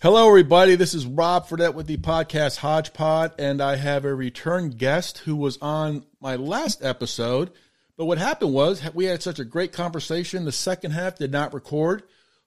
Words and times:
Hello, 0.00 0.26
everybody. 0.26 0.74
This 0.74 0.94
is 0.94 1.06
Rob 1.06 1.46
Fredette 1.46 1.74
with 1.74 1.86
the 1.86 1.96
podcast 1.96 2.56
Hodgepod, 2.56 3.34
and 3.38 3.60
I 3.60 3.76
have 3.76 4.04
a 4.04 4.12
return 4.12 4.70
guest 4.70 5.18
who 5.18 5.36
was 5.36 5.58
on 5.62 6.04
my 6.20 6.34
last 6.34 6.84
episode. 6.84 7.52
But 7.96 8.06
what 8.06 8.18
happened 8.18 8.52
was 8.52 8.82
we 8.94 9.04
had 9.04 9.22
such 9.22 9.38
a 9.38 9.44
great 9.44 9.72
conversation. 9.72 10.44
The 10.44 10.50
second 10.50 10.90
half 10.90 11.18
did 11.18 11.30
not 11.30 11.54
record. 11.54 12.02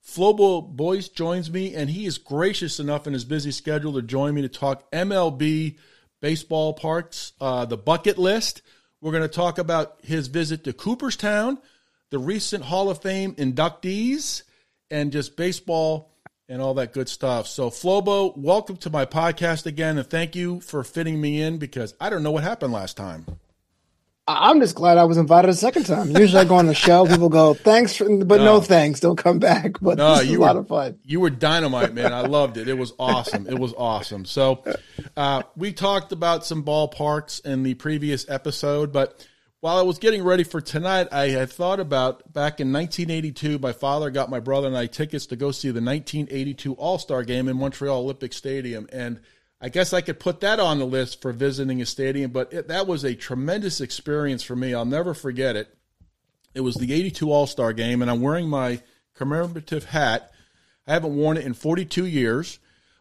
Flobo 0.06 0.62
Boyce 0.68 1.08
joins 1.08 1.50
me, 1.50 1.74
and 1.74 1.90
he 1.90 2.06
is 2.06 2.18
gracious 2.18 2.80
enough 2.82 3.08
in 3.08 3.14
his 3.14 3.24
busy 3.24 3.52
schedule 3.52 3.94
to 3.94 4.02
join 4.02 4.34
me 4.34 4.42
to 4.42 4.50
talk 4.50 4.92
MLB 4.92 5.78
baseball 6.20 6.74
parks, 6.74 7.34
uh, 7.40 7.64
the 7.64 7.78
bucket 7.78 8.18
list. 8.18 8.64
We're 9.00 9.12
going 9.12 9.24
to 9.24 9.30
talk 9.30 9.60
about 9.60 10.00
his 10.04 10.28
visit 10.28 10.66
to 10.66 10.74
Cooperstown, 10.74 11.60
the 12.10 12.20
recent 12.20 12.66
Hall 12.66 12.90
of 12.90 13.02
Fame 13.02 13.34
inductees, 13.36 14.44
and 14.92 15.14
just 15.14 15.38
baseball 15.38 16.12
and 16.48 16.62
all 16.62 16.76
that 16.76 16.94
good 16.94 17.10
stuff. 17.10 17.48
So, 17.48 17.70
Flobo, 17.70 18.38
welcome 18.38 18.78
to 18.78 18.90
my 18.90 19.06
podcast 19.06 19.66
again, 19.66 19.98
and 19.98 20.08
thank 20.08 20.36
you 20.36 20.60
for 20.62 20.84
fitting 20.84 21.20
me 21.20 21.42
in 21.42 21.58
because 21.58 21.94
I 22.00 22.10
don't 22.10 22.24
know 22.24 22.32
what 22.32 22.44
happened 22.44 22.74
last 22.74 22.98
time. 22.98 23.26
I'm 24.28 24.60
just 24.60 24.74
glad 24.74 24.98
I 24.98 25.04
was 25.04 25.18
invited 25.18 25.50
a 25.50 25.54
second 25.54 25.86
time. 25.86 26.10
Usually 26.10 26.42
I 26.42 26.46
go 26.46 26.56
on 26.56 26.66
the 26.66 26.74
show, 26.74 27.06
people 27.06 27.30
go, 27.30 27.54
thanks, 27.54 27.96
for, 27.96 28.06
but 28.26 28.38
no. 28.38 28.46
no 28.46 28.62
thanks, 28.62 29.00
don't 29.00 29.18
come 29.18 29.38
back. 29.38 29.76
But 29.82 30.00
no, 30.00 30.16
this 30.16 30.26
you 30.26 30.40
were, 30.40 30.46
a 30.46 30.48
lot 30.48 30.58
of 30.58 30.68
fun. 30.68 30.98
You 31.04 31.20
were 31.20 31.30
dynamite, 31.30 31.94
man. 31.94 32.12
I 32.12 32.22
loved 32.22 32.58
it. 32.58 32.68
It 32.68 32.76
was 32.76 32.94
awesome. 32.98 33.46
It 33.48 33.60
was 33.60 33.74
awesome. 33.78 34.26
So 34.26 34.64
uh, 35.16 35.44
we 35.56 35.74
talked 35.74 36.12
about 36.12 36.44
some 36.44 36.64
ballparks 36.64 37.46
in 37.46 37.62
the 37.62 37.76
previous 37.76 38.28
episode, 38.28 38.92
but 38.92 39.28
while 39.62 39.78
I 39.78 39.82
was 39.82 39.98
getting 39.98 40.24
ready 40.24 40.44
for 40.44 40.62
tonight, 40.62 41.08
I 41.12 41.30
had 41.30 41.52
thought 41.52 41.80
about 41.80 42.32
back 42.32 42.60
in 42.60 42.72
1982, 42.72 43.60
my 43.60 43.72
father 43.72 44.10
got 44.12 44.30
my 44.30 44.40
brother 44.40 44.68
and 44.68 44.78
I 44.78 44.86
tickets 44.86 45.26
to 45.28 45.36
go 45.36 45.52
see 45.52 45.70
the 45.70 45.82
1982 45.82 46.74
All 46.74 47.00
Star 47.00 47.24
game 47.24 47.48
in 47.48 47.58
Montreal 47.58 48.00
Olympic 48.00 48.34
Stadium. 48.34 48.88
And 48.92 49.22
I 49.62 49.70
guess 49.70 49.94
I 49.94 50.02
could 50.02 50.20
put 50.20 50.42
that 50.42 50.60
on 50.60 50.80
the 50.80 50.86
list 50.86 51.22
for 51.22 51.32
visiting 51.32 51.82
a 51.82 51.86
stadium, 51.86 52.32
but 52.32 52.54
it, 52.54 52.68
that 52.68 52.86
was 52.86 53.04
a 53.04 53.16
tremendous 53.16 53.82
experience 53.82 54.44
for 54.44 54.56
me. 54.56 54.74
I'll 54.74 54.86
never 54.86 55.14
forget 55.14 55.56
it. 55.56 55.76
It 56.54 56.62
was 56.62 56.76
the 56.76 56.94
82 56.94 57.32
All 57.32 57.48
Star 57.48 57.74
game, 57.74 58.02
and 58.02 58.12
I'm 58.12 58.22
wearing 58.22 58.48
my 58.48 58.82
commemorative 59.16 59.86
hat. 59.86 60.32
I 60.86 60.94
haven't 60.94 61.16
worn 61.16 61.38
it 61.38 61.46
in 61.46 61.54
42 61.54 62.06
years, 62.06 62.60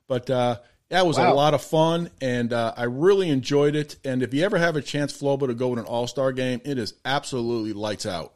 but 0.08 0.30
uh, 0.30 0.58
that 0.95 1.09
was 1.09 1.19
wow. 1.19 1.33
a 1.33 1.34
lot 1.34 1.55
of 1.55 1.62
fun, 1.62 2.09
and 2.20 2.53
uh, 2.53 2.73
I 2.77 2.84
really 2.84 3.28
enjoyed 3.28 3.75
it. 3.75 3.97
And 4.05 4.23
if 4.23 4.33
you 4.33 4.45
ever 4.45 4.59
have 4.59 4.77
a 4.77 4.81
chance, 4.81 5.12
Flobo, 5.12 5.48
to 5.48 5.55
go 5.55 5.75
to 5.75 5.81
an 5.81 5.87
All 5.87 6.06
Star 6.06 6.31
game, 6.31 6.61
it 6.64 6.78
is 6.78 6.95
absolutely 7.05 7.73
lights 7.73 8.06
out. 8.06 8.33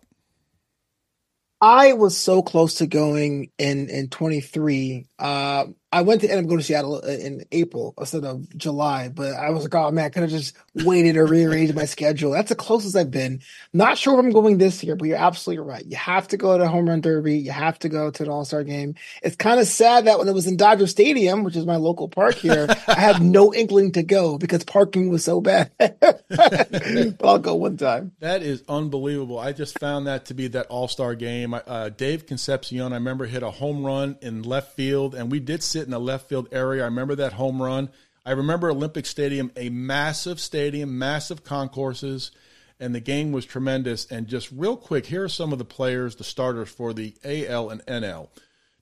I 1.61 1.92
was 1.92 2.17
so 2.17 2.42
close 2.42 2.75
to 2.75 2.89
going 2.89 3.53
in 3.59 3.89
in 3.89 4.09
23. 4.09 5.06
Uh, 5.20 5.67
I 5.91 6.03
went 6.03 6.20
to 6.20 6.31
end 6.31 6.41
up 6.41 6.47
going 6.47 6.58
to 6.58 6.64
Seattle 6.64 6.97
uh, 6.97 7.08
in 7.08 7.44
April 7.50 7.94
instead 7.98 8.25
of 8.25 8.56
July, 8.58 9.08
but 9.08 9.33
I 9.33 9.50
was 9.50 9.62
like, 9.62 9.75
oh 9.75 9.91
man, 9.91 10.05
I 10.05 10.08
could 10.11 10.22
have 10.22 10.30
just 10.30 10.55
waited 10.75 11.17
or 11.17 11.25
rearranged 11.25 11.75
my 11.75 11.86
schedule. 11.86 12.33
That's 12.33 12.50
the 12.50 12.55
closest 12.55 12.95
I've 12.95 13.11
been. 13.11 13.41
Not 13.72 13.97
sure 13.97 14.19
if 14.19 14.25
I'm 14.25 14.30
going 14.30 14.58
this 14.58 14.84
year, 14.84 14.97
but 14.97 15.08
you're 15.08 15.17
absolutely 15.17 15.64
right. 15.64 15.84
You 15.86 15.97
have 15.97 16.28
to 16.28 16.36
go 16.36 16.58
to 16.58 16.69
Home 16.69 16.89
Run 16.89 17.00
Derby. 17.00 17.39
You 17.39 17.53
have 17.53 17.78
to 17.80 17.89
go 17.89 18.11
to 18.11 18.22
an 18.22 18.28
All 18.28 18.45
Star 18.45 18.64
game. 18.64 18.97
It's 19.22 19.36
kind 19.36 19.58
of 19.58 19.67
sad 19.67 20.05
that 20.06 20.19
when 20.19 20.28
it 20.28 20.34
was 20.34 20.47
in 20.47 20.58
Dodger 20.58 20.86
Stadium, 20.86 21.42
which 21.42 21.56
is 21.56 21.64
my 21.64 21.77
local 21.77 22.08
park 22.08 22.34
here, 22.34 22.67
I 22.86 23.00
had 23.00 23.23
no 23.23 23.55
inkling 23.55 23.92
to 23.92 24.02
go 24.02 24.36
because 24.36 24.64
parking 24.64 25.08
was 25.08 25.25
so 25.25 25.41
bad. 25.41 25.70
but 25.78 27.17
I'll 27.25 27.39
go 27.39 27.55
one 27.55 27.78
time. 27.78 28.12
That 28.20 28.42
is 28.42 28.62
unbelievable. 28.69 29.39
I 29.39 29.52
just 29.52 29.78
found 29.78 30.06
that 30.06 30.27
to 30.27 30.34
be 30.34 30.48
that 30.48 30.67
All 30.67 30.89
Star 30.89 31.14
game. 31.14 31.55
Uh, 31.55 31.89
Dave 31.89 32.27
Concepcion, 32.27 32.92
I 32.92 32.97
remember 32.97 33.25
hit 33.25 33.42
a 33.42 33.50
home 33.50 33.86
run 33.86 34.19
in 34.20 34.42
left 34.42 34.77
field, 34.77 35.14
and 35.14 35.33
we 35.33 35.41
did 35.41 35.62
in 35.84 35.90
the 35.90 35.98
left 35.98 36.28
field 36.28 36.48
area. 36.52 36.82
I 36.82 36.86
remember 36.86 37.14
that 37.16 37.34
home 37.34 37.62
run. 37.62 37.90
I 38.24 38.32
remember 38.32 38.70
Olympic 38.70 39.06
Stadium, 39.06 39.50
a 39.56 39.70
massive 39.70 40.38
stadium, 40.38 40.98
massive 40.98 41.44
concourses, 41.44 42.30
and 42.78 42.94
the 42.94 43.00
game 43.00 43.32
was 43.32 43.46
tremendous. 43.46 44.05
And 44.06 44.27
just 44.27 44.50
real 44.52 44.77
quick, 44.77 45.06
here 45.06 45.24
are 45.24 45.28
some 45.28 45.52
of 45.52 45.58
the 45.58 45.64
players, 45.64 46.17
the 46.17 46.24
starters 46.24 46.68
for 46.68 46.92
the 46.92 47.14
AL 47.24 47.70
and 47.70 47.84
NL. 47.86 48.28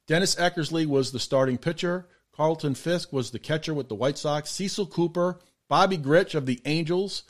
Dennis 0.07 0.35
Eckersley 0.35 0.87
was 0.87 1.13
the 1.13 1.21
starting 1.21 1.59
pitcher. 1.59 2.09
Carlton 2.33 2.75
Fisk 2.75 3.13
was 3.13 3.31
the 3.31 3.39
catcher 3.39 3.73
with 3.73 3.89
the 3.89 3.95
White 3.95 4.19
Sox. 4.19 4.51
Cecil 4.51 4.87
Cooper, 4.87 5.39
Bobby 5.69 5.97
Grich 5.97 6.35
of 6.35 6.47
the 6.47 6.61
Angels, 6.65 7.23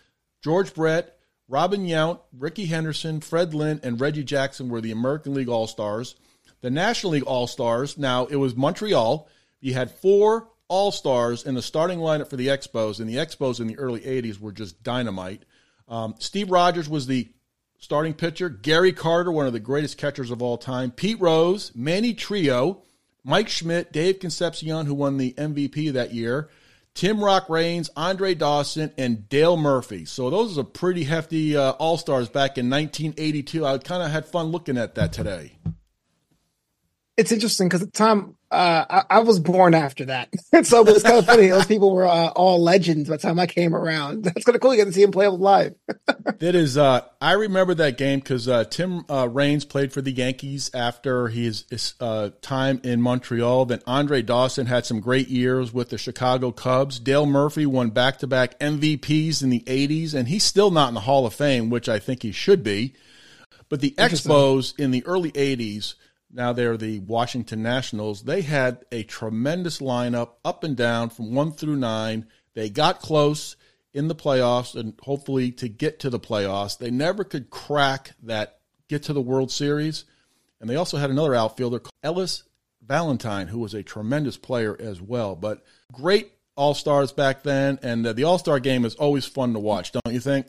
George 0.43 0.75
Brett, 0.75 1.17
Robin 1.49 1.87
Yount, 1.87 2.21
Rickey 2.37 2.67
Henderson, 2.67 3.21
Fred 3.21 3.55
Lynn, 3.55 3.81
and 3.83 4.01
Reggie 4.01 4.25
Jackson 4.25 4.69
were 4.69 4.81
the 4.81 4.91
American 4.91 5.33
League 5.33 5.49
All 5.49 5.67
Stars. 5.67 6.17
The 6.61 6.71
National 6.71 7.13
League 7.13 7.23
All 7.23 7.47
Stars, 7.47 7.97
now 7.97 8.27
it 8.27 8.37
was 8.37 8.57
Montreal. 8.57 9.29
You 9.67 9.75
had 9.75 9.91
four 9.91 10.47
All 10.69 10.93
Stars 10.93 11.43
in 11.43 11.57
the 11.57 11.61
starting 11.61 11.99
lineup 11.99 12.31
for 12.31 12.37
the 12.37 12.47
Expos, 12.47 13.01
and 13.01 13.11
the 13.11 13.17
Expos 13.17 13.59
in 13.59 13.67
the 13.67 13.77
early 13.77 13.99
80s 13.99 14.39
were 14.39 14.53
just 14.53 14.81
dynamite. 14.85 15.43
Um, 15.89 16.15
Steve 16.21 16.53
Rogers 16.53 16.89
was 16.89 17.09
the 17.09 17.29
starting 17.77 18.15
pitcher. 18.15 18.49
Gary 18.49 18.93
Carter, 18.93 19.33
one 19.33 19.49
of 19.49 19.53
the 19.53 19.59
greatest 19.59 19.99
catchers 19.99 20.31
of 20.31 20.41
all 20.41 20.57
time. 20.57 20.93
Pete 20.93 21.21
Rose, 21.21 21.73
Manny 21.75 22.15
Trillo, 22.15 22.83
Mike 23.25 23.49
Schmidt, 23.49 23.91
Dave 23.91 24.21
Concepcion, 24.21 24.87
who 24.87 24.95
won 24.95 25.17
the 25.17 25.33
MVP 25.33 25.93
that 25.95 26.15
year. 26.15 26.49
Tim 26.95 27.19
Rock 27.19 27.49
Raines, 27.49 27.91
Andre 27.97 28.37
Dawson, 28.37 28.93
and 28.97 29.29
Dale 29.29 29.57
Murphy. 29.57 30.05
So 30.05 30.31
those 30.31 30.57
are 30.59 30.63
pretty 30.63 31.03
hefty 31.03 31.57
uh, 31.57 31.73
all 31.73 31.99
stars 31.99 32.29
back 32.29 32.57
in 32.57 32.71
1982. 32.71 33.67
I 33.67 33.79
kind 33.79 34.05
of 34.05 34.13
had 34.13 34.27
fun 34.27 34.47
looking 34.47 34.79
at 34.79 34.95
that 34.95 35.13
today 35.13 35.55
it's 37.17 37.33
interesting 37.33 37.69
because 37.69 37.83
at 37.83 37.93
the 37.93 37.99
time 37.99 38.36
uh, 38.51 38.85
I, 38.89 39.17
I, 39.17 39.19
was 39.21 39.41
born 39.41 39.75
after 39.75 40.05
that, 40.05 40.29
so 40.65 40.87
it's 40.87 41.03
kind 41.03 41.19
of 41.19 41.27
funny. 41.27 41.49
Those 41.49 41.67
people 41.69 41.93
were 41.93 42.07
uh, 42.07 42.29
all 42.29 42.63
legends 42.63 43.09
by 43.09 43.17
the 43.17 43.23
time 43.23 43.41
I 43.41 43.47
came 43.47 43.75
around. 43.75 44.25
That's 44.25 44.45
kind 44.45 44.55
of 44.55 44.63
cool. 44.63 44.73
You 44.73 44.79
get 44.79 44.85
to 44.85 44.93
see 44.93 45.03
him 45.03 45.11
play 45.11 45.27
live. 45.27 45.75
that 46.07 46.55
is, 46.55 46.79
uh, 46.79 47.01
I 47.21 47.33
remember 47.33 47.75
that 47.75 47.99
game 47.99 48.21
because 48.21 48.47
uh, 48.47 48.65
Tim 48.65 49.05
uh, 49.11 49.29
Raines 49.29 49.65
played 49.65 49.93
for 49.93 50.01
the 50.01 50.13
Yankees 50.13 50.71
after 50.73 51.27
his, 51.29 51.65
his 51.71 51.95
uh, 52.01 52.31
time 52.41 52.81
in 52.85 53.03
Montreal. 53.03 53.67
Then 53.67 53.81
Andre 53.85 54.23
Dawson 54.23 54.67
had 54.67 54.87
some 54.87 55.01
great 55.01 55.29
years 55.29 55.73
with 55.73 55.91
the 55.91 55.99
Chicago 55.99 56.53
Cubs. 56.53 57.01
Dale 57.01 57.27
Murphy 57.27 57.67
won 57.67 57.91
back-to-back 57.91 58.61
MVPs 58.61 59.43
in 59.43 59.51
the 59.51 59.65
'80s, 59.67 60.15
and 60.15 60.29
he's 60.29 60.45
still 60.45 60.71
not 60.71 60.89
in 60.89 60.95
the 60.95 61.01
Hall 61.01 61.27
of 61.27 61.35
Fame, 61.35 61.69
which 61.69 61.89
I 61.89 61.99
think 61.99 62.23
he 62.23 62.31
should 62.31 62.63
be. 62.63 62.95
But 63.69 63.81
the 63.81 63.91
Expos 63.99 64.79
in 64.79 64.93
the 64.93 65.05
early 65.05 65.33
'80s 65.33 65.95
now 66.37 66.53
they're 66.53 66.77
the 66.77 67.01
Washington 67.01 67.63
Nationals. 67.63 68.23
They 68.23 68.43
had 68.43 68.85
a 68.93 69.03
tremendous 69.05 69.79
lineup 69.81 70.33
up 70.45 70.65
and 70.65 70.77
down 70.77 71.09
from 71.09 71.35
one 71.35 71.51
through 71.51 71.77
nine. 71.77 72.27
They 72.53 72.69
got 72.69 73.01
close 73.01 73.57
in 73.95 74.09
the 74.09 74.15
playoffs 74.15 74.79
and 74.79 74.93
hopefully 75.01 75.51
to 75.53 75.69
get 75.69 75.99
to 76.01 76.11
the 76.11 76.21
playoffs. 76.21 76.77
They 76.77 76.91
never 76.91 77.25
could 77.25 77.49
crack 77.49 78.13
that 78.23 78.59
get 78.89 79.05
to 79.05 79.15
the 79.15 79.21
World 79.21 79.51
Series. 79.51 80.05
And 80.61 80.69
they 80.69 80.77
also 80.77 80.99
had 80.99 81.11
another 81.11 81.35
outfielder, 81.35 81.79
called 81.79 81.95
Ellis 82.03 82.43
Valentine, 82.87 83.49
who 83.49 83.59
was 83.59 83.73
a 83.73 83.83
tremendous 83.83 84.37
player 84.37 84.77
as 84.79 85.01
well. 85.01 85.37
But 85.37 85.65
great 85.91 86.33
All 86.55 86.75
Stars 86.75 87.13
back 87.13 87.45
then. 87.45 87.79
And 87.83 88.05
the 88.05 88.25
All 88.25 88.39
Star 88.39 88.61
game 88.61 88.85
is 88.85 88.95
always 88.97 89.25
fun 89.25 89.55
to 89.55 89.59
watch, 89.59 89.93
don't 89.93 90.13
you 90.13 90.21
think? 90.21 90.49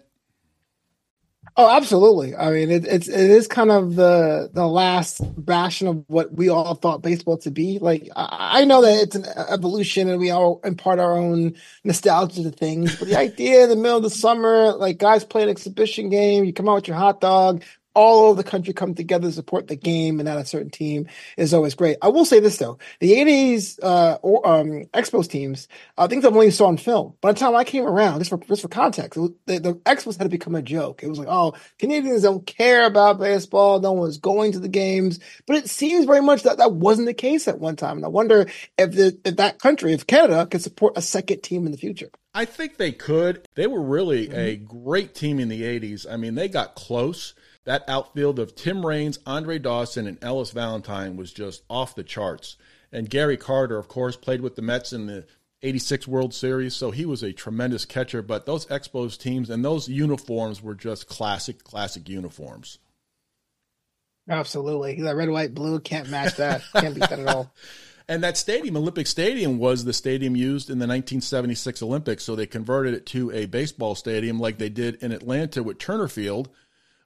Oh, 1.59 1.75
absolutely. 1.75 2.35
I 2.35 2.51
mean, 2.51 2.69
it, 2.69 2.85
it's 2.85 3.07
it 3.07 3.31
is 3.31 3.47
kind 3.47 3.71
of 3.71 3.95
the 3.95 4.47
the 4.53 4.67
last 4.67 5.21
bastion 5.43 5.87
of 5.87 6.03
what 6.07 6.31
we 6.31 6.49
all 6.49 6.75
thought 6.75 7.01
baseball 7.01 7.39
to 7.39 7.49
be. 7.49 7.79
Like, 7.79 8.07
I, 8.15 8.61
I 8.61 8.65
know 8.65 8.83
that 8.83 9.01
it's 9.01 9.15
an 9.15 9.25
evolution, 9.25 10.07
and 10.07 10.19
we 10.19 10.29
all 10.29 10.61
impart 10.63 10.99
our 10.99 11.17
own 11.17 11.55
nostalgia 11.83 12.43
to 12.43 12.51
things. 12.51 12.95
But 12.95 13.07
the 13.07 13.17
idea 13.19 13.63
in 13.63 13.69
the 13.69 13.75
middle 13.75 13.97
of 13.97 14.03
the 14.03 14.11
summer, 14.11 14.73
like 14.73 14.99
guys 14.99 15.23
play 15.23 15.41
an 15.43 15.49
exhibition 15.49 16.09
game, 16.09 16.45
you 16.45 16.53
come 16.53 16.69
out 16.69 16.75
with 16.75 16.87
your 16.89 16.97
hot 16.97 17.21
dog, 17.21 17.63
all 17.97 18.25
over 18.25 18.41
the 18.41 18.47
country 18.47 18.73
come 18.73 18.93
together 18.93 19.27
to 19.27 19.33
support 19.33 19.67
the 19.67 19.75
game 19.75 20.19
and 20.19 20.27
not 20.27 20.37
a 20.37 20.45
certain 20.45 20.69
team 20.69 21.07
is 21.35 21.51
always 21.51 21.73
great. 21.73 21.97
I 21.99 22.09
will 22.09 22.25
say 22.25 22.39
this 22.39 22.57
though, 22.57 22.77
the 22.99 23.13
80s 23.13 23.79
uh, 23.81 24.19
or, 24.21 24.47
um, 24.47 24.85
Expos 24.93 25.27
teams, 25.27 25.67
uh, 25.97 26.07
things 26.07 26.23
I've 26.23 26.35
only 26.35 26.51
saw 26.51 26.67
on 26.67 26.77
film. 26.77 27.15
By 27.21 27.31
the 27.31 27.39
time 27.39 27.55
I 27.55 27.63
came 27.63 27.85
around, 27.85 28.19
just 28.19 28.29
for 28.29 28.37
just 28.37 28.61
for 28.61 28.67
context, 28.67 29.19
was, 29.19 29.31
the, 29.47 29.57
the 29.57 29.73
Expos 29.73 30.15
had 30.15 30.25
to 30.25 30.29
become 30.29 30.53
a 30.53 30.61
joke. 30.61 31.01
It 31.01 31.07
was 31.09 31.17
like, 31.17 31.27
oh, 31.27 31.55
Canadians 31.79 32.21
don't 32.21 32.45
care 32.45 32.85
about 32.85 33.19
baseball. 33.19 33.79
No 33.79 33.93
one's 33.93 34.19
going 34.19 34.51
to 34.51 34.59
the 34.59 34.67
games. 34.67 35.19
But 35.47 35.55
it 35.55 35.67
seems 35.67 36.05
very 36.05 36.21
much 36.21 36.43
that 36.43 36.57
that 36.57 36.73
wasn't 36.73 37.07
the 37.07 37.15
case 37.15 37.47
at 37.47 37.59
one 37.59 37.77
time. 37.77 37.97
And 37.97 38.05
I 38.05 38.09
wonder 38.09 38.45
if, 38.77 38.91
the, 38.91 39.17
if 39.25 39.37
that 39.37 39.59
country, 39.59 39.93
if 39.93 40.05
Canada, 40.05 40.45
could 40.45 40.61
support 40.61 40.93
a 40.95 41.01
second 41.01 41.41
team 41.41 41.65
in 41.65 41.71
the 41.71 41.79
future. 41.79 42.11
I 42.37 42.45
think 42.45 42.77
they 42.77 42.91
could. 42.91 43.47
They 43.55 43.65
were 43.65 43.81
really 43.81 44.27
mm-hmm. 44.27 44.37
a 44.37 44.55
great 44.57 45.15
team 45.15 45.39
in 45.39 45.49
the 45.49 45.63
80s. 45.63 46.05
I 46.07 46.17
mean, 46.17 46.35
they 46.35 46.47
got 46.47 46.75
close. 46.75 47.33
That 47.67 47.83
outfield 47.89 48.39
of 48.39 48.55
Tim 48.55 48.85
Raines, 48.85 49.19
Andre 49.25 49.59
Dawson, 49.59 50.07
and 50.07 50.17
Ellis 50.21 50.51
Valentine 50.51 51.17
was 51.17 51.33
just 51.33 51.63
off 51.69 51.95
the 51.95 52.03
charts. 52.03 52.55
And 52.93 53.09
Gary 53.09 53.35
Carter, 53.35 53.77
of 53.77 53.89
course, 53.89 54.15
played 54.15 54.39
with 54.39 54.55
the 54.55 54.61
Mets 54.61 54.93
in 54.93 55.07
the 55.07 55.25
86 55.61 56.07
World 56.07 56.33
Series, 56.33 56.77
so 56.77 56.91
he 56.91 57.05
was 57.05 57.23
a 57.23 57.33
tremendous 57.33 57.83
catcher. 57.83 58.21
But 58.21 58.45
those 58.45 58.67
Expos 58.67 59.19
teams 59.19 59.49
and 59.49 59.65
those 59.65 59.89
uniforms 59.89 60.63
were 60.63 60.75
just 60.75 61.09
classic, 61.09 61.61
classic 61.65 62.07
uniforms. 62.07 62.79
Absolutely. 64.29 65.01
That 65.01 65.17
red, 65.17 65.29
white, 65.29 65.53
blue 65.53 65.81
can't 65.81 66.09
match 66.09 66.37
that. 66.37 66.61
can't 66.73 66.95
beat 66.95 67.09
that 67.09 67.19
at 67.19 67.27
all. 67.27 67.53
And 68.09 68.23
that 68.23 68.37
stadium, 68.37 68.77
Olympic 68.77 69.05
Stadium, 69.05 69.59
was 69.59 69.83
the 69.83 69.91
stadium 69.91 70.33
used 70.33 70.69
in 70.69 70.79
the 70.79 70.87
1976 70.87 71.83
Olympics. 71.83 72.23
So 72.23 72.37
they 72.37 72.47
converted 72.47 72.93
it 72.93 73.05
to 73.07 73.31
a 73.31 73.47
baseball 73.47 73.95
stadium 73.95 74.39
like 74.39 74.57
they 74.57 74.69
did 74.69 74.95
in 75.03 75.11
Atlanta 75.11 75.61
with 75.61 75.77
Turner 75.77 76.07
Field. 76.07 76.47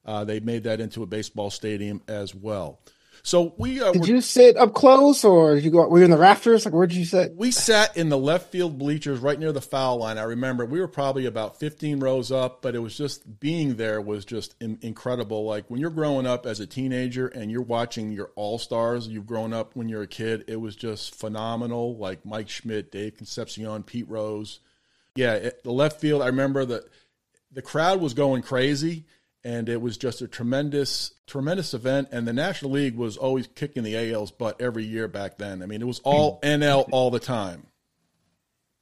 Uh, 0.05 0.23
they 0.23 0.39
made 0.39 0.63
that 0.63 0.79
into 0.79 1.03
a 1.03 1.05
baseball 1.05 1.49
stadium 1.49 2.01
as 2.07 2.33
well. 2.33 2.79
So 3.23 3.53
we 3.57 3.81
uh, 3.81 3.91
did 3.91 4.07
you 4.07 4.19
sit 4.21 4.57
up 4.57 4.73
close, 4.73 5.23
or 5.23 5.55
did 5.55 5.63
you 5.63 5.69
go? 5.69 5.87
Were 5.87 5.99
you 5.99 6.05
in 6.05 6.11
the 6.11 6.17
rafters? 6.17 6.65
Like 6.65 6.73
where 6.73 6.87
did 6.87 6.97
you 6.97 7.05
sit? 7.05 7.35
We 7.35 7.51
sat 7.51 7.95
in 7.95 8.09
the 8.09 8.17
left 8.17 8.51
field 8.51 8.79
bleachers, 8.79 9.19
right 9.19 9.39
near 9.39 9.51
the 9.51 9.61
foul 9.61 9.97
line. 9.97 10.17
I 10.17 10.23
remember 10.23 10.65
we 10.65 10.79
were 10.79 10.87
probably 10.87 11.27
about 11.27 11.59
15 11.59 11.99
rows 11.99 12.31
up, 12.31 12.63
but 12.63 12.73
it 12.73 12.79
was 12.79 12.97
just 12.97 13.39
being 13.39 13.75
there 13.75 14.01
was 14.01 14.25
just 14.25 14.55
in, 14.59 14.79
incredible. 14.81 15.45
Like 15.45 15.69
when 15.69 15.79
you're 15.79 15.91
growing 15.91 16.25
up 16.25 16.47
as 16.47 16.59
a 16.59 16.65
teenager 16.65 17.27
and 17.27 17.51
you're 17.51 17.61
watching 17.61 18.11
your 18.11 18.31
all 18.35 18.57
stars, 18.57 19.07
you've 19.07 19.27
grown 19.27 19.53
up 19.53 19.75
when 19.75 19.87
you're 19.87 20.03
a 20.03 20.07
kid. 20.07 20.45
It 20.47 20.59
was 20.59 20.75
just 20.75 21.13
phenomenal. 21.13 21.97
Like 21.97 22.25
Mike 22.25 22.49
Schmidt, 22.49 22.91
Dave 22.91 23.17
Concepcion, 23.17 23.83
Pete 23.83 24.09
Rose. 24.09 24.61
Yeah, 25.15 25.33
it, 25.33 25.63
the 25.63 25.71
left 25.71 26.01
field. 26.01 26.23
I 26.23 26.27
remember 26.27 26.65
that 26.65 26.85
the 27.51 27.61
crowd 27.61 28.01
was 28.01 28.15
going 28.15 28.41
crazy 28.41 29.05
and 29.43 29.69
it 29.69 29.81
was 29.81 29.97
just 29.97 30.21
a 30.21 30.27
tremendous, 30.27 31.13
tremendous 31.27 31.73
event. 31.73 32.09
And 32.11 32.27
the 32.27 32.33
National 32.33 32.71
League 32.71 32.95
was 32.95 33.17
always 33.17 33.47
kicking 33.47 33.83
the 33.83 34.13
AL's 34.13 34.31
butt 34.31 34.61
every 34.61 34.83
year 34.83 35.07
back 35.07 35.37
then. 35.37 35.63
I 35.63 35.65
mean, 35.65 35.81
it 35.81 35.87
was 35.87 35.99
all 36.03 36.39
NL 36.43 36.87
all 36.91 37.11
the 37.11 37.19
time. 37.19 37.67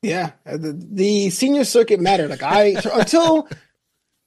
Yeah, 0.02 0.32
the, 0.46 0.74
the 0.74 1.30
senior 1.30 1.66
circuit 1.66 2.00
mattered. 2.00 2.30
Like 2.30 2.44
I 2.44 2.82
until 2.94 3.50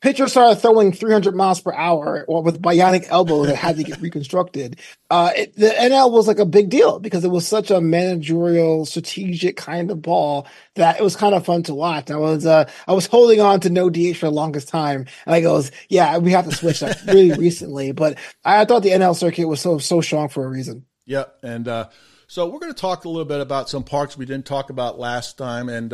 pitcher 0.03 0.27
started 0.27 0.61
throwing 0.61 0.93
300 0.93 1.35
miles 1.35 1.61
per 1.61 1.73
hour 1.73 2.25
or 2.29 2.43
with 2.43 2.61
bionic 2.61 3.07
elbow 3.09 3.47
that 3.47 3.57
had 3.57 3.77
to 3.77 3.85
get 3.85 4.01
reconstructed. 4.01 4.79
Uh, 5.09 5.31
it, 5.35 5.57
the 5.57 5.69
NL 5.69 6.11
was 6.11 6.27
like 6.27 6.41
a 6.41 6.45
big 6.45 6.69
deal 6.69 6.99
because 6.99 7.25
it 7.25 7.31
was 7.31 7.47
such 7.47 7.71
a 7.71 7.81
managerial, 7.81 8.85
strategic 8.85 9.57
kind 9.57 9.91
of 9.91 10.03
ball 10.03 10.47
that 10.75 10.99
it 10.99 11.03
was 11.03 11.17
kind 11.17 11.35
of 11.35 11.47
fun 11.47 11.63
to 11.63 11.75
watch. 11.75 12.11
I 12.11 12.17
was, 12.17 12.45
uh, 12.45 12.69
I 12.87 12.93
was 12.93 13.07
holding 13.07 13.41
on 13.41 13.61
to 13.61 13.71
no 13.71 13.89
DH 13.89 14.17
for 14.17 14.27
the 14.27 14.33
longest 14.33 14.69
time. 14.69 15.07
And 15.25 15.35
I 15.35 15.41
goes, 15.41 15.71
yeah, 15.89 16.19
we 16.19 16.33
have 16.33 16.49
to 16.49 16.55
switch 16.55 16.81
that 16.81 17.01
really 17.07 17.33
recently, 17.39 17.93
but 17.93 18.19
I 18.45 18.65
thought 18.65 18.83
the 18.83 18.91
NL 18.91 19.17
circuit 19.17 19.47
was 19.47 19.61
so, 19.61 19.79
so 19.79 20.01
strong 20.01 20.29
for 20.29 20.45
a 20.45 20.49
reason. 20.49 20.85
Yeah. 21.07 21.25
And, 21.43 21.69
uh, 21.69 21.89
so 22.27 22.49
we're 22.49 22.61
going 22.61 22.73
to 22.73 22.81
talk 22.81 23.05
a 23.05 23.09
little 23.09 23.27
bit 23.27 23.41
about 23.41 23.69
some 23.69 23.85
parks 23.85 24.17
we 24.17 24.27
didn't 24.27 24.47
talk 24.47 24.71
about 24.71 24.99
last 24.99 25.39
time. 25.39 25.69
And, 25.69 25.93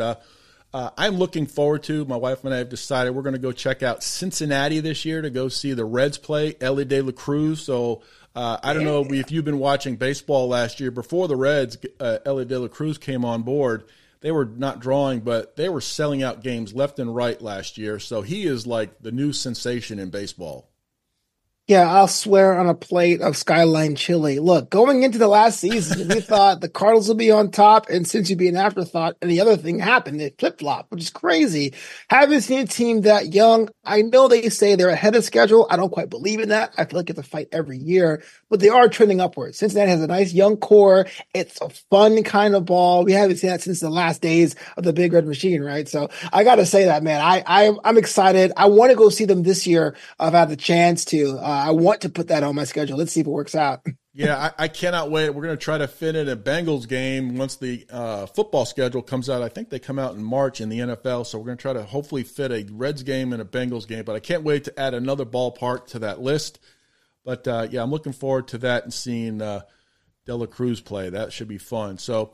uh, 0.73 0.91
I'm 0.97 1.15
looking 1.15 1.47
forward 1.47 1.83
to. 1.83 2.05
My 2.05 2.15
wife 2.15 2.43
and 2.43 2.53
I 2.53 2.57
have 2.57 2.69
decided 2.69 3.11
we're 3.11 3.23
going 3.23 3.33
to 3.33 3.39
go 3.39 3.51
check 3.51 3.81
out 3.81 4.03
Cincinnati 4.03 4.79
this 4.79 5.03
year 5.05 5.21
to 5.21 5.29
go 5.29 5.49
see 5.49 5.73
the 5.73 5.85
Reds 5.85 6.17
play 6.17 6.55
Elly 6.61 6.85
De 6.85 7.01
La 7.01 7.11
Cruz. 7.11 7.61
So 7.61 8.01
uh, 8.35 8.57
I 8.63 8.73
don't 8.73 8.85
know 8.85 9.05
if 9.09 9.31
you've 9.31 9.45
been 9.45 9.59
watching 9.59 9.95
baseball 9.95 10.47
last 10.47 10.79
year. 10.79 10.91
Before 10.91 11.27
the 11.27 11.35
Reds, 11.35 11.77
uh, 11.99 12.19
Elly 12.25 12.45
De 12.45 12.59
La 12.59 12.67
Cruz 12.67 12.97
came 12.97 13.25
on 13.25 13.41
board. 13.41 13.85
They 14.21 14.31
were 14.31 14.45
not 14.45 14.79
drawing, 14.79 15.21
but 15.21 15.55
they 15.55 15.69
were 15.69 15.81
selling 15.81 16.21
out 16.21 16.43
games 16.43 16.73
left 16.73 16.99
and 16.99 17.15
right 17.15 17.41
last 17.41 17.77
year. 17.77 17.99
So 17.99 18.21
he 18.21 18.45
is 18.45 18.67
like 18.67 19.01
the 19.01 19.11
new 19.11 19.33
sensation 19.33 19.97
in 19.97 20.09
baseball. 20.09 20.69
Yeah, 21.69 21.87
I'll 21.87 22.07
swear 22.07 22.57
on 22.57 22.67
a 22.67 22.73
plate 22.73 23.21
of 23.21 23.37
Skyline 23.37 23.95
chili. 23.95 24.39
Look, 24.39 24.71
going 24.71 25.03
into 25.03 25.19
the 25.19 25.27
last 25.27 25.59
season, 25.59 26.07
we 26.07 26.19
thought 26.19 26.61
the 26.61 26.67
Cardinals 26.67 27.09
would 27.09 27.19
be 27.19 27.29
on 27.29 27.51
top, 27.51 27.89
and 27.89 28.07
since 28.07 28.27
you'd 28.27 28.39
be 28.39 28.47
an 28.47 28.57
afterthought, 28.57 29.17
and 29.21 29.29
the 29.29 29.39
other 29.39 29.55
thing 29.55 29.77
happened, 29.77 30.19
it 30.19 30.39
flip 30.39 30.57
flop, 30.57 30.87
which 30.89 31.03
is 31.03 31.11
crazy. 31.11 31.75
Haven't 32.09 32.41
seen 32.41 32.61
a 32.61 32.65
team 32.65 33.01
that 33.01 33.35
young. 33.35 33.69
I 33.85 34.01
know 34.01 34.27
they 34.27 34.49
say 34.49 34.73
they're 34.73 34.89
ahead 34.89 35.15
of 35.15 35.23
schedule. 35.23 35.67
I 35.69 35.77
don't 35.77 35.91
quite 35.91 36.09
believe 36.09 36.39
in 36.39 36.49
that. 36.49 36.73
I 36.75 36.85
feel 36.85 36.97
like 36.97 37.11
it's 37.11 37.19
a 37.19 37.23
fight 37.23 37.49
every 37.51 37.77
year, 37.77 38.23
but 38.49 38.61
they 38.61 38.69
are 38.69 38.89
trending 38.89 39.21
upwards. 39.21 39.59
Cincinnati 39.59 39.91
has 39.91 40.01
a 40.01 40.07
nice 40.07 40.33
young 40.33 40.57
core. 40.57 41.05
It's 41.35 41.61
a 41.61 41.69
fun 41.91 42.23
kind 42.23 42.55
of 42.55 42.65
ball. 42.65 43.03
We 43.05 43.11
haven't 43.11 43.37
seen 43.37 43.51
that 43.51 43.61
since 43.61 43.79
the 43.79 43.91
last 43.91 44.23
days 44.23 44.55
of 44.75 44.85
the 44.85 44.93
Big 44.93 45.13
Red 45.13 45.27
Machine, 45.27 45.61
right? 45.61 45.87
So 45.87 46.09
I 46.33 46.43
got 46.43 46.55
to 46.55 46.65
say 46.65 46.85
that, 46.85 47.03
man. 47.03 47.21
I, 47.21 47.43
I 47.45 47.77
I'm 47.83 47.99
excited. 47.99 48.53
I 48.57 48.65
want 48.65 48.89
to 48.89 48.97
go 48.97 49.09
see 49.09 49.25
them 49.25 49.43
this 49.43 49.67
year. 49.67 49.95
I've 50.19 50.33
had 50.33 50.49
the 50.49 50.57
chance 50.57 51.05
to. 51.05 51.37
Uh, 51.37 51.58
I 51.67 51.71
want 51.71 52.01
to 52.01 52.09
put 52.09 52.27
that 52.29 52.43
on 52.43 52.55
my 52.55 52.63
schedule. 52.63 52.97
Let's 52.97 53.11
see 53.11 53.21
if 53.21 53.27
it 53.27 53.29
works 53.29 53.55
out. 53.55 53.85
yeah, 54.13 54.51
I, 54.57 54.63
I, 54.63 54.67
cannot 54.67 55.11
wait. 55.11 55.29
We're 55.29 55.43
going 55.43 55.57
to 55.57 55.63
try 55.63 55.77
to 55.77 55.87
fit 55.87 56.15
in 56.15 56.27
a 56.27 56.35
Bengals 56.35 56.87
game 56.87 57.37
once 57.37 57.55
the 57.55 57.85
uh, 57.89 58.25
football 58.25 58.65
schedule 58.65 59.01
comes 59.01 59.29
out. 59.29 59.41
I 59.41 59.49
think 59.49 59.69
they 59.69 59.79
come 59.79 59.99
out 59.99 60.15
in 60.15 60.23
March 60.23 60.61
in 60.61 60.69
the 60.69 60.79
NFL, 60.79 61.25
so 61.25 61.37
we're 61.37 61.45
going 61.45 61.57
to 61.57 61.61
try 61.61 61.73
to 61.73 61.83
hopefully 61.83 62.23
fit 62.23 62.51
a 62.51 62.65
Reds 62.71 63.03
game 63.03 63.33
and 63.33 63.41
a 63.41 63.45
Bengals 63.45 63.87
game. 63.87 64.03
But 64.03 64.15
I 64.15 64.19
can't 64.19 64.43
wait 64.43 64.65
to 64.65 64.79
add 64.79 64.93
another 64.93 65.25
ballpark 65.25 65.87
to 65.87 65.99
that 65.99 66.21
list. 66.21 66.59
But 67.23 67.47
uh, 67.47 67.67
yeah, 67.69 67.83
I'm 67.83 67.91
looking 67.91 68.13
forward 68.13 68.47
to 68.49 68.57
that 68.59 68.83
and 68.83 68.93
seeing 68.93 69.41
uh, 69.41 69.61
De 70.25 70.35
La 70.35 70.45
Cruz 70.45 70.81
play. 70.81 71.09
That 71.09 71.33
should 71.33 71.47
be 71.47 71.57
fun. 71.57 71.97
So, 71.97 72.33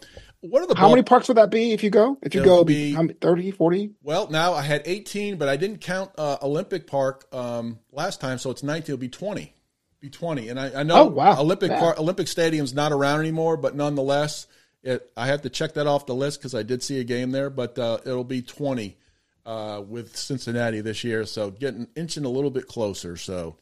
what 0.50 0.62
are 0.62 0.68
the 0.68 0.75
how 0.75 0.83
ball- 0.83 0.92
many 0.92 1.03
parks 1.03 1.27
would 1.27 1.38
that 1.38 1.50
be 1.50 1.71
if 1.71 1.83
you 1.83 1.89
go? 1.89 2.18
If 2.21 2.33
you 2.36 2.42
It'll 2.42 2.59
go, 2.59 2.63
be 2.63 2.94
30, 2.94 3.51
40? 3.51 3.92
Well, 4.01 4.30
now 4.30 4.53
I 4.53 4.62
had 4.62 4.81
18, 4.86 5.38
but 5.38 5.47
I 5.50 5.57
didn't 5.57 5.80
count 5.81 6.12
uh, 6.18 6.38
Olympic 6.42 6.88
Park 6.88 7.25
um, 7.33 7.80
last 7.92 8.21
time, 8.21 8.38
so 8.38 8.50
it's 8.51 8.63
19. 8.63 8.94
It'll 8.94 8.97
be 8.97 9.09
20. 9.09 9.53
Be 10.01 10.09
20, 10.09 10.50
and 10.50 10.59
I, 10.59 10.81
I 10.81 10.83
know 10.83 11.03
oh, 11.03 11.06
wow. 11.06 11.39
Olympic 11.39 11.71
yeah. 11.71 11.80
Park, 11.80 12.00
Olympic 12.00 12.27
Stadium's 12.27 12.74
not 12.74 12.92
around 12.92 13.21
anymore, 13.21 13.57
but 13.57 13.75
nonetheless, 13.75 14.45
it, 14.83 15.09
I 15.18 15.27
have 15.27 15.42
to 15.44 15.50
check 15.50 15.74
that 15.74 15.88
off 15.88 16.06
the 16.06 16.13
list 16.13 16.39
because 16.39 16.53
I 16.53 16.63
did 16.63 16.83
see 16.83 17.00
a 17.00 17.03
game 17.03 17.31
there. 17.31 17.50
But 17.50 17.80
uh, 17.80 18.00
it'll 18.06 18.24
be 18.24 18.41
20 18.41 18.98
uh, 19.45 19.81
with 19.88 20.15
Cincinnati 20.15 20.81
this 20.81 21.03
year, 21.03 21.25
so 21.25 21.50
getting 21.50 21.88
inching 21.95 22.25
a 22.25 22.30
little 22.30 22.51
bit 22.51 22.68
closer. 22.68 23.18
So, 23.18 23.57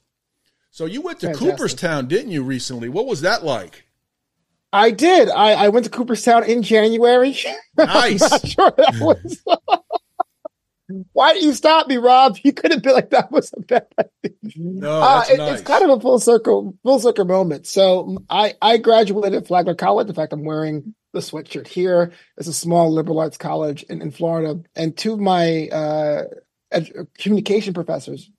so 0.71 0.86
you 0.86 1.01
went 1.01 1.19
to 1.21 1.27
Fantastic. 1.27 1.51
Cooperstown, 1.51 2.07
didn't 2.07 2.31
you 2.31 2.44
recently? 2.44 2.89
What 2.89 3.06
was 3.06 3.21
that 3.21 3.44
like? 3.45 3.86
I 4.73 4.91
did. 4.91 5.29
I, 5.29 5.53
I 5.53 5.69
went 5.69 5.85
to 5.85 5.91
Cooperstown 5.91 6.43
in 6.43 6.63
January. 6.63 7.37
Nice. 7.75 8.21
Sure 8.47 8.71
that 8.77 8.95
was. 9.01 9.43
Why 11.13 11.33
did 11.33 11.41
you 11.41 11.53
stop 11.53 11.87
me, 11.87 11.97
Rob? 11.97 12.37
You 12.43 12.53
could 12.53 12.71
have 12.71 12.83
been 12.83 12.93
like 12.93 13.09
that 13.09 13.31
was 13.31 13.51
a 13.57 13.61
bad 13.61 13.87
thing. 14.21 14.35
No, 14.55 15.01
uh, 15.01 15.23
it, 15.27 15.37
nice. 15.37 15.53
it's 15.59 15.67
kind 15.67 15.83
of 15.83 15.97
a 15.97 15.99
full 15.99 16.19
circle, 16.19 16.77
full 16.83 16.99
circle 16.99 17.25
moment. 17.25 17.65
So 17.65 18.17
I 18.29 18.53
I 18.61 18.77
graduated 18.77 19.33
at 19.33 19.47
Flagler 19.47 19.73
College. 19.73 20.07
In 20.07 20.13
fact, 20.13 20.33
I'm 20.33 20.45
wearing 20.45 20.93
the 21.13 21.19
sweatshirt 21.21 21.67
here. 21.67 22.11
It's 22.37 22.47
a 22.47 22.53
small 22.53 22.93
liberal 22.93 23.19
arts 23.19 23.37
college 23.37 23.81
in, 23.83 24.03
in 24.03 24.11
Florida, 24.11 24.61
and 24.75 24.95
two 24.95 25.13
of 25.13 25.19
my 25.19 25.67
uh, 25.69 26.23
ed- 26.71 27.07
communication 27.17 27.73
professors 27.73 28.29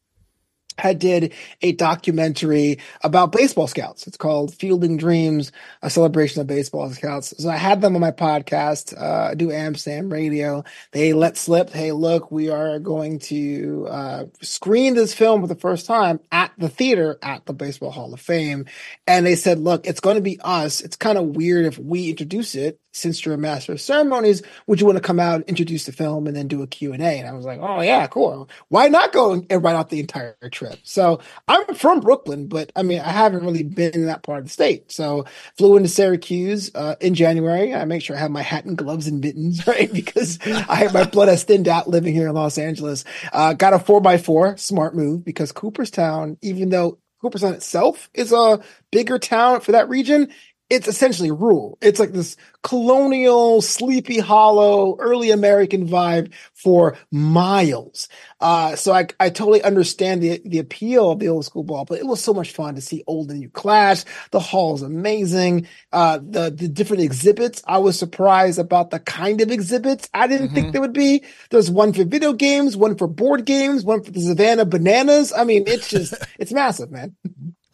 had 0.79 0.99
did 0.99 1.33
a 1.63 1.73
documentary 1.73 2.79
about 3.03 3.33
baseball 3.33 3.67
scouts. 3.67 4.07
It's 4.07 4.17
called 4.17 4.55
Fielding 4.55 4.97
Dreams, 4.97 5.53
a 5.83 5.91
celebration 5.91 6.41
of 6.41 6.47
baseball 6.47 6.91
scouts. 6.91 7.35
So 7.39 7.49
I 7.49 7.57
had 7.57 7.81
them 7.81 7.95
on 7.95 8.01
my 8.01 8.11
podcast, 8.11 9.01
uh, 9.01 9.31
I 9.31 9.35
do 9.35 9.49
AmSam 9.49 10.11
radio. 10.11 10.65
They 10.93 11.13
let 11.13 11.37
slip, 11.37 11.71
hey, 11.71 11.93
look, 11.93 12.31
we 12.31 12.51
are 12.51 12.79
going 12.79 13.19
to 13.21 13.87
uh, 13.89 14.25
screen 14.41 14.95
this 14.95 15.15
film 15.15 15.41
for 15.41 15.47
the 15.47 15.55
first 15.55 15.87
time 15.87 16.21
at 16.33 16.53
the 16.59 16.69
theater 16.69 17.19
at 17.23 17.47
the 17.47 17.53
Baseball 17.53 17.91
Hall 17.91 18.13
of 18.13 18.21
Fame. 18.21 18.67
And 19.07 19.25
they 19.25 19.37
said, 19.37 19.59
look, 19.59 19.87
it's 19.87 20.01
going 20.01 20.17
to 20.17 20.23
be 20.23 20.41
us. 20.43 20.81
It's 20.81 20.97
kind 20.97 21.19
of 21.19 21.37
weird 21.37 21.67
if 21.67 21.79
we 21.79 22.11
introduce 22.11 22.55
it 22.55 22.81
since 22.95 23.25
you're 23.25 23.35
a 23.35 23.39
master 23.39 23.73
of 23.73 23.81
ceremonies, 23.81 24.43
would 24.67 24.81
you 24.81 24.87
want 24.87 24.97
to 24.97 25.03
come 25.03 25.19
out, 25.19 25.43
introduce 25.49 25.85
the 25.85 25.93
film, 25.93 26.27
and 26.27 26.37
then 26.37 26.47
do 26.47 26.63
a 26.63 26.67
Q&A? 26.67 26.97
And 26.97 27.29
I 27.29 27.33
was 27.33 27.45
like, 27.45 27.59
oh, 27.61 27.81
yeah, 27.81 28.07
cool. 28.07 28.49
Why 28.69 28.89
not 28.89 29.13
go 29.13 29.33
and 29.33 29.63
write 29.63 29.75
out 29.75 29.91
the 29.91 30.01
entire 30.01 30.37
trip? 30.51 30.64
So 30.83 31.21
I'm 31.49 31.75
from 31.75 32.01
Brooklyn, 32.01 32.47
but 32.49 32.73
I 32.77 32.83
mean, 32.83 33.01
I 33.01 33.11
haven't 33.11 33.45
really 33.45 33.63
been 33.63 33.93
in 33.93 34.07
that 34.07 34.23
part 34.23 34.39
of 34.39 34.45
the 34.45 34.51
state. 34.51 34.91
So 34.91 35.25
flew 35.57 35.77
into 35.77 35.89
Syracuse 35.89 36.71
uh, 36.75 36.97
in 37.01 37.15
January. 37.15 37.75
I 37.75 37.85
make 37.85 38.03
sure 38.03 38.17
I 38.17 38.21
have 38.21 38.31
my 38.31 38.43
hat 38.43 38.65
and 38.65 38.77
gloves 38.77 39.07
and 39.07 39.21
mittens, 39.21 39.67
right? 39.67 39.93
Because 39.93 40.39
I 40.47 40.89
my 40.93 41.05
blood 41.05 41.29
has 41.29 41.45
thinned 41.45 41.69
out 41.69 41.89
living 41.89 42.15
here 42.15 42.29
in 42.29 42.35
Los 42.35 42.59
Angeles. 42.59 43.05
Uh, 43.33 43.53
got 43.53 43.73
a 43.75 43.79
four 43.79 44.01
by 44.01 44.19
four, 44.19 44.57
smart 44.57 44.95
move, 44.95 45.25
because 45.25 45.53
Cooperstown, 45.53 46.37
even 46.43 46.69
though 46.71 46.99
Cooperstown 47.21 47.55
itself 47.55 48.11
is 48.13 48.33
a 48.33 48.61
bigger 48.91 49.19
town 49.19 49.61
for 49.61 49.73
that 49.73 49.89
region, 49.89 50.29
it's 50.71 50.89
essentially 50.89 51.31
rural. 51.31 51.77
It's 51.83 52.01
like 52.01 52.13
this 52.13 52.37
colonial, 52.63 53.61
sleepy 53.61 54.19
hollow, 54.19 54.97
early 54.99 55.31
American 55.31 55.87
vibe 55.87 56.33
for 56.55 56.97
miles. 57.11 58.09
Uh, 58.41 58.75
so 58.75 58.93
I, 58.93 59.07
I 59.21 59.29
totally 59.29 59.63
understand 59.63 60.23
the, 60.23 60.41
the 60.45 60.59
appeal 60.59 61.11
of 61.11 61.19
the 61.19 61.29
old 61.29 61.45
school 61.45 61.65
ball, 61.65 61.85
but 61.85 61.99
it 61.99 62.07
was 62.07 62.25
so 62.25 62.33
much 62.33 62.53
fun 62.53 62.77
to 62.77 62.81
see 62.81 63.05
old 63.07 63.31
and 63.31 63.41
new 63.41 63.51
clash. 63.51 64.05
The 64.31 64.41
hall 64.41 64.75
is 64.75 64.83
amazing. 64.83 65.69
Uh, 65.93 66.19
the, 66.19 66.51
the 66.51 66.69
different 66.69 67.03
exhibits. 67.03 67.63
I 67.67 67.79
was 67.79 67.99
surprised 67.99 68.59
about 68.59 68.91
the 68.91 69.01
kind 69.01 69.43
of 69.43 69.51
exhibits 69.51 70.09
I 70.15 70.27
didn't 70.27 70.49
mm-hmm. 70.49 70.55
think 70.55 70.73
there 70.73 70.81
would 70.81 70.95
be. 70.95 71.25
There's 71.51 71.71
one 71.71 71.93
for 71.93 72.05
video 72.05 72.33
games, 72.33 72.75
one 72.77 72.97
for 72.97 73.07
board 73.07 73.45
games, 73.45 73.85
one 73.85 74.03
for 74.03 74.11
the 74.11 74.21
Savannah 74.21 74.65
bananas. 74.65 75.33
I 75.33 75.45
mean, 75.45 75.65
it's 75.67 75.89
just, 75.89 76.15
it's 76.39 76.53
massive, 76.53 76.91
man. 76.91 77.17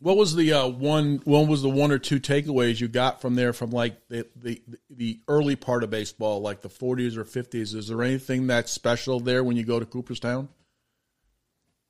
What 0.01 0.17
was 0.17 0.35
the 0.35 0.53
uh, 0.55 0.67
one? 0.67 1.21
What 1.25 1.47
was 1.47 1.61
the 1.61 1.69
one 1.69 1.93
or 1.93 1.99
two 1.99 2.19
takeaways 2.19 2.81
you 2.81 2.89
got 2.89 3.21
from 3.21 3.35
there 3.35 3.53
from 3.53 3.71
like 3.71 4.09
the, 4.09 4.27
the 4.35 4.63
the 4.89 5.21
early 5.29 5.57
part 5.57 5.85
of 5.85 5.91
baseball, 5.91 6.41
like 6.41 6.63
the 6.63 6.71
40s 6.71 7.19
or 7.19 7.25
50s? 7.25 7.75
Is 7.75 7.89
there 7.89 8.03
anything 8.03 8.47
that's 8.47 8.73
special 8.73 9.21
there 9.21 9.45
when 9.45 9.57
you 9.57 9.65
go 9.65 9.79
to 9.79 9.85
Cooperstown? 9.85 10.49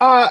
Uh, 0.01 0.29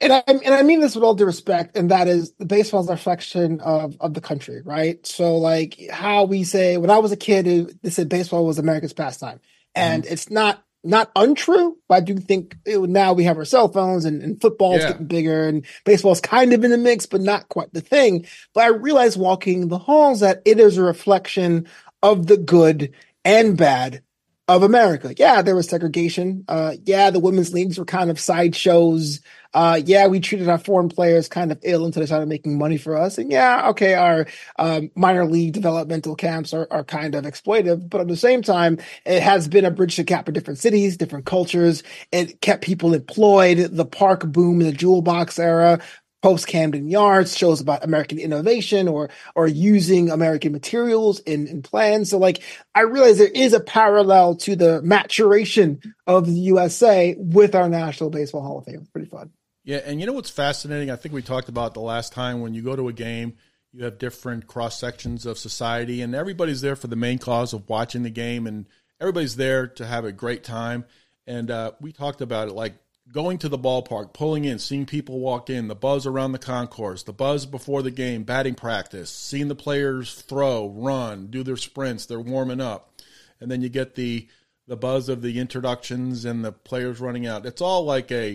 and 0.00 0.12
I 0.12 0.22
and 0.26 0.54
I 0.54 0.62
mean 0.62 0.80
this 0.80 0.94
with 0.94 1.04
all 1.04 1.14
due 1.14 1.26
respect, 1.26 1.76
and 1.76 1.90
that 1.90 2.08
is 2.08 2.32
the 2.38 2.46
baseball 2.46 2.80
is 2.80 2.88
a 2.88 2.92
reflection 2.92 3.60
of 3.60 3.96
of 4.00 4.14
the 4.14 4.20
country, 4.20 4.62
right? 4.62 5.04
So 5.06 5.36
like 5.36 5.78
how 5.90 6.24
we 6.24 6.44
say 6.44 6.76
when 6.76 6.90
I 6.90 6.98
was 6.98 7.12
a 7.12 7.16
kid, 7.16 7.46
it, 7.46 7.82
they 7.82 7.90
said 7.90 8.08
baseball 8.08 8.46
was 8.46 8.58
America's 8.58 8.92
pastime, 8.92 9.40
and 9.74 10.04
mm-hmm. 10.04 10.12
it's 10.12 10.30
not 10.30 10.62
not 10.88 11.10
untrue, 11.14 11.76
but 11.86 11.96
I 11.96 12.00
do 12.00 12.16
think 12.16 12.56
it, 12.64 12.80
now 12.80 13.12
we 13.12 13.24
have 13.24 13.36
our 13.36 13.44
cell 13.44 13.68
phones 13.68 14.06
and, 14.06 14.22
and 14.22 14.40
football's 14.40 14.80
yeah. 14.80 14.92
getting 14.92 15.06
bigger 15.06 15.46
and 15.46 15.66
baseball's 15.84 16.20
kind 16.20 16.54
of 16.54 16.64
in 16.64 16.70
the 16.70 16.78
mix, 16.78 17.04
but 17.04 17.20
not 17.20 17.48
quite 17.50 17.72
the 17.74 17.82
thing. 17.82 18.26
But 18.54 18.64
I 18.64 18.68
realized 18.68 19.18
walking 19.18 19.68
the 19.68 19.78
halls 19.78 20.20
that 20.20 20.40
it 20.46 20.58
is 20.58 20.78
a 20.78 20.82
reflection 20.82 21.68
of 22.02 22.26
the 22.26 22.38
good 22.38 22.94
and 23.22 23.56
bad 23.56 24.02
of 24.48 24.62
America. 24.62 25.14
Yeah, 25.16 25.42
there 25.42 25.54
was 25.54 25.68
segregation. 25.68 26.44
Uh, 26.48 26.74
yeah, 26.84 27.10
the 27.10 27.20
women's 27.20 27.52
leagues 27.52 27.78
were 27.78 27.84
kind 27.84 28.10
of 28.10 28.18
sideshows. 28.18 29.20
Uh, 29.54 29.80
yeah, 29.84 30.06
we 30.06 30.20
treated 30.20 30.48
our 30.48 30.58
foreign 30.58 30.88
players 30.88 31.28
kind 31.28 31.52
of 31.52 31.58
ill 31.62 31.84
until 31.84 32.00
they 32.00 32.06
started 32.06 32.28
making 32.28 32.58
money 32.58 32.78
for 32.78 32.96
us. 32.96 33.18
And 33.18 33.30
yeah, 33.30 33.68
okay, 33.70 33.94
our 33.94 34.26
um, 34.58 34.90
minor 34.94 35.26
league 35.26 35.52
developmental 35.52 36.16
camps 36.16 36.52
are, 36.54 36.66
are 36.70 36.84
kind 36.84 37.14
of 37.14 37.24
exploitive, 37.24 37.88
but 37.88 38.00
at 38.00 38.08
the 38.08 38.16
same 38.16 38.42
time, 38.42 38.78
it 39.04 39.22
has 39.22 39.48
been 39.48 39.64
a 39.64 39.70
bridge 39.70 39.96
to 39.96 40.02
gap 40.02 40.26
for 40.26 40.32
different 40.32 40.58
cities, 40.58 40.96
different 40.96 41.26
cultures. 41.26 41.82
It 42.10 42.40
kept 42.40 42.64
people 42.64 42.94
employed. 42.94 43.58
The 43.58 43.86
park 43.86 44.26
boom 44.26 44.58
the 44.58 44.72
jewel 44.72 45.02
box 45.02 45.38
era 45.38 45.80
post 46.22 46.46
Camden 46.46 46.88
Yards 46.88 47.36
shows 47.36 47.60
about 47.60 47.84
American 47.84 48.18
innovation 48.18 48.88
or 48.88 49.10
or 49.34 49.46
using 49.46 50.10
American 50.10 50.52
materials 50.52 51.20
in, 51.20 51.46
in 51.46 51.62
plans. 51.62 52.10
So 52.10 52.18
like 52.18 52.42
I 52.74 52.82
realize 52.82 53.18
there 53.18 53.28
is 53.28 53.52
a 53.52 53.60
parallel 53.60 54.36
to 54.36 54.56
the 54.56 54.82
maturation 54.82 55.80
of 56.06 56.26
the 56.26 56.32
USA 56.32 57.14
with 57.18 57.54
our 57.54 57.68
National 57.68 58.10
Baseball 58.10 58.42
Hall 58.42 58.58
of 58.58 58.64
Fame. 58.64 58.80
It's 58.80 58.90
pretty 58.90 59.08
fun. 59.08 59.30
Yeah, 59.64 59.80
and 59.84 60.00
you 60.00 60.06
know 60.06 60.14
what's 60.14 60.30
fascinating? 60.30 60.90
I 60.90 60.96
think 60.96 61.14
we 61.14 61.20
talked 61.20 61.50
about 61.50 61.74
the 61.74 61.80
last 61.80 62.12
time 62.12 62.40
when 62.40 62.54
you 62.54 62.62
go 62.62 62.74
to 62.74 62.88
a 62.88 62.92
game, 62.92 63.34
you 63.72 63.84
have 63.84 63.98
different 63.98 64.46
cross 64.46 64.78
sections 64.78 65.26
of 65.26 65.36
society, 65.36 66.00
and 66.00 66.14
everybody's 66.14 66.62
there 66.62 66.76
for 66.76 66.86
the 66.86 66.96
main 66.96 67.18
cause 67.18 67.52
of 67.52 67.68
watching 67.68 68.02
the 68.02 68.10
game, 68.10 68.46
and 68.46 68.66
everybody's 68.98 69.36
there 69.36 69.66
to 69.66 69.84
have 69.84 70.06
a 70.06 70.12
great 70.12 70.42
time. 70.42 70.86
And 71.26 71.50
uh, 71.50 71.72
we 71.82 71.92
talked 71.92 72.22
about 72.22 72.48
it 72.48 72.54
like 72.54 72.76
going 73.12 73.38
to 73.38 73.48
the 73.48 73.58
ballpark, 73.58 74.12
pulling 74.12 74.44
in, 74.44 74.58
seeing 74.58 74.86
people 74.86 75.18
walk 75.18 75.48
in, 75.48 75.68
the 75.68 75.74
buzz 75.74 76.06
around 76.06 76.32
the 76.32 76.38
concourse, 76.38 77.02
the 77.02 77.12
buzz 77.12 77.46
before 77.46 77.82
the 77.82 77.90
game, 77.90 78.22
batting 78.24 78.54
practice, 78.54 79.10
seeing 79.10 79.48
the 79.48 79.54
players 79.54 80.22
throw, 80.22 80.68
run, 80.68 81.28
do 81.28 81.42
their 81.42 81.56
sprints, 81.56 82.06
they're 82.06 82.20
warming 82.20 82.60
up. 82.60 83.00
And 83.40 83.50
then 83.50 83.62
you 83.62 83.68
get 83.68 83.94
the 83.94 84.28
the 84.66 84.76
buzz 84.76 85.08
of 85.08 85.22
the 85.22 85.38
introductions 85.40 86.26
and 86.26 86.44
the 86.44 86.52
players 86.52 87.00
running 87.00 87.26
out. 87.26 87.46
It's 87.46 87.62
all 87.62 87.84
like 87.84 88.12
a 88.12 88.34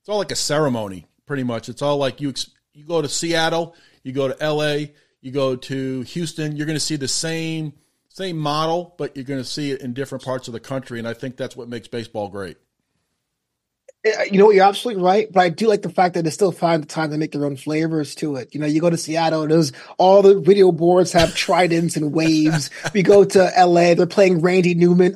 it's 0.00 0.08
all 0.08 0.18
like 0.18 0.32
a 0.32 0.36
ceremony 0.36 1.06
pretty 1.26 1.44
much. 1.44 1.68
It's 1.68 1.82
all 1.82 1.98
like 1.98 2.20
you 2.20 2.34
you 2.74 2.84
go 2.84 3.00
to 3.00 3.08
Seattle, 3.08 3.76
you 4.02 4.12
go 4.12 4.28
to 4.28 4.52
LA, 4.52 4.92
you 5.20 5.30
go 5.30 5.54
to 5.54 6.02
Houston, 6.02 6.56
you're 6.56 6.66
going 6.66 6.76
to 6.76 6.80
see 6.80 6.96
the 6.96 7.08
same 7.08 7.74
same 8.08 8.36
model, 8.36 8.94
but 8.98 9.14
you're 9.14 9.24
going 9.24 9.40
to 9.40 9.48
see 9.48 9.70
it 9.70 9.80
in 9.80 9.92
different 9.92 10.24
parts 10.24 10.48
of 10.48 10.52
the 10.52 10.60
country 10.60 10.98
and 10.98 11.06
I 11.06 11.14
think 11.14 11.36
that's 11.36 11.56
what 11.56 11.68
makes 11.68 11.86
baseball 11.86 12.28
great. 12.28 12.56
You 14.30 14.38
know, 14.38 14.46
what 14.46 14.54
you're 14.54 14.64
absolutely 14.64 15.02
right, 15.02 15.30
but 15.32 15.40
I 15.40 15.48
do 15.48 15.68
like 15.68 15.82
the 15.82 15.90
fact 15.90 16.14
that 16.14 16.24
they 16.24 16.30
still 16.30 16.52
find 16.52 16.82
the 16.82 16.86
time 16.86 17.10
to 17.10 17.18
make 17.18 17.32
their 17.32 17.44
own 17.44 17.56
flavors 17.56 18.14
to 18.16 18.36
it. 18.36 18.54
You 18.54 18.60
know, 18.60 18.66
you 18.66 18.80
go 18.80 18.90
to 18.90 18.96
Seattle, 18.96 19.46
there's 19.46 19.72
all 19.98 20.22
the 20.22 20.38
video 20.38 20.72
boards 20.72 21.12
have 21.12 21.34
tridents 21.34 21.96
and 21.96 22.12
waves. 22.12 22.70
we 22.94 23.02
go 23.02 23.24
to 23.24 23.52
LA, 23.58 23.94
they're 23.94 24.06
playing 24.06 24.40
Randy 24.40 24.74
Newman. 24.74 25.14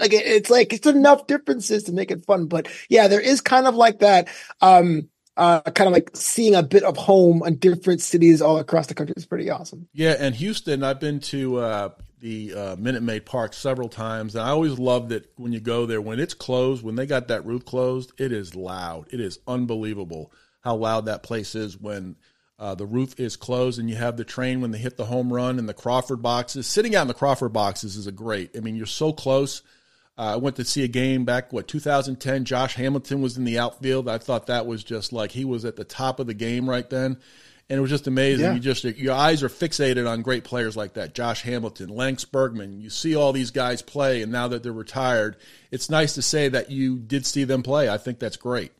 Like 0.00 0.12
it's 0.12 0.50
like 0.50 0.72
it's 0.72 0.86
enough 0.86 1.26
differences 1.26 1.84
to 1.84 1.92
make 1.92 2.10
it 2.10 2.24
fun. 2.24 2.46
But 2.46 2.68
yeah, 2.88 3.08
there 3.08 3.20
is 3.20 3.40
kind 3.40 3.66
of 3.66 3.74
like 3.74 4.00
that. 4.00 4.28
Um, 4.60 5.08
uh, 5.36 5.62
kind 5.62 5.88
of 5.88 5.92
like 5.94 6.10
seeing 6.14 6.54
a 6.54 6.62
bit 6.62 6.82
of 6.82 6.96
home 6.98 7.42
in 7.46 7.56
different 7.56 8.02
cities 8.02 8.42
all 8.42 8.58
across 8.58 8.88
the 8.88 8.94
country 8.94 9.14
is 9.16 9.24
pretty 9.24 9.48
awesome. 9.48 9.88
Yeah, 9.94 10.16
and 10.18 10.34
Houston, 10.34 10.82
I've 10.82 11.00
been 11.00 11.20
to 11.20 11.56
uh, 11.58 11.88
the 12.20 12.54
uh, 12.54 12.76
Minute 12.76 13.02
Maid 13.02 13.26
Park 13.26 13.52
several 13.52 13.88
times, 13.88 14.34
and 14.34 14.44
I 14.44 14.50
always 14.50 14.78
loved 14.78 15.12
it 15.12 15.32
when 15.36 15.52
you 15.52 15.60
go 15.60 15.86
there. 15.86 16.00
When 16.00 16.20
it's 16.20 16.34
closed, 16.34 16.84
when 16.84 16.94
they 16.94 17.06
got 17.06 17.28
that 17.28 17.46
roof 17.46 17.64
closed, 17.64 18.12
it 18.18 18.32
is 18.32 18.54
loud. 18.54 19.06
It 19.10 19.20
is 19.20 19.38
unbelievable 19.46 20.32
how 20.60 20.76
loud 20.76 21.06
that 21.06 21.22
place 21.22 21.54
is 21.54 21.78
when 21.78 22.16
uh, 22.58 22.74
the 22.74 22.86
roof 22.86 23.18
is 23.18 23.36
closed 23.36 23.78
and 23.78 23.88
you 23.88 23.96
have 23.96 24.18
the 24.18 24.24
train 24.24 24.60
when 24.60 24.70
they 24.70 24.78
hit 24.78 24.98
the 24.98 25.06
home 25.06 25.32
run 25.32 25.58
and 25.58 25.68
the 25.68 25.74
Crawford 25.74 26.20
boxes. 26.20 26.66
Sitting 26.66 26.94
out 26.94 27.02
in 27.02 27.08
the 27.08 27.14
Crawford 27.14 27.54
boxes 27.54 27.96
is 27.96 28.06
a 28.06 28.12
great. 28.12 28.54
I 28.56 28.60
mean, 28.60 28.76
you're 28.76 28.84
so 28.84 29.12
close. 29.12 29.62
Uh, 30.18 30.34
I 30.34 30.36
went 30.36 30.56
to 30.56 30.64
see 30.66 30.84
a 30.84 30.88
game 30.88 31.24
back, 31.24 31.50
what, 31.50 31.66
2010. 31.66 32.44
Josh 32.44 32.74
Hamilton 32.74 33.22
was 33.22 33.38
in 33.38 33.44
the 33.44 33.58
outfield. 33.58 34.06
I 34.06 34.18
thought 34.18 34.48
that 34.48 34.66
was 34.66 34.84
just 34.84 35.14
like 35.14 35.30
he 35.30 35.46
was 35.46 35.64
at 35.64 35.76
the 35.76 35.84
top 35.84 36.20
of 36.20 36.26
the 36.26 36.34
game 36.34 36.68
right 36.68 36.88
then 36.90 37.16
and 37.70 37.78
it 37.78 37.80
was 37.80 37.90
just 37.90 38.08
amazing. 38.08 38.44
Yeah. 38.44 38.54
You 38.54 38.60
just 38.60 38.82
your 38.84 39.14
eyes 39.14 39.44
are 39.44 39.48
fixated 39.48 40.10
on 40.10 40.22
great 40.22 40.42
players 40.42 40.76
like 40.76 40.94
that, 40.94 41.14
Josh 41.14 41.42
Hamilton, 41.42 41.88
Lance 41.88 42.24
Berkman. 42.24 42.80
You 42.80 42.90
see 42.90 43.14
all 43.14 43.32
these 43.32 43.52
guys 43.52 43.80
play, 43.80 44.22
and 44.22 44.32
now 44.32 44.48
that 44.48 44.64
they're 44.64 44.72
retired, 44.72 45.36
it's 45.70 45.88
nice 45.88 46.14
to 46.14 46.22
say 46.22 46.48
that 46.48 46.70
you 46.72 46.98
did 46.98 47.24
see 47.24 47.44
them 47.44 47.62
play. 47.62 47.88
I 47.88 47.96
think 47.96 48.18
that's 48.18 48.36
great. 48.36 48.72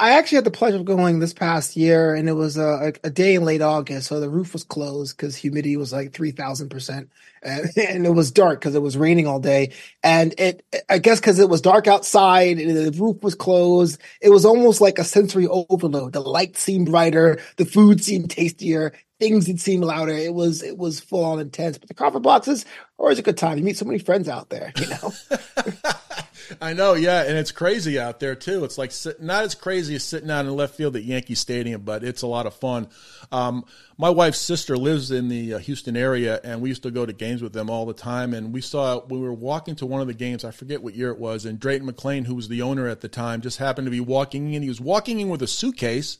I 0.00 0.12
actually 0.18 0.36
had 0.36 0.44
the 0.46 0.52
pleasure 0.52 0.76
of 0.76 0.86
going 0.86 1.20
this 1.20 1.34
past 1.34 1.76
year, 1.76 2.14
and 2.14 2.28
it 2.28 2.34
was 2.34 2.58
uh, 2.58 2.92
a, 3.04 3.08
a 3.08 3.10
day 3.10 3.34
in 3.36 3.44
late 3.46 3.62
August, 3.62 4.08
so 4.08 4.20
the 4.20 4.30
roof 4.30 4.52
was 4.52 4.64
closed 4.64 5.16
because 5.16 5.36
humidity 5.36 5.78
was 5.78 5.92
like 5.92 6.12
three 6.12 6.32
thousand 6.32 6.70
percent, 6.70 7.10
and 7.42 8.06
it 8.06 8.14
was 8.14 8.30
dark 8.30 8.60
because 8.60 8.76
it 8.76 8.82
was 8.82 8.98
raining 8.98 9.26
all 9.26 9.40
day. 9.40 9.72
And 10.04 10.34
it, 10.38 10.66
I 10.90 10.98
guess, 10.98 11.20
because 11.20 11.40
it 11.40 11.48
was 11.50 11.62
dark 11.62 11.88
outside 11.88 12.58
and 12.60 12.76
the 12.76 12.92
roof 13.00 13.22
was 13.24 13.36
closed, 13.36 14.00
it 14.22 14.30
was 14.30 14.44
almost 14.46 14.82
like 14.82 15.00
a 15.00 15.04
sensory 15.04 15.48
overload. 15.48 16.12
The 16.14 16.20
light 16.20 16.58
seemed 16.58 16.88
brighter, 16.92 17.40
the 17.56 17.66
food 17.66 18.04
seemed 18.04 18.30
tastier, 18.32 18.92
things 19.18 19.46
that 19.46 19.60
seemed 19.60 19.84
louder. 19.84 20.12
It 20.12 20.34
was 20.34 20.62
it 20.62 20.76
was 20.76 21.00
full 21.00 21.24
on 21.24 21.40
intense. 21.40 21.78
But 21.78 21.88
the 21.88 21.94
Crawford 21.94 22.22
boxes 22.22 22.64
always 22.98 23.18
a 23.18 23.22
good 23.22 23.36
time. 23.36 23.58
You 23.58 23.64
meet 23.64 23.76
so 23.76 23.84
many 23.84 23.98
friends 23.98 24.28
out 24.28 24.50
there, 24.50 24.72
you 24.78 24.86
know. 24.88 25.12
I 26.60 26.74
know, 26.74 26.92
yeah, 26.94 27.22
and 27.22 27.38
it's 27.38 27.52
crazy 27.52 27.98
out 27.98 28.20
there 28.20 28.34
too. 28.34 28.64
It's 28.64 28.76
like 28.76 28.92
not 29.20 29.44
as 29.44 29.54
crazy 29.54 29.94
as 29.94 30.04
sitting 30.04 30.30
out 30.30 30.44
in 30.44 30.54
left 30.54 30.74
field 30.74 30.94
at 30.94 31.02
Yankee 31.02 31.34
Stadium, 31.34 31.82
but 31.82 32.04
it's 32.04 32.22
a 32.22 32.26
lot 32.26 32.46
of 32.46 32.54
fun. 32.54 32.88
Um, 33.32 33.64
my 33.96 34.10
wife's 34.10 34.38
sister 34.38 34.76
lives 34.76 35.10
in 35.10 35.28
the 35.28 35.54
uh, 35.54 35.58
Houston 35.58 35.96
area, 35.96 36.40
and 36.44 36.60
we 36.60 36.68
used 36.68 36.82
to 36.82 36.90
go 36.90 37.06
to 37.06 37.12
games 37.12 37.42
with 37.42 37.52
them 37.52 37.70
all 37.70 37.86
the 37.86 37.94
time. 37.94 38.34
And 38.34 38.52
we 38.52 38.60
saw 38.60 39.04
we 39.06 39.18
were 39.18 39.32
walking 39.32 39.74
to 39.76 39.86
one 39.86 40.00
of 40.00 40.06
the 40.06 40.14
games, 40.14 40.44
I 40.44 40.50
forget 40.50 40.82
what 40.82 40.94
year 40.94 41.10
it 41.10 41.18
was, 41.18 41.44
and 41.46 41.58
Drayton 41.58 41.90
McLane, 41.90 42.26
who 42.26 42.34
was 42.34 42.48
the 42.48 42.62
owner 42.62 42.88
at 42.88 43.00
the 43.00 43.08
time, 43.08 43.40
just 43.40 43.58
happened 43.58 43.86
to 43.86 43.90
be 43.90 44.00
walking 44.00 44.52
in. 44.52 44.62
He 44.62 44.68
was 44.68 44.80
walking 44.80 45.20
in 45.20 45.28
with 45.28 45.42
a 45.42 45.46
suitcase. 45.46 46.18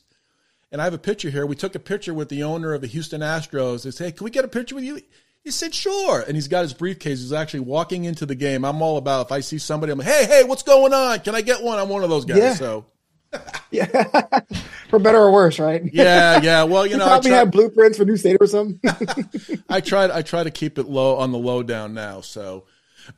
And 0.75 0.81
I 0.81 0.83
have 0.83 0.93
a 0.93 0.97
picture 0.97 1.29
here. 1.29 1.45
We 1.45 1.55
took 1.55 1.73
a 1.75 1.79
picture 1.79 2.13
with 2.13 2.27
the 2.27 2.43
owner 2.43 2.73
of 2.73 2.81
the 2.81 2.87
Houston 2.87 3.21
Astros. 3.21 3.83
They 3.83 3.91
said, 3.91 4.07
"Hey, 4.07 4.11
can 4.11 4.25
we 4.25 4.29
get 4.29 4.43
a 4.43 4.49
picture 4.49 4.75
with 4.75 4.83
you?" 4.83 4.99
He 5.41 5.51
said, 5.51 5.73
sure. 5.73 6.19
And 6.19 6.35
he's 6.35 6.49
got 6.49 6.63
his 6.63 6.73
briefcase. 6.73 7.21
He's 7.21 7.31
actually 7.31 7.61
walking 7.61 8.03
into 8.03 8.25
the 8.25 8.35
game. 8.35 8.65
I'm 8.65 8.81
all 8.81 8.97
about 8.97 9.27
if 9.27 9.31
I 9.31 9.39
see 9.39 9.57
somebody, 9.57 9.93
I'm 9.93 9.99
like, 9.99 10.07
hey, 10.07 10.25
hey, 10.25 10.43
what's 10.43 10.63
going 10.63 10.91
on? 10.91 11.21
Can 11.21 11.33
I 11.33 11.39
get 11.39 11.63
one? 11.63 11.79
I'm 11.79 11.87
one 11.87 12.03
of 12.03 12.09
those 12.09 12.25
guys. 12.25 12.39
Yeah. 12.39 12.53
So. 12.55 12.85
yeah, 13.71 13.85
for 14.89 14.99
better 14.99 15.19
or 15.19 15.31
worse, 15.31 15.59
right? 15.59 15.81
Yeah, 15.93 16.41
yeah. 16.41 16.63
Well, 16.63 16.85
you, 16.85 16.93
you 16.93 16.97
know, 16.97 17.05
probably 17.05 17.29
try, 17.29 17.39
have 17.39 17.51
blueprints 17.51 17.97
for 17.97 18.03
new 18.03 18.17
state 18.17 18.35
or 18.41 18.47
something. 18.47 18.81
I 19.69 19.79
tried. 19.79 20.11
I 20.11 20.23
try 20.23 20.43
to 20.43 20.51
keep 20.51 20.77
it 20.77 20.89
low 20.89 21.15
on 21.15 21.31
the 21.31 21.37
low 21.37 21.63
down 21.63 21.93
now. 21.93 22.19
So, 22.19 22.65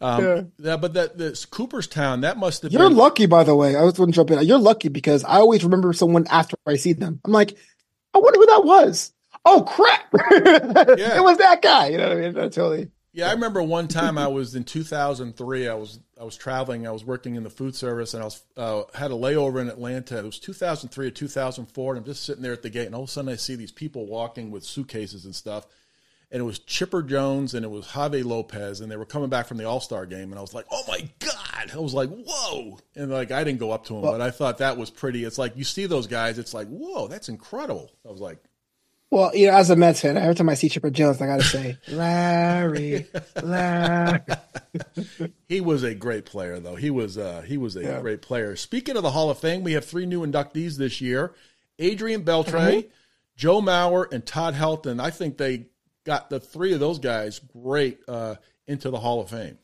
um, 0.01 0.51
yeah. 0.59 0.77
but 0.77 0.93
that 0.93 1.17
this 1.17 1.45
Cooperstown, 1.45 2.21
that 2.21 2.37
must 2.37 2.63
have. 2.63 2.71
You're 2.71 2.89
been... 2.89 2.97
lucky, 2.97 3.25
by 3.25 3.43
the 3.43 3.55
way. 3.55 3.75
I 3.75 3.83
was 3.83 3.93
going 3.93 4.11
to 4.11 4.15
jump 4.15 4.31
in. 4.31 4.41
You're 4.45 4.57
lucky 4.57 4.89
because 4.89 5.23
I 5.23 5.37
always 5.37 5.63
remember 5.63 5.93
someone 5.93 6.27
after 6.29 6.55
I 6.65 6.75
see 6.75 6.93
them. 6.93 7.19
I'm 7.25 7.31
like, 7.31 7.57
I 8.13 8.19
wonder 8.19 8.39
who 8.39 8.45
that 8.47 8.65
was. 8.65 9.13
Oh 9.45 9.63
crap! 9.63 10.07
yeah. 10.97 11.17
it 11.17 11.23
was 11.23 11.37
that 11.37 11.61
guy. 11.61 11.87
You 11.87 11.97
know 11.97 12.09
what 12.09 12.17
I 12.17 12.21
mean? 12.21 12.33
totally. 12.33 12.91
Yeah, 13.13 13.29
I 13.29 13.31
remember 13.31 13.63
one 13.63 13.87
time 13.87 14.17
I 14.19 14.27
was 14.27 14.53
in 14.53 14.63
2003. 14.63 15.67
I 15.67 15.73
was 15.73 15.99
I 16.19 16.23
was 16.23 16.37
traveling. 16.37 16.85
I 16.85 16.91
was 16.91 17.03
working 17.03 17.33
in 17.33 17.43
the 17.43 17.49
food 17.49 17.75
service, 17.75 18.13
and 18.13 18.21
I 18.21 18.25
was 18.25 18.43
uh, 18.55 18.83
had 18.93 19.09
a 19.09 19.15
layover 19.15 19.59
in 19.59 19.69
Atlanta. 19.69 20.19
It 20.19 20.25
was 20.25 20.37
2003 20.37 21.07
or 21.07 21.09
2004, 21.09 21.93
and 21.93 21.99
I'm 21.99 22.05
just 22.05 22.23
sitting 22.23 22.43
there 22.43 22.53
at 22.53 22.61
the 22.61 22.69
gate, 22.69 22.85
and 22.85 22.93
all 22.93 23.03
of 23.03 23.09
a 23.09 23.11
sudden 23.11 23.31
I 23.31 23.35
see 23.35 23.55
these 23.55 23.71
people 23.71 24.05
walking 24.05 24.51
with 24.51 24.63
suitcases 24.63 25.25
and 25.25 25.33
stuff. 25.33 25.65
And 26.29 26.41
it 26.41 26.43
was 26.43 26.59
Chipper 26.59 27.03
Jones 27.03 27.53
and 27.53 27.63
it 27.63 27.69
was 27.69 27.87
Javy 27.87 28.23
Lopez, 28.25 28.81
and 28.81 28.91
they 28.91 28.97
were 28.97 29.05
coming 29.05 29.29
back 29.29 29.47
from 29.47 29.57
the 29.57 29.63
All 29.63 29.79
Star 29.79 30.05
game, 30.05 30.31
and 30.31 30.37
I 30.37 30.41
was 30.41 30.53
like, 30.53 30.65
"Oh 30.69 30.83
my 30.87 31.07
god!" 31.19 31.71
I 31.73 31.77
was 31.77 31.93
like, 31.93 32.09
"Whoa!" 32.09 32.79
And 32.95 33.09
like 33.09 33.31
I 33.31 33.45
didn't 33.45 33.59
go 33.59 33.71
up 33.71 33.85
to 33.85 33.95
him, 33.95 34.01
well, 34.01 34.11
but 34.11 34.21
I 34.21 34.31
thought 34.31 34.57
that 34.57 34.77
was 34.77 34.89
pretty. 34.89 35.23
It's 35.23 35.37
like 35.37 35.55
you 35.55 35.63
see 35.63 35.85
those 35.85 36.07
guys, 36.07 36.37
it's 36.37 36.53
like, 36.53 36.67
"Whoa, 36.67 37.07
that's 37.07 37.29
incredible!" 37.29 37.91
I 38.05 38.11
was 38.11 38.19
like, 38.19 38.43
well, 39.09 39.33
you 39.33 39.47
know, 39.47 39.53
as 39.53 39.69
a 39.69 39.75
Mets 39.75 40.01
fan, 40.01 40.17
every 40.17 40.35
time 40.35 40.49
I 40.49 40.55
see 40.55 40.67
Chipper 40.67 40.89
Jones, 40.89 41.21
I 41.21 41.27
got 41.27 41.39
to 41.39 41.45
say, 41.45 41.77
Larry, 41.87 43.07
Larry. 43.41 44.19
he 45.47 45.61
was 45.61 45.83
a 45.83 45.95
great 45.95 46.25
player, 46.25 46.59
though. 46.59 46.75
He 46.75 46.89
was 46.89 47.17
uh, 47.17 47.41
he 47.47 47.57
was 47.57 47.77
a 47.77 47.83
yeah. 47.83 48.01
great 48.01 48.21
player. 48.21 48.57
Speaking 48.57 48.97
of 48.97 49.03
the 49.03 49.11
Hall 49.11 49.29
of 49.29 49.39
Fame, 49.39 49.63
we 49.63 49.73
have 49.73 49.85
three 49.85 50.05
new 50.05 50.25
inductees 50.25 50.77
this 50.77 50.99
year: 50.99 51.33
Adrian 51.79 52.23
Beltre, 52.23 52.51
mm-hmm. 52.51 52.87
Joe 53.37 53.61
Mauer, 53.61 54.11
and 54.11 54.25
Todd 54.25 54.55
Helton. 54.55 54.99
I 54.99 55.09
think 55.09 55.37
they 55.37 55.67
got 56.07 56.29
the 56.29 56.39
three 56.39 56.73
of 56.73 56.79
those 56.79 56.97
guys 56.97 57.39
great 57.39 57.99
uh, 58.07 58.35
into 58.65 58.89
the 58.89 58.97
Hall 58.97 59.21
of 59.21 59.29
Fame. 59.29 59.59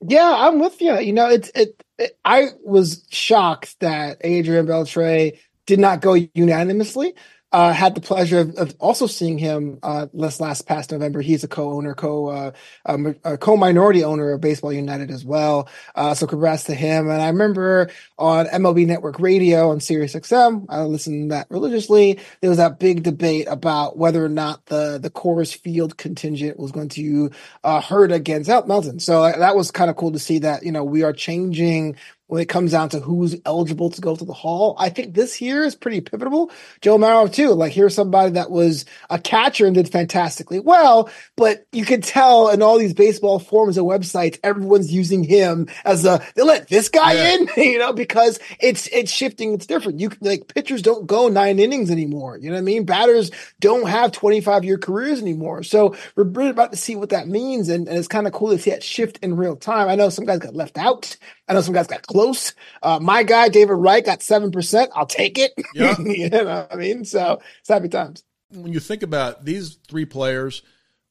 Yeah, 0.00 0.34
I'm 0.36 0.58
with 0.58 0.80
you. 0.80 0.98
You 0.98 1.12
know, 1.12 1.28
it's 1.28 1.50
it, 1.54 1.84
it. 1.98 2.18
I 2.24 2.48
was 2.64 3.06
shocked 3.10 3.78
that 3.80 4.18
Adrian 4.22 4.66
Beltre 4.66 5.38
did 5.66 5.78
not 5.78 6.00
go 6.00 6.14
unanimously 6.14 7.14
uh, 7.54 7.72
had 7.72 7.94
the 7.94 8.00
pleasure 8.00 8.40
of, 8.40 8.56
of, 8.56 8.74
also 8.80 9.06
seeing 9.06 9.38
him 9.38 9.78
uh, 9.84 10.08
this 10.12 10.40
last 10.40 10.66
past 10.66 10.90
November. 10.90 11.20
He's 11.20 11.44
a 11.44 11.48
co-owner, 11.48 11.94
co 11.94 12.26
uh, 12.26 12.50
um, 12.84 13.14
co-minority 13.38 14.02
owner 14.02 14.32
of 14.32 14.40
Baseball 14.40 14.72
United 14.72 15.08
as 15.08 15.24
well. 15.24 15.68
Uh, 15.94 16.14
so 16.14 16.26
congrats 16.26 16.64
to 16.64 16.74
him. 16.74 17.08
And 17.08 17.22
I 17.22 17.28
remember 17.28 17.90
on 18.18 18.46
MLB 18.46 18.88
Network 18.88 19.20
Radio 19.20 19.70
on 19.70 19.78
Sirius 19.78 20.16
XM, 20.16 20.66
I 20.68 20.82
listened 20.82 21.30
to 21.30 21.34
that 21.36 21.46
religiously. 21.48 22.18
There 22.40 22.50
was 22.50 22.58
that 22.58 22.80
big 22.80 23.04
debate 23.04 23.46
about 23.48 23.96
whether 23.96 24.24
or 24.24 24.28
not 24.28 24.66
the 24.66 24.98
the 25.00 25.10
Coors 25.10 25.56
Field 25.56 25.96
contingent 25.96 26.58
was 26.58 26.72
going 26.72 26.88
to 26.88 27.30
uh, 27.62 27.80
hurt 27.80 28.10
against 28.10 28.50
Helton. 28.50 29.00
So 29.00 29.30
that 29.30 29.54
was 29.54 29.70
kind 29.70 29.90
of 29.90 29.96
cool 29.96 30.10
to 30.10 30.18
see 30.18 30.40
that 30.40 30.64
you 30.64 30.72
know 30.72 30.82
we 30.82 31.04
are 31.04 31.12
changing 31.12 31.94
when 32.26 32.40
it 32.40 32.48
comes 32.48 32.72
down 32.72 32.88
to 32.88 33.00
who's 33.00 33.36
eligible 33.44 33.90
to 33.90 34.00
go 34.00 34.16
to 34.16 34.24
the 34.24 34.32
hall. 34.32 34.74
I 34.78 34.88
think 34.88 35.14
this 35.14 35.40
year 35.40 35.64
is 35.64 35.74
pretty 35.74 36.00
pivotal. 36.00 36.50
Joe 36.80 36.96
Mauer 36.96 37.32
too. 37.32 37.50
Like 37.50 37.72
here's 37.72 37.94
somebody 37.94 38.32
that 38.32 38.50
was 38.50 38.86
a 39.10 39.18
catcher 39.18 39.66
and 39.66 39.74
did 39.74 39.90
fantastically 39.90 40.60
well, 40.60 41.10
but 41.36 41.66
you 41.72 41.84
can 41.84 42.00
tell 42.00 42.48
in 42.48 42.62
all 42.62 42.78
these 42.78 42.94
baseball 42.94 43.38
forums 43.38 43.76
and 43.76 43.86
websites, 43.86 44.38
everyone's 44.42 44.92
using 44.92 45.22
him 45.22 45.68
as 45.84 46.04
a 46.04 46.24
they 46.34 46.42
let 46.42 46.68
this 46.68 46.88
guy 46.88 47.12
yeah. 47.12 47.34
in, 47.34 47.48
you 47.56 47.78
know, 47.78 47.92
because 47.92 48.38
it's 48.58 48.86
it's 48.88 49.12
shifting, 49.12 49.52
it's 49.52 49.66
different. 49.66 50.00
You 50.00 50.10
like 50.20 50.48
pitchers 50.48 50.82
don't 50.82 51.06
go 51.06 51.28
nine 51.28 51.58
innings 51.58 51.90
anymore. 51.90 52.38
You 52.38 52.48
know 52.48 52.54
what 52.54 52.60
I 52.60 52.64
mean? 52.64 52.84
Batters 52.84 53.30
don't 53.60 53.88
have 53.88 54.12
25 54.12 54.64
year 54.64 54.78
careers 54.78 55.20
anymore. 55.20 55.62
So 55.62 55.94
we're 56.16 56.24
really 56.24 56.50
about 56.50 56.72
to 56.72 56.78
see 56.78 56.96
what 56.96 57.10
that 57.10 57.28
means, 57.28 57.68
and, 57.68 57.86
and 57.88 57.98
it's 57.98 58.08
kind 58.08 58.26
of 58.26 58.32
cool 58.32 58.50
to 58.50 58.58
see 58.58 58.70
that 58.70 58.82
shift 58.82 59.18
in 59.22 59.36
real 59.36 59.56
time. 59.56 59.88
I 59.88 59.94
know 59.94 60.08
some 60.08 60.24
guys 60.24 60.38
got 60.38 60.54
left 60.54 60.78
out. 60.78 61.16
I 61.46 61.52
know 61.54 61.60
some 61.60 61.74
guys 61.74 61.86
got 61.86 62.06
close. 62.06 62.54
Uh, 62.82 62.98
my 63.00 63.22
guy, 63.22 63.48
David 63.48 63.74
Wright, 63.74 64.04
got 64.04 64.20
7%. 64.20 64.88
I'll 64.94 65.06
take 65.06 65.38
it. 65.38 65.52
Yeah. 65.74 65.98
you 65.98 66.30
know 66.30 66.44
what 66.44 66.72
I 66.72 66.76
mean? 66.76 67.04
So 67.04 67.40
it's 67.60 67.68
happy 67.68 67.88
times. 67.88 68.22
When 68.50 68.72
you 68.72 68.80
think 68.80 69.02
about 69.02 69.44
these 69.44 69.78
three 69.88 70.04
players 70.04 70.62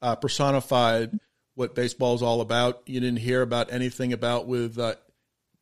uh, 0.01 0.15
personified 0.15 1.19
what 1.55 1.75
baseball 1.75 2.15
is 2.15 2.21
all 2.21 2.41
about, 2.41 2.81
you 2.85 2.99
didn't 2.99 3.19
hear 3.19 3.41
about 3.41 3.71
anything 3.71 4.13
about 4.13 4.47
with 4.47 4.79
uh, 4.79 4.95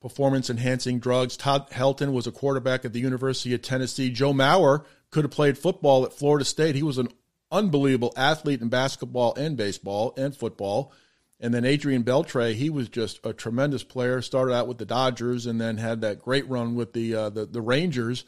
performance 0.01 0.49
enhancing 0.49 0.99
drugs. 0.99 1.35
Todd 1.35 1.69
Helton 1.71 2.13
was 2.13 2.27
a 2.27 2.31
quarterback 2.31 2.85
at 2.85 2.93
the 2.93 2.99
University 2.99 3.53
of 3.53 3.61
Tennessee. 3.61 4.09
Joe 4.09 4.33
Mauer 4.33 4.85
could 5.09 5.23
have 5.23 5.31
played 5.31 5.57
football 5.57 6.05
at 6.05 6.13
Florida 6.13 6.45
State. 6.45 6.75
He 6.75 6.83
was 6.83 6.97
an 6.97 7.09
unbelievable 7.51 8.13
athlete 8.15 8.61
in 8.61 8.69
basketball 8.69 9.33
and 9.35 9.57
baseball 9.57 10.13
and 10.17 10.35
football. 10.35 10.93
And 11.41 11.51
then 11.51 11.65
Adrian 11.65 12.03
Beltre, 12.03 12.53
he 12.53 12.69
was 12.69 12.87
just 12.87 13.19
a 13.25 13.33
tremendous 13.33 13.83
player. 13.83 14.21
Started 14.21 14.53
out 14.53 14.67
with 14.67 14.77
the 14.77 14.85
Dodgers 14.85 15.47
and 15.47 15.59
then 15.59 15.77
had 15.77 16.01
that 16.01 16.21
great 16.21 16.47
run 16.47 16.75
with 16.75 16.93
the 16.93 17.15
uh, 17.15 17.29
the, 17.29 17.47
the 17.47 17.61
Rangers. 17.61 18.23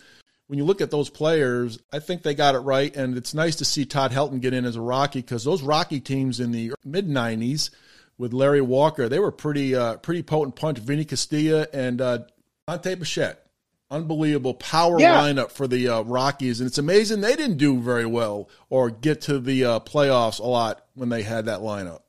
When 0.48 0.58
you 0.58 0.66
look 0.66 0.82
at 0.82 0.92
those 0.92 1.10
players, 1.10 1.80
I 1.92 2.00
think 2.00 2.24
they 2.24 2.34
got 2.34 2.56
it 2.56 2.60
right, 2.60 2.94
and 2.96 3.16
it's 3.16 3.34
nice 3.34 3.56
to 3.58 3.66
see 3.66 3.86
Todd 3.86 4.12
Helton 4.12 4.42
get 4.42 4.54
in 4.54 4.66
as 4.66 4.76
a 4.76 4.82
Rocky 4.82 5.22
because 5.22 5.44
those 5.44 5.62
Rocky 5.62 6.00
teams 6.00 6.40
in 6.40 6.52
the 6.52 6.74
mid 6.84 7.08
'90s 7.08 7.70
with 8.18 8.34
Larry 8.34 8.62
Walker, 8.62 9.08
they 9.08 9.20
were 9.20 9.32
pretty 9.32 9.76
uh, 9.76 9.98
pretty 9.98 10.24
potent 10.24 10.56
punch. 10.56 10.80
Vinny 10.80 11.06
Castilla 11.06 11.68
and 11.72 12.02
uh, 12.02 12.20
Dante 12.68 12.96
Bichette, 12.96 13.46
unbelievable 13.92 14.56
power 14.56 15.00
yeah. 15.00 15.22
lineup 15.22 15.52
for 15.52 15.68
the 15.68 15.88
uh, 15.88 16.02
Rockies, 16.02 16.60
and 16.60 16.68
it's 16.68 16.80
amazing 16.80 17.22
they 17.22 17.36
didn't 17.36 17.58
do 17.58 17.80
very 17.80 18.08
well 18.08 18.50
or 18.72 18.90
get 18.90 19.22
to 19.22 19.40
the 19.40 19.66
uh, 19.66 19.80
playoffs 19.82 20.40
a 20.40 20.48
lot 20.48 20.84
when 20.96 21.10
they 21.10 21.22
had 21.22 21.46
that 21.46 21.60
lineup 21.60 22.03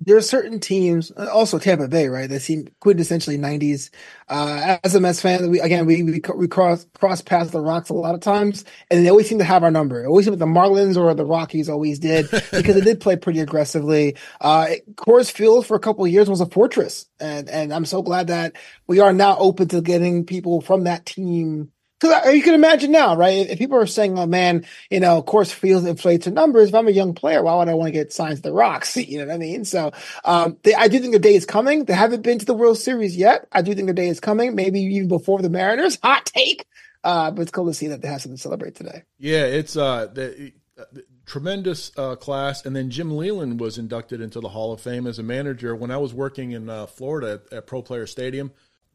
there 0.00 0.16
are 0.16 0.22
certain 0.22 0.60
teams, 0.60 1.10
also 1.10 1.58
Tampa 1.58 1.88
Bay, 1.88 2.08
right? 2.08 2.28
That 2.28 2.40
seem 2.40 2.68
quintessentially 2.82 3.38
'90s. 3.38 3.90
Uh, 4.28 4.76
as 4.84 4.94
a 4.94 5.00
Mets 5.00 5.22
fan, 5.22 5.50
we 5.50 5.58
again 5.60 5.86
we 5.86 6.02
we, 6.02 6.20
we 6.36 6.48
cross 6.48 6.86
cross 6.98 7.22
paths 7.22 7.50
the 7.50 7.60
Rocks 7.60 7.88
a 7.88 7.94
lot 7.94 8.14
of 8.14 8.20
times, 8.20 8.64
and 8.90 9.04
they 9.04 9.10
always 9.10 9.28
seem 9.28 9.38
to 9.38 9.44
have 9.44 9.64
our 9.64 9.70
number. 9.70 10.04
It 10.04 10.08
always 10.08 10.26
seem 10.26 10.36
the 10.36 10.44
Marlins 10.44 10.96
or 10.96 11.14
the 11.14 11.24
Rockies 11.24 11.70
always 11.70 11.98
did 11.98 12.30
because 12.52 12.74
they 12.74 12.80
did 12.82 13.00
play 13.00 13.16
pretty 13.16 13.40
aggressively. 13.40 14.16
Uh, 14.40 14.66
Coors 14.96 15.30
Field 15.30 15.66
for 15.66 15.76
a 15.76 15.80
couple 15.80 16.04
of 16.04 16.10
years 16.10 16.28
was 16.28 16.42
a 16.42 16.46
fortress, 16.46 17.06
and 17.18 17.48
and 17.48 17.72
I'm 17.72 17.86
so 17.86 18.02
glad 18.02 18.26
that 18.26 18.54
we 18.86 19.00
are 19.00 19.14
now 19.14 19.38
open 19.38 19.68
to 19.68 19.80
getting 19.80 20.26
people 20.26 20.60
from 20.60 20.84
that 20.84 21.06
team 21.06 21.72
because 22.00 22.34
you 22.34 22.42
can 22.42 22.54
imagine 22.54 22.92
now, 22.92 23.16
right? 23.16 23.48
If 23.48 23.58
people 23.58 23.78
are 23.78 23.86
saying, 23.86 24.18
"Oh 24.18 24.26
man, 24.26 24.64
you 24.90 25.00
know, 25.00 25.22
Coors 25.22 25.52
Field 25.52 25.86
inflates 25.86 26.26
the 26.26 26.30
numbers," 26.30 26.68
if 26.68 26.74
I'm 26.74 26.88
a 26.88 26.92
young 26.92 27.14
player, 27.14 27.42
why 27.42 27.56
would 27.56 27.68
I 27.68 27.74
want 27.74 27.88
to 27.88 27.92
get 27.92 28.12
signed 28.12 28.36
to 28.36 28.42
the 28.42 28.52
Rocks? 28.52 28.96
You 29.06 29.18
know 29.18 29.26
what 29.26 29.34
I 29.34 29.38
mean? 29.38 29.64
So, 29.64 29.92
um, 30.24 30.56
they, 30.64 30.74
I 30.74 30.88
do 30.88 30.98
think 30.98 31.12
the 31.12 31.18
day 31.18 31.36
is 31.36 31.46
coming. 31.46 31.84
They 31.84 31.94
haven't 31.94 32.22
been 32.22 32.38
to 32.40 32.44
the 32.44 32.54
World 32.54 32.76
Series 32.76 33.16
yet. 33.16 33.46
I 33.52 33.62
do 33.62 33.74
think 33.74 33.86
the 33.86 33.94
day 33.94 34.08
is 34.08 34.20
coming. 34.20 34.54
Maybe 34.54 34.80
even 34.80 35.08
before 35.08 35.40
the 35.40 35.48
Mariners. 35.48 35.98
Hot 36.02 36.26
take, 36.26 36.66
uh, 37.04 37.30
but 37.30 37.42
it's 37.42 37.50
cool 37.50 37.66
to 37.66 37.74
see 37.74 37.88
that 37.88 38.02
they 38.02 38.08
have 38.08 38.20
something 38.20 38.36
to 38.36 38.42
celebrate 38.42 38.74
today. 38.74 39.04
Yeah, 39.18 39.44
it's 39.44 39.76
uh, 39.76 40.08
the, 40.12 40.52
the 40.92 41.04
tremendous 41.26 41.92
uh, 41.96 42.16
class. 42.16 42.64
And 42.64 42.74
then 42.74 42.90
Jim 42.90 43.10
Leyland 43.10 43.60
was 43.60 43.78
inducted 43.78 44.20
into 44.20 44.40
the 44.40 44.48
Hall 44.48 44.72
of 44.72 44.80
Fame 44.80 45.06
as 45.06 45.18
a 45.18 45.22
manager 45.22 45.74
when 45.74 45.90
I 45.90 45.98
was 45.98 46.14
working 46.14 46.52
in 46.52 46.70
uh, 46.70 46.86
Florida 46.86 47.40
at, 47.50 47.58
at 47.58 47.66
Pro 47.66 47.82
Player 47.82 48.06
Stadium. 48.06 48.52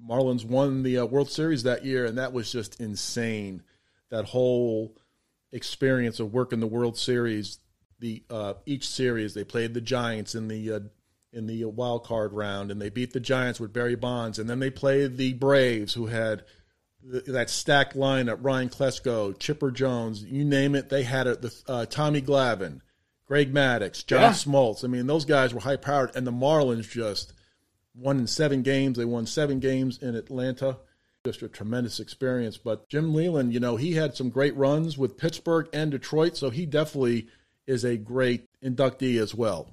Marlins 0.08 0.46
won 0.46 0.84
the 0.84 1.00
uh, 1.00 1.06
World 1.06 1.30
Series 1.30 1.64
that 1.64 1.86
year, 1.86 2.06
and 2.06 2.18
that 2.18 2.34
was 2.34 2.52
just 2.52 2.80
insane. 2.80 3.64
That 4.10 4.26
whole 4.26 4.98
experience 5.52 6.20
of 6.20 6.34
working 6.34 6.60
the 6.60 6.68
World 6.68 6.98
Series, 6.98 7.60
the 8.00 8.24
uh, 8.30 8.56
each 8.66 8.88
series 8.88 9.34
they 9.34 9.44
played 9.44 9.74
the 9.74 9.82
Giants 9.82 10.36
in 10.36 10.48
the 10.48 10.72
uh, 10.72 10.80
in 11.34 11.48
the 11.48 11.66
wild 11.66 12.04
card 12.04 12.34
round, 12.34 12.72
and 12.72 12.82
they 12.82 12.90
beat 12.90 13.14
the 13.14 13.20
Giants 13.20 13.60
with 13.60 13.74
Barry 13.74 13.96
Bonds, 13.96 14.40
and 14.40 14.50
then 14.50 14.60
they 14.60 14.70
played 14.70 15.18
the 15.18 15.34
Braves, 15.34 15.94
who 15.94 16.08
had 16.08 16.44
that 17.04 17.50
stacked 17.50 17.96
lineup: 17.96 18.40
Ryan 18.42 18.70
Klesko, 18.70 19.38
Chipper 19.40 19.72
Jones, 19.72 20.24
you 20.24 20.44
name 20.44 20.76
it, 20.76 20.90
they 20.90 21.04
had 21.04 21.28
it. 21.28 21.42
The 21.42 21.54
uh, 21.68 21.86
Tommy 21.86 22.22
Glavine, 22.22 22.82
Greg 23.26 23.54
Maddux, 23.54 24.06
John 24.06 24.22
yeah. 24.22 24.32
Smoltz. 24.32 24.84
I 24.84 24.88
mean, 24.88 25.08
those 25.08 25.26
guys 25.26 25.54
were 25.54 25.62
high 25.62 25.78
powered, 25.78 26.16
and 26.16 26.28
the 26.28 26.32
Marlins 26.32 26.90
just 26.90 27.34
won 27.96 28.20
in 28.20 28.28
seven 28.28 28.62
games. 28.62 28.98
They 28.98 29.06
won 29.06 29.26
seven 29.26 29.60
games 29.60 29.98
in 30.02 30.16
Atlanta. 30.16 30.78
Just 31.26 31.42
a 31.42 31.48
tremendous 31.48 32.00
experience. 32.00 32.58
But 32.58 32.90
Jim 32.90 33.14
Leyland, 33.14 33.54
you 33.54 33.60
know, 33.60 33.76
he 33.76 33.94
had 33.94 34.16
some 34.16 34.30
great 34.30 34.56
runs 34.56 34.98
with 34.98 35.18
Pittsburgh 35.18 35.68
and 35.72 35.92
Detroit, 35.92 36.36
so 36.36 36.50
he 36.50 36.66
definitely 36.66 37.28
is 37.68 37.84
a 37.84 37.98
great 37.98 38.48
inductee 38.64 39.22
as 39.22 39.36
well. 39.36 39.70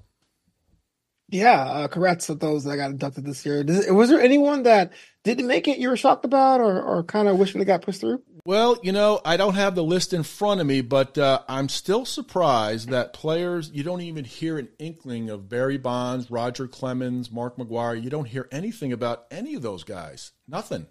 Yeah, 1.30 1.60
uh, 1.60 1.88
congrats 1.88 2.26
to 2.26 2.34
those 2.34 2.64
that 2.64 2.76
got 2.76 2.90
inducted 2.90 3.24
this 3.24 3.44
year. 3.44 3.62
was 3.90 4.08
there 4.08 4.20
anyone 4.20 4.62
that 4.62 4.92
didn't 5.24 5.46
make 5.46 5.68
it 5.68 5.78
you 5.78 5.90
were 5.90 5.96
shocked 5.96 6.24
about 6.24 6.60
or, 6.60 6.80
or 6.80 7.02
kind 7.02 7.28
of 7.28 7.38
wishing 7.38 7.58
they 7.58 7.66
got 7.66 7.82
pushed 7.82 8.00
through? 8.00 8.22
Well, 8.44 8.78
you 8.82 8.92
know, 8.92 9.20
I 9.24 9.36
don't 9.36 9.54
have 9.54 9.74
the 9.74 9.82
list 9.84 10.12
in 10.12 10.22
front 10.22 10.60
of 10.60 10.66
me, 10.66 10.80
but 10.80 11.16
uh, 11.18 11.40
I'm 11.48 11.68
still 11.68 12.04
surprised 12.04 12.90
that 12.90 13.12
players, 13.12 13.70
you 13.72 13.82
don't 13.82 14.00
even 14.00 14.24
hear 14.24 14.58
an 14.58 14.68
inkling 14.78 15.30
of 15.30 15.48
Barry 15.48 15.78
Bonds, 15.78 16.30
Roger 16.30 16.66
Clemens, 16.66 17.30
Mark 17.30 17.56
McGwire. 17.56 18.00
You 18.02 18.10
don't 18.10 18.26
hear 18.26 18.48
anything 18.50 18.92
about 18.92 19.26
any 19.30 19.54
of 19.54 19.62
those 19.62 19.84
guys. 19.84 20.32
Nothing. 20.46 20.86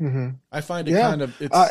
Mm-hmm. 0.00 0.30
I 0.50 0.60
find 0.60 0.88
it 0.88 0.92
yeah. 0.92 1.10
kind 1.10 1.22
of, 1.22 1.40
it's. 1.40 1.54
Uh, 1.54 1.70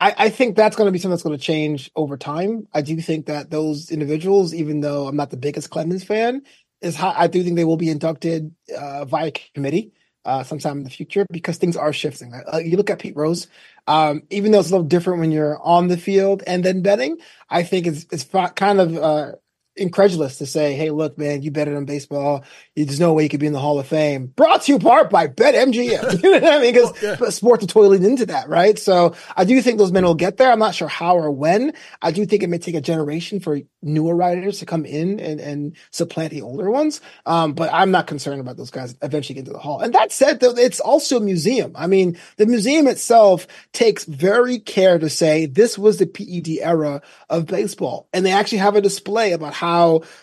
I, 0.00 0.14
I 0.18 0.28
think 0.30 0.56
that's 0.56 0.76
going 0.76 0.86
to 0.86 0.92
be 0.92 0.98
something 0.98 1.12
that's 1.12 1.22
going 1.22 1.38
to 1.38 1.42
change 1.42 1.90
over 1.96 2.16
time. 2.16 2.68
I 2.74 2.82
do 2.82 3.00
think 3.00 3.26
that 3.26 3.50
those 3.50 3.90
individuals, 3.90 4.52
even 4.52 4.80
though 4.80 5.06
I'm 5.06 5.16
not 5.16 5.30
the 5.30 5.36
biggest 5.36 5.70
Clemens 5.70 6.04
fan, 6.04 6.42
is 6.80 6.98
I 7.00 7.28
do 7.28 7.42
think 7.42 7.56
they 7.56 7.64
will 7.64 7.76
be 7.76 7.88
inducted 7.88 8.54
uh, 8.76 9.04
via 9.06 9.32
committee 9.54 9.92
uh, 10.24 10.42
sometime 10.42 10.78
in 10.78 10.84
the 10.84 10.90
future 10.90 11.26
because 11.30 11.58
things 11.58 11.76
are 11.76 11.92
shifting. 11.92 12.32
Uh, 12.34 12.58
you 12.58 12.76
look 12.76 12.90
at 12.90 12.98
Pete 12.98 13.16
Rose, 13.16 13.46
um, 13.86 14.22
even 14.30 14.52
though 14.52 14.60
it's 14.60 14.70
a 14.70 14.72
little 14.72 14.86
different 14.86 15.20
when 15.20 15.32
you're 15.32 15.60
on 15.62 15.88
the 15.88 15.96
field 15.96 16.42
and 16.46 16.64
then 16.64 16.82
betting, 16.82 17.18
I 17.50 17.62
think 17.62 17.86
it's 17.86 18.06
it's 18.10 18.24
kind 18.24 18.80
of 18.80 18.96
uh, 18.96 19.32
incredulous 19.76 20.38
to 20.38 20.46
say, 20.46 20.74
"Hey, 20.74 20.90
look, 20.90 21.18
man, 21.18 21.42
you 21.42 21.50
better 21.50 21.74
than 21.74 21.84
baseball. 21.84 22.44
There's 22.76 23.00
no 23.00 23.12
way 23.12 23.24
you 23.24 23.28
could 23.28 23.40
be 23.40 23.46
in 23.46 23.52
the 23.52 23.60
Hall 23.60 23.78
of 23.78 23.86
Fame." 23.86 24.26
Brought 24.26 24.62
to 24.62 24.72
you 24.72 24.78
part 24.78 25.10
by 25.10 25.26
BetMGM. 25.26 26.22
you 26.22 26.30
know 26.30 26.40
what 26.40 26.52
I 26.52 26.60
mean? 26.60 26.74
Because 26.74 26.92
well, 27.02 27.16
yeah. 27.20 27.28
sports 27.30 27.64
are 27.64 27.68
totally 27.68 28.04
into 28.04 28.26
that, 28.26 28.48
right? 28.48 28.78
So 28.78 29.14
I 29.36 29.44
do 29.44 29.60
think 29.62 29.78
those 29.78 29.92
men 29.92 30.04
will 30.04 30.14
get 30.14 30.36
there. 30.36 30.50
I'm 30.50 30.58
not 30.58 30.74
sure 30.74 30.88
how 30.88 31.16
or 31.16 31.30
when. 31.30 31.72
I 32.02 32.10
do 32.10 32.26
think 32.26 32.42
it 32.42 32.48
may 32.48 32.58
take 32.58 32.74
a 32.74 32.80
generation 32.80 33.40
for 33.40 33.60
newer 33.82 34.14
writers 34.16 34.58
to 34.58 34.66
come 34.66 34.84
in 34.84 35.20
and, 35.20 35.40
and 35.40 35.76
supplant 35.90 36.30
the 36.30 36.42
older 36.42 36.70
ones. 36.70 37.00
Um, 37.26 37.52
but 37.52 37.70
I'm 37.72 37.90
not 37.90 38.06
concerned 38.06 38.40
about 38.40 38.56
those 38.56 38.70
guys 38.70 38.94
eventually 39.02 39.34
getting 39.34 39.46
to 39.46 39.52
the 39.52 39.58
Hall. 39.58 39.80
And 39.80 39.94
that 39.94 40.12
said, 40.12 40.40
though, 40.40 40.56
it's 40.56 40.80
also 40.80 41.18
a 41.18 41.20
museum. 41.20 41.72
I 41.74 41.86
mean, 41.86 42.18
the 42.36 42.46
museum 42.46 42.86
itself 42.86 43.46
takes 43.72 44.04
very 44.04 44.58
care 44.58 44.98
to 44.98 45.10
say 45.10 45.46
this 45.46 45.78
was 45.78 45.98
the 45.98 46.06
PED 46.06 46.58
era 46.62 47.02
of 47.28 47.46
baseball, 47.46 48.08
and 48.12 48.24
they 48.24 48.32
actually 48.32 48.58
have 48.58 48.76
a 48.76 48.80
display 48.80 49.32
about 49.32 49.54
how 49.54 49.63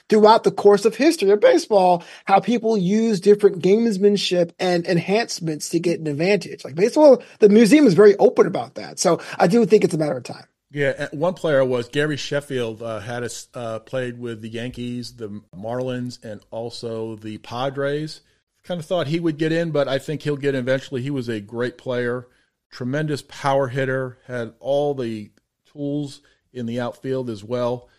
throughout 0.10 0.44
the 0.44 0.52
course 0.52 0.86
of 0.86 0.96
history 0.96 1.30
of 1.32 1.40
baseball, 1.40 2.04
how 2.26 2.40
people 2.40 2.78
use 2.78 3.20
different 3.20 3.62
gamesmanship 3.62 4.52
and 4.60 4.86
enhancements 4.86 5.70
to 5.70 5.80
get 5.80 6.00
an 6.00 6.08
advantage. 6.08 6.64
Like 6.64 6.76
baseball, 6.76 7.24
the 7.40 7.50
museum 7.50 7.88
is 7.88 7.94
very 7.94 8.16
open 8.18 8.48
about 8.48 8.76
that. 8.76 9.00
So 9.00 9.20
I 9.38 9.48
do 9.48 9.66
think 9.66 9.84
it's 9.84 9.94
a 9.94 9.98
matter 9.98 10.18
of 10.18 10.24
time. 10.24 10.46
Yeah, 10.74 11.10
one 11.12 11.34
player 11.34 11.66
was 11.66 11.90
Gary 11.90 12.16
Sheffield. 12.16 12.82
Uh, 12.82 13.00
had 13.00 13.28
uh, 13.54 13.80
played 13.80 14.18
with 14.18 14.42
the 14.42 14.48
Yankees, 14.48 15.16
the 15.18 15.42
Marlins, 15.54 16.24
and 16.24 16.40
also 16.50 17.16
the 17.18 17.40
Padres. 17.40 18.22
Kind 18.64 18.80
of 18.80 18.86
thought 18.86 19.08
he 19.08 19.20
would 19.20 19.38
get 19.38 19.52
in, 19.52 19.72
but 19.72 19.90
I 19.90 20.00
think 20.00 20.22
he'll 20.22 20.38
get 20.38 20.56
in 20.56 20.62
eventually. 20.62 21.02
He 21.02 21.10
was 21.10 21.28
a 21.28 21.42
great 21.42 21.78
player, 21.78 22.28
tremendous 22.72 23.22
power 23.24 23.68
hitter, 23.68 24.20
had 24.28 24.54
all 24.60 24.94
the 24.94 25.32
tools 25.74 26.22
in 26.54 26.68
the 26.68 26.80
outfield 26.80 27.30
as 27.30 27.44
well 27.44 27.90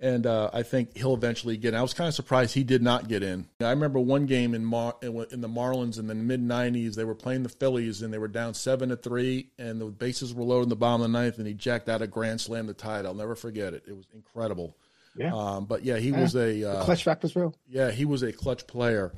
and 0.00 0.26
uh, 0.26 0.50
I 0.52 0.62
think 0.62 0.96
he'll 0.96 1.14
eventually 1.14 1.56
get. 1.56 1.74
In. 1.74 1.80
I 1.80 1.82
was 1.82 1.94
kind 1.94 2.08
of 2.08 2.14
surprised 2.14 2.54
he 2.54 2.64
did 2.64 2.82
not 2.82 3.08
get 3.08 3.22
in. 3.22 3.48
I 3.60 3.70
remember 3.70 3.98
one 3.98 4.26
game 4.26 4.54
in 4.54 4.64
Mar- 4.64 4.96
in 5.02 5.40
the 5.40 5.48
Marlins 5.48 5.98
in 5.98 6.06
the 6.06 6.14
mid 6.14 6.40
'90s. 6.40 6.94
They 6.94 7.04
were 7.04 7.14
playing 7.14 7.42
the 7.42 7.48
Phillies 7.48 8.02
and 8.02 8.12
they 8.12 8.18
were 8.18 8.28
down 8.28 8.54
seven 8.54 8.90
to 8.90 8.96
three, 8.96 9.50
and 9.58 9.80
the 9.80 9.86
bases 9.86 10.32
were 10.32 10.44
loaded 10.44 10.64
in 10.64 10.68
the 10.68 10.76
bottom 10.76 11.02
of 11.02 11.10
the 11.10 11.18
ninth, 11.18 11.38
and 11.38 11.46
he 11.46 11.54
jacked 11.54 11.88
out 11.88 12.02
a 12.02 12.06
grand 12.06 12.40
slam 12.40 12.68
to 12.68 12.74
tie 12.74 13.00
it. 13.00 13.06
I'll 13.06 13.14
never 13.14 13.34
forget 13.34 13.74
it. 13.74 13.84
It 13.88 13.96
was 13.96 14.06
incredible. 14.14 14.76
Yeah. 15.16 15.34
Um, 15.34 15.64
but 15.64 15.84
yeah, 15.84 15.98
he 15.98 16.10
yeah. 16.10 16.20
was 16.20 16.36
a 16.36 16.70
uh, 16.70 16.84
clutch 16.84 17.02
factor's 17.02 17.34
real. 17.34 17.54
Yeah, 17.68 17.90
he 17.90 18.04
was 18.04 18.22
a 18.22 18.32
clutch 18.32 18.66
player. 18.66 19.12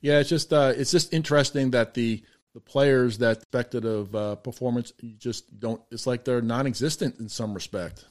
Yeah, 0.00 0.18
it's 0.18 0.28
just 0.28 0.52
uh, 0.52 0.72
it's 0.76 0.90
just 0.90 1.14
interesting 1.14 1.70
that 1.70 1.94
the 1.94 2.22
the 2.54 2.60
players 2.60 3.18
that 3.18 3.38
expected 3.38 3.84
of 3.84 4.14
uh, 4.14 4.34
performance 4.36 4.92
you 5.00 5.14
just 5.14 5.58
don't. 5.60 5.80
It's 5.90 6.06
like 6.06 6.24
they're 6.24 6.42
non-existent 6.42 7.20
in 7.20 7.28
some 7.28 7.54
respect. 7.54 8.04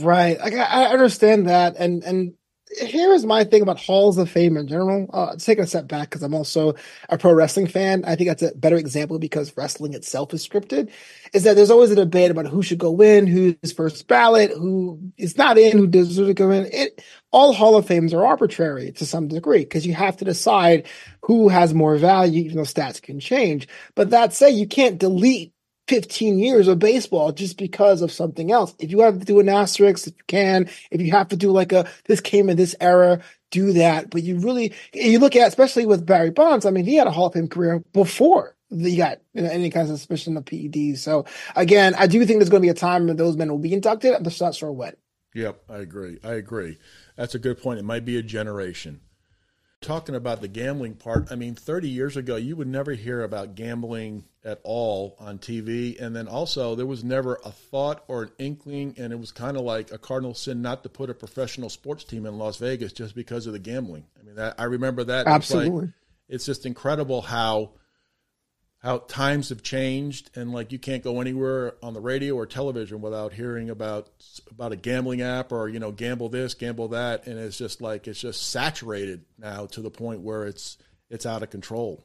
Right. 0.00 0.38
I, 0.42 0.50
I 0.58 0.84
understand 0.92 1.48
that. 1.48 1.76
And, 1.76 2.04
and 2.04 2.34
here 2.80 3.12
is 3.12 3.26
my 3.26 3.44
thing 3.44 3.62
about 3.62 3.78
halls 3.80 4.18
of 4.18 4.30
fame 4.30 4.56
in 4.56 4.68
general. 4.68 5.08
Uh, 5.12 5.36
take 5.36 5.58
a 5.58 5.66
step 5.66 5.88
back 5.88 6.10
because 6.10 6.22
I'm 6.22 6.34
also 6.34 6.74
a 7.10 7.18
pro 7.18 7.32
wrestling 7.34 7.68
fan. 7.68 8.04
I 8.06 8.16
think 8.16 8.28
that's 8.30 8.42
a 8.42 8.56
better 8.56 8.76
example 8.76 9.18
because 9.18 9.56
wrestling 9.56 9.94
itself 9.94 10.34
is 10.34 10.48
scripted. 10.48 10.90
Is 11.34 11.44
that 11.44 11.56
there's 11.56 11.70
always 11.70 11.92
a 11.92 11.96
debate 11.96 12.30
about 12.32 12.46
who 12.48 12.62
should 12.62 12.78
go 12.78 13.02
in, 13.02 13.26
who's 13.26 13.72
first 13.74 14.08
ballot, 14.08 14.52
who 14.52 15.00
is 15.18 15.38
not 15.38 15.58
in, 15.58 15.78
who 15.78 15.86
deserves 15.88 16.28
to 16.28 16.34
go 16.34 16.50
in. 16.52 16.66
It 16.72 17.02
all 17.32 17.52
hall 17.54 17.76
of 17.76 17.86
fames 17.86 18.14
are 18.14 18.26
arbitrary 18.26 18.92
to 18.94 19.06
some 19.06 19.28
degree 19.28 19.60
because 19.60 19.86
you 19.86 19.94
have 19.94 20.16
to 20.18 20.26
decide 20.26 20.88
who 21.24 21.48
has 21.50 21.74
more 21.74 21.98
value, 21.98 22.44
even 22.44 22.56
though 22.58 22.64
stats 22.64 23.02
can 23.02 23.20
change. 23.20 23.68
But 23.96 24.10
that 24.10 24.34
said, 24.34 24.50
you 24.50 24.68
can't 24.68 24.98
delete 24.98 25.52
15 25.88 26.38
years 26.38 26.68
of 26.68 26.78
baseball 26.78 27.32
just 27.32 27.58
because 27.58 28.02
of 28.02 28.10
something 28.10 28.50
else. 28.50 28.74
If 28.78 28.90
you 28.90 29.00
have 29.00 29.18
to 29.18 29.24
do 29.24 29.40
an 29.40 29.48
asterisk, 29.48 30.06
if 30.08 30.14
you 30.16 30.24
can, 30.26 30.68
if 30.90 31.00
you 31.00 31.12
have 31.12 31.28
to 31.28 31.36
do 31.36 31.50
like 31.50 31.72
a, 31.72 31.88
this 32.06 32.20
came 32.20 32.48
in 32.50 32.56
this 32.56 32.74
era, 32.80 33.20
do 33.50 33.72
that. 33.74 34.10
But 34.10 34.22
you 34.22 34.38
really, 34.38 34.72
you 34.92 35.18
look 35.18 35.36
at, 35.36 35.48
especially 35.48 35.86
with 35.86 36.06
Barry 36.06 36.30
Bonds, 36.30 36.66
I 36.66 36.70
mean, 36.70 36.84
he 36.84 36.96
had 36.96 37.06
a 37.06 37.12
Hall 37.12 37.26
of 37.26 37.34
Fame 37.34 37.48
career 37.48 37.82
before 37.92 38.56
he 38.70 38.96
got 38.96 39.20
any 39.34 39.70
kind 39.70 39.88
of 39.88 39.96
suspicion 39.96 40.36
of 40.36 40.44
PEDs. 40.44 40.98
So 40.98 41.24
again, 41.54 41.94
I 41.96 42.06
do 42.06 42.24
think 42.26 42.40
there's 42.40 42.50
going 42.50 42.62
to 42.62 42.66
be 42.66 42.70
a 42.70 42.74
time 42.74 43.06
when 43.06 43.16
those 43.16 43.36
men 43.36 43.50
will 43.50 43.58
be 43.58 43.72
inducted. 43.72 44.14
I'm 44.14 44.24
just 44.24 44.40
not 44.40 44.54
sure 44.54 44.72
when. 44.72 44.94
Yep, 45.34 45.62
I 45.68 45.78
agree. 45.78 46.18
I 46.24 46.32
agree. 46.32 46.78
That's 47.16 47.34
a 47.34 47.38
good 47.38 47.62
point. 47.62 47.78
It 47.78 47.84
might 47.84 48.04
be 48.04 48.16
a 48.16 48.22
generation 48.22 49.02
talking 49.80 50.14
about 50.14 50.40
the 50.40 50.48
gambling 50.48 50.94
part, 50.94 51.30
I 51.30 51.36
mean, 51.36 51.54
30 51.54 51.88
years 51.88 52.16
ago, 52.16 52.36
you 52.36 52.56
would 52.56 52.66
never 52.66 52.92
hear 52.92 53.22
about 53.22 53.54
gambling 53.54 54.24
at 54.44 54.60
all 54.62 55.16
on 55.18 55.38
TV. 55.38 56.00
And 56.00 56.14
then 56.14 56.28
also, 56.28 56.74
there 56.74 56.86
was 56.86 57.04
never 57.04 57.38
a 57.44 57.50
thought 57.50 58.04
or 58.08 58.24
an 58.24 58.30
inkling, 58.38 58.94
and 58.98 59.12
it 59.12 59.18
was 59.18 59.32
kind 59.32 59.56
of 59.56 59.64
like 59.64 59.92
a 59.92 59.98
cardinal 59.98 60.34
sin 60.34 60.62
not 60.62 60.82
to 60.82 60.88
put 60.88 61.10
a 61.10 61.14
professional 61.14 61.68
sports 61.68 62.04
team 62.04 62.26
in 62.26 62.38
Las 62.38 62.56
Vegas 62.56 62.92
just 62.92 63.14
because 63.14 63.46
of 63.46 63.52
the 63.52 63.58
gambling. 63.58 64.06
I 64.18 64.24
mean, 64.24 64.36
that, 64.36 64.54
I 64.58 64.64
remember 64.64 65.04
that. 65.04 65.26
Absolutely. 65.26 65.66
It's, 65.68 65.82
like, 65.82 65.90
it's 66.28 66.46
just 66.46 66.66
incredible 66.66 67.22
how 67.22 67.72
how 68.86 68.98
times 68.98 69.48
have 69.48 69.64
changed 69.64 70.30
and 70.36 70.52
like 70.52 70.70
you 70.70 70.78
can't 70.78 71.02
go 71.02 71.20
anywhere 71.20 71.74
on 71.82 71.92
the 71.92 72.00
radio 72.00 72.36
or 72.36 72.46
television 72.46 73.00
without 73.00 73.32
hearing 73.32 73.68
about 73.68 74.08
about 74.48 74.70
a 74.70 74.76
gambling 74.76 75.20
app 75.20 75.50
or 75.50 75.68
you 75.68 75.80
know 75.80 75.90
gamble 75.90 76.28
this 76.28 76.54
gamble 76.54 76.86
that 76.86 77.26
and 77.26 77.36
it's 77.36 77.58
just 77.58 77.80
like 77.80 78.06
it's 78.06 78.20
just 78.20 78.48
saturated 78.48 79.24
now 79.38 79.66
to 79.66 79.80
the 79.80 79.90
point 79.90 80.20
where 80.20 80.46
it's 80.46 80.78
it's 81.10 81.26
out 81.26 81.42
of 81.42 81.50
control. 81.50 82.04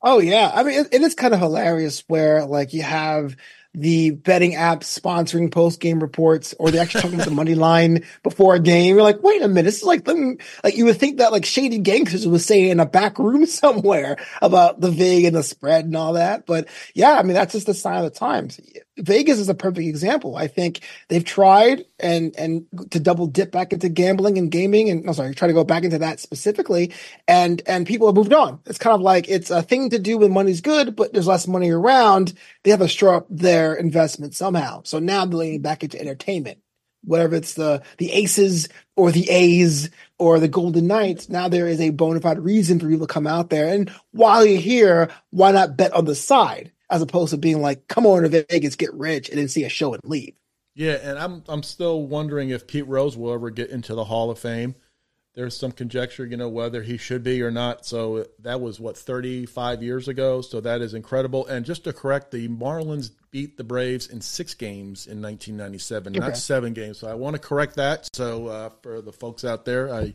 Oh 0.00 0.20
yeah. 0.20 0.48
I 0.54 0.62
mean 0.62 0.78
it, 0.78 0.88
it 0.92 1.02
is 1.02 1.16
kind 1.16 1.34
of 1.34 1.40
hilarious 1.40 2.04
where 2.06 2.46
like 2.46 2.72
you 2.72 2.82
have 2.82 3.34
the 3.78 4.10
betting 4.10 4.52
apps 4.52 4.84
sponsoring 4.84 5.50
post 5.52 5.80
game 5.80 6.00
reports, 6.00 6.54
or 6.58 6.70
they 6.70 6.78
actually 6.78 7.02
talking 7.02 7.14
about 7.16 7.28
the 7.28 7.34
money 7.34 7.54
line 7.54 8.04
before 8.22 8.54
a 8.54 8.60
game. 8.60 8.94
You're 8.94 9.04
like, 9.04 9.22
wait 9.22 9.42
a 9.42 9.48
minute, 9.48 9.64
this 9.64 9.78
is 9.78 9.84
like 9.84 10.04
them. 10.04 10.38
Like 10.64 10.76
you 10.76 10.84
would 10.86 10.98
think 10.98 11.18
that 11.18 11.32
like 11.32 11.44
shady 11.44 11.78
gangsters 11.78 12.26
would 12.26 12.40
say 12.40 12.70
in 12.70 12.80
a 12.80 12.86
back 12.86 13.18
room 13.18 13.46
somewhere 13.46 14.16
about 14.42 14.80
the 14.80 14.90
vig 14.90 15.24
and 15.24 15.36
the 15.36 15.42
spread 15.42 15.84
and 15.84 15.96
all 15.96 16.14
that. 16.14 16.46
But 16.46 16.68
yeah, 16.94 17.14
I 17.18 17.22
mean 17.22 17.34
that's 17.34 17.52
just 17.52 17.68
a 17.68 17.74
sign 17.74 17.98
of 17.98 18.04
the 18.04 18.18
times. 18.18 18.60
Vegas 18.98 19.38
is 19.38 19.48
a 19.48 19.54
perfect 19.54 19.86
example. 19.86 20.36
I 20.36 20.46
think 20.46 20.80
they've 21.08 21.24
tried 21.24 21.84
and 21.98 22.34
and 22.36 22.66
to 22.90 23.00
double 23.00 23.26
dip 23.26 23.52
back 23.52 23.72
into 23.72 23.88
gambling 23.88 24.38
and 24.38 24.50
gaming 24.50 24.90
and 24.90 25.04
no 25.04 25.12
sorry, 25.12 25.34
try 25.34 25.48
to 25.48 25.54
go 25.54 25.64
back 25.64 25.84
into 25.84 25.98
that 25.98 26.20
specifically 26.20 26.92
and 27.26 27.62
and 27.66 27.86
people 27.86 28.08
have 28.08 28.16
moved 28.16 28.32
on. 28.32 28.60
It's 28.66 28.78
kind 28.78 28.94
of 28.94 29.00
like 29.00 29.28
it's 29.28 29.50
a 29.50 29.62
thing 29.62 29.90
to 29.90 29.98
do 29.98 30.18
when 30.18 30.32
money's 30.32 30.60
good, 30.60 30.96
but 30.96 31.12
there's 31.12 31.26
less 31.26 31.46
money 31.46 31.70
around. 31.70 32.34
They 32.64 32.70
have 32.70 32.80
to 32.80 32.88
stir 32.88 33.14
up 33.14 33.26
their 33.30 33.74
investment 33.74 34.34
somehow. 34.34 34.82
So 34.84 34.98
now 34.98 35.24
they're 35.24 35.38
leaning 35.38 35.62
back 35.62 35.82
into 35.82 36.00
entertainment. 36.00 36.58
Whether 37.04 37.36
it's 37.36 37.54
the 37.54 37.82
the 37.98 38.12
aces 38.12 38.68
or 38.96 39.12
the 39.12 39.30
A's 39.30 39.88
or 40.18 40.40
the 40.40 40.48
Golden 40.48 40.88
Knights, 40.88 41.28
now 41.28 41.48
there 41.48 41.68
is 41.68 41.80
a 41.80 41.90
bona 41.90 42.20
fide 42.20 42.40
reason 42.40 42.80
for 42.80 42.88
people 42.88 43.06
to 43.06 43.12
come 43.12 43.26
out 43.26 43.50
there. 43.50 43.72
And 43.72 43.90
while 44.10 44.44
you're 44.44 44.60
here, 44.60 45.08
why 45.30 45.52
not 45.52 45.76
bet 45.76 45.92
on 45.92 46.06
the 46.06 46.16
side? 46.16 46.72
As 46.90 47.02
opposed 47.02 47.30
to 47.30 47.36
being 47.36 47.60
like, 47.60 47.88
come 47.88 48.06
on 48.06 48.22
to 48.22 48.28
Vegas, 48.28 48.76
get 48.76 48.92
rich, 48.94 49.28
and 49.28 49.38
then 49.38 49.48
see 49.48 49.64
a 49.64 49.68
show 49.68 49.94
and 49.94 50.02
leave. 50.04 50.34
Yeah, 50.74 50.98
and 51.02 51.18
I'm 51.18 51.42
I'm 51.48 51.64
still 51.64 52.06
wondering 52.06 52.50
if 52.50 52.68
Pete 52.68 52.86
Rose 52.86 53.16
will 53.16 53.32
ever 53.32 53.50
get 53.50 53.70
into 53.70 53.94
the 53.94 54.04
Hall 54.04 54.30
of 54.30 54.38
Fame. 54.38 54.76
There's 55.34 55.56
some 55.56 55.70
conjecture, 55.70 56.26
you 56.26 56.36
know, 56.36 56.48
whether 56.48 56.82
he 56.82 56.96
should 56.96 57.22
be 57.22 57.42
or 57.42 57.50
not. 57.50 57.86
So 57.86 58.26
that 58.40 58.60
was 58.60 58.80
what 58.80 58.96
35 58.96 59.82
years 59.84 60.08
ago. 60.08 60.40
So 60.40 60.60
that 60.60 60.80
is 60.80 60.94
incredible. 60.94 61.46
And 61.46 61.64
just 61.64 61.84
to 61.84 61.92
correct, 61.92 62.32
the 62.32 62.48
Marlins 62.48 63.12
beat 63.30 63.56
the 63.56 63.62
Braves 63.62 64.08
in 64.08 64.20
six 64.20 64.54
games 64.54 65.06
in 65.06 65.22
1997, 65.22 66.16
okay. 66.16 66.18
not 66.18 66.36
seven 66.36 66.72
games. 66.72 66.98
So 66.98 67.08
I 67.08 67.14
want 67.14 67.34
to 67.34 67.40
correct 67.40 67.76
that. 67.76 68.08
So 68.12 68.48
uh, 68.48 68.70
for 68.82 69.00
the 69.00 69.12
folks 69.12 69.44
out 69.44 69.64
there, 69.64 69.92
I 69.92 70.00
don't 70.00 70.14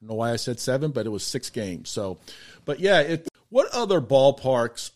know 0.00 0.14
why 0.14 0.32
I 0.32 0.36
said 0.36 0.58
seven, 0.60 0.92
but 0.92 1.04
it 1.04 1.10
was 1.10 1.24
six 1.24 1.50
games. 1.50 1.90
So, 1.90 2.18
but 2.64 2.80
yeah, 2.80 3.00
it. 3.00 3.28
What 3.50 3.68
other 3.74 4.00
ballparks 4.00 4.92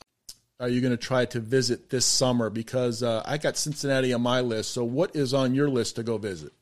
are 0.59 0.69
you 0.69 0.81
going 0.81 0.92
to 0.92 0.97
try 0.97 1.25
to 1.27 1.40
visit 1.40 1.90
this 1.90 2.07
summer? 2.07 2.51
Because 2.51 3.03
uh, 3.03 3.23
I 3.27 3.38
got 3.38 3.57
Cincinnati 3.57 4.12
on 4.12 4.23
my 4.23 4.40
list. 4.40 4.73
So, 4.73 4.85
what 4.85 5.14
is 5.14 5.35
on 5.35 5.55
your 5.55 5.69
list 5.69 5.97
to 5.97 6.03
go 6.03 6.19
visit? 6.19 6.53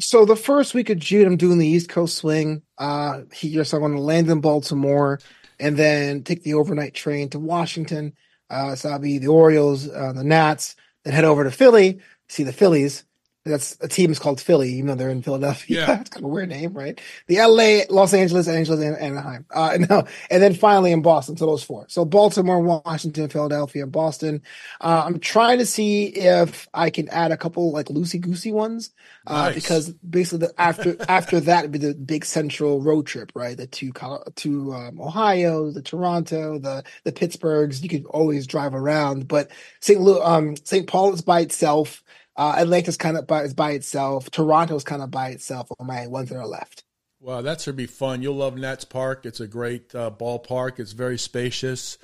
So, 0.00 0.24
the 0.24 0.36
first 0.36 0.74
week 0.74 0.90
of 0.90 0.98
June, 0.98 1.26
I'm 1.26 1.36
doing 1.36 1.58
the 1.58 1.66
East 1.66 1.88
Coast 1.88 2.16
swing. 2.16 2.62
Uh, 2.78 3.22
here, 3.32 3.64
so 3.64 3.76
I'm 3.76 3.82
going 3.82 3.94
to 3.94 4.00
land 4.00 4.28
in 4.28 4.40
Baltimore 4.40 5.20
and 5.60 5.76
then 5.76 6.22
take 6.24 6.42
the 6.42 6.54
overnight 6.54 6.94
train 6.94 7.28
to 7.30 7.38
Washington. 7.38 8.14
Uh, 8.50 8.74
so, 8.74 8.90
I'll 8.90 8.98
be 8.98 9.18
the 9.18 9.28
Orioles, 9.28 9.88
uh, 9.88 10.12
the 10.12 10.24
Nats, 10.24 10.74
then 11.04 11.14
head 11.14 11.24
over 11.24 11.44
to 11.44 11.50
Philly, 11.50 12.00
see 12.28 12.42
the 12.42 12.52
Phillies, 12.52 13.04
that's 13.44 13.76
a 13.80 13.88
team 13.88 14.12
is 14.12 14.18
called 14.18 14.40
Philly, 14.40 14.70
even 14.74 14.86
though 14.86 14.94
they're 14.94 15.10
in 15.10 15.22
Philadelphia. 15.22 15.80
Yeah. 15.80 16.00
it's 16.00 16.10
kind 16.10 16.24
of 16.24 16.30
a 16.30 16.32
weird 16.32 16.48
name, 16.48 16.72
right? 16.74 17.00
The 17.26 17.38
LA, 17.38 17.80
Los 17.92 18.14
Angeles, 18.14 18.46
Angeles, 18.46 18.80
and 18.80 18.96
Anaheim. 18.96 19.44
Uh, 19.50 19.78
no, 19.90 20.04
and 20.30 20.42
then 20.42 20.54
finally 20.54 20.92
in 20.92 21.02
Boston. 21.02 21.36
So 21.36 21.46
those 21.46 21.64
four. 21.64 21.86
So 21.88 22.04
Baltimore, 22.04 22.60
Washington, 22.60 23.28
Philadelphia, 23.28 23.86
Boston. 23.86 24.42
Uh, 24.80 25.02
I'm 25.06 25.18
trying 25.18 25.58
to 25.58 25.66
see 25.66 26.06
if 26.06 26.68
I 26.72 26.90
can 26.90 27.08
add 27.08 27.32
a 27.32 27.36
couple 27.36 27.72
like 27.72 27.86
loosey 27.86 28.20
goosey 28.20 28.52
ones, 28.52 28.90
uh, 29.26 29.46
nice. 29.46 29.54
because 29.54 29.90
basically 29.90 30.46
the, 30.46 30.60
after 30.60 30.96
after 31.08 31.40
that 31.40 31.62
would 31.62 31.72
be 31.72 31.78
the 31.78 31.94
big 31.94 32.24
central 32.24 32.80
road 32.80 33.06
trip, 33.06 33.32
right? 33.34 33.56
The 33.56 33.66
two 33.66 33.92
to 34.36 34.72
um, 34.72 35.00
Ohio, 35.00 35.70
the 35.70 35.82
Toronto, 35.82 36.58
the 36.58 36.84
the 37.02 37.12
Pittsburghs. 37.12 37.82
You 37.82 37.88
could 37.88 38.06
always 38.06 38.46
drive 38.46 38.74
around, 38.74 39.26
but 39.26 39.50
St. 39.80 40.00
Louis, 40.00 40.20
um, 40.22 40.54
St. 40.64 40.86
Paul 40.86 41.12
is 41.12 41.22
by 41.22 41.40
itself. 41.40 42.04
Uh, 42.36 42.54
Atlanta's 42.58 42.96
kind 42.96 43.16
of 43.16 43.26
by, 43.26 43.42
is 43.42 43.54
by 43.54 43.72
itself. 43.72 44.30
Toronto's 44.30 44.84
kind 44.84 45.02
of 45.02 45.10
by 45.10 45.28
itself 45.28 45.68
on 45.78 45.86
my 45.86 46.06
ones 46.06 46.30
that 46.30 46.36
are 46.36 46.46
left. 46.46 46.84
Well, 47.20 47.42
that's 47.42 47.64
gonna 47.66 47.76
be 47.76 47.86
fun. 47.86 48.20
You'll 48.22 48.34
love 48.34 48.56
Nats 48.56 48.84
Park. 48.84 49.26
It's 49.26 49.40
a 49.40 49.46
great 49.46 49.94
uh, 49.94 50.10
ballpark. 50.10 50.80
It's 50.80 50.92
very 50.92 51.18
spacious. 51.18 51.98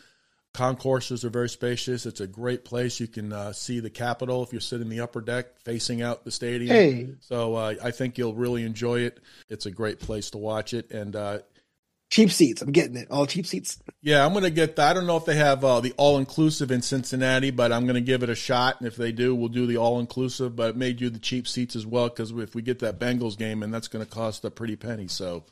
Concourses 0.55 1.25
are 1.25 1.31
very 1.31 1.49
spacious. 1.49 2.07
It's 2.07 2.21
a 2.21 2.27
great 2.27 2.65
place. 2.65 3.01
You 3.01 3.09
can 3.09 3.33
uh, 3.33 3.53
see 3.53 3.81
the 3.81 3.91
Capitol 3.91 4.43
if 4.43 4.53
you're 4.53 4.61
sitting 4.61 4.87
in 4.87 4.91
the 4.91 5.01
upper 5.01 5.21
deck 5.21 5.61
facing 5.61 6.03
out 6.03 6.25
the 6.25 6.31
stadium. 6.31 6.75
Hey. 6.75 7.09
So 7.21 7.55
uh, 7.55 7.75
I 7.83 7.91
think 7.91 8.17
you'll 8.17 8.35
really 8.35 8.65
enjoy 8.65 9.01
it. 9.01 9.21
It's 9.49 9.67
a 9.67 9.71
great 9.71 9.99
place 9.99 10.31
to 10.31 10.39
watch 10.39 10.73
it, 10.73 10.91
and 10.91 11.15
uh, 11.17 11.39
cheap 12.11 12.31
seats. 12.31 12.63
I'm 12.63 12.73
getting 12.73 12.97
it. 12.97 13.09
All 13.11 13.27
cheap 13.27 13.47
seats. 13.47 13.79
Yeah, 14.03 14.25
I'm 14.25 14.33
going 14.33 14.45
to 14.45 14.51
get 14.51 14.77
that. 14.77 14.91
I 14.91 14.93
don't 14.95 15.07
know 15.07 15.17
if 15.17 15.25
they 15.25 15.37
have 15.37 15.65
uh, 15.65 15.81
the 15.81 15.93
all 15.97 16.19
inclusive 16.19 16.71
in 16.71 16.83
Cincinnati, 16.83 17.51
but 17.51 17.73
I'm 17.73 17.85
going 17.85 17.95
to 17.95 18.01
give 18.01 18.23
it 18.23 18.31
a 18.31 18.35
shot. 18.35 18.81
And 18.81 18.89
if 18.89 18.97
they 18.97 19.13
do, 19.13 19.35
we'll 19.35 19.49
do 19.49 19.67
the 19.67 19.77
all 19.77 20.01
inclusive. 20.01 20.57
But 20.57 20.71
it 20.71 20.77
may 20.77 20.93
do 20.93 21.11
the 21.11 21.19
cheap 21.19 21.47
seats 21.47 21.77
as 21.77 21.87
well 21.87 22.09
because 22.09 22.31
if 22.33 22.55
we 22.55 22.63
get 22.63 22.79
that 22.81 22.99
Bengals 22.99 23.37
game, 23.37 23.63
and 23.63 23.73
that's 23.73 23.89
going 23.89 24.05
to 24.05 24.11
cost 24.11 24.45
a 24.45 24.51
pretty 24.51 24.77
penny. 24.77 25.09
So. 25.09 25.45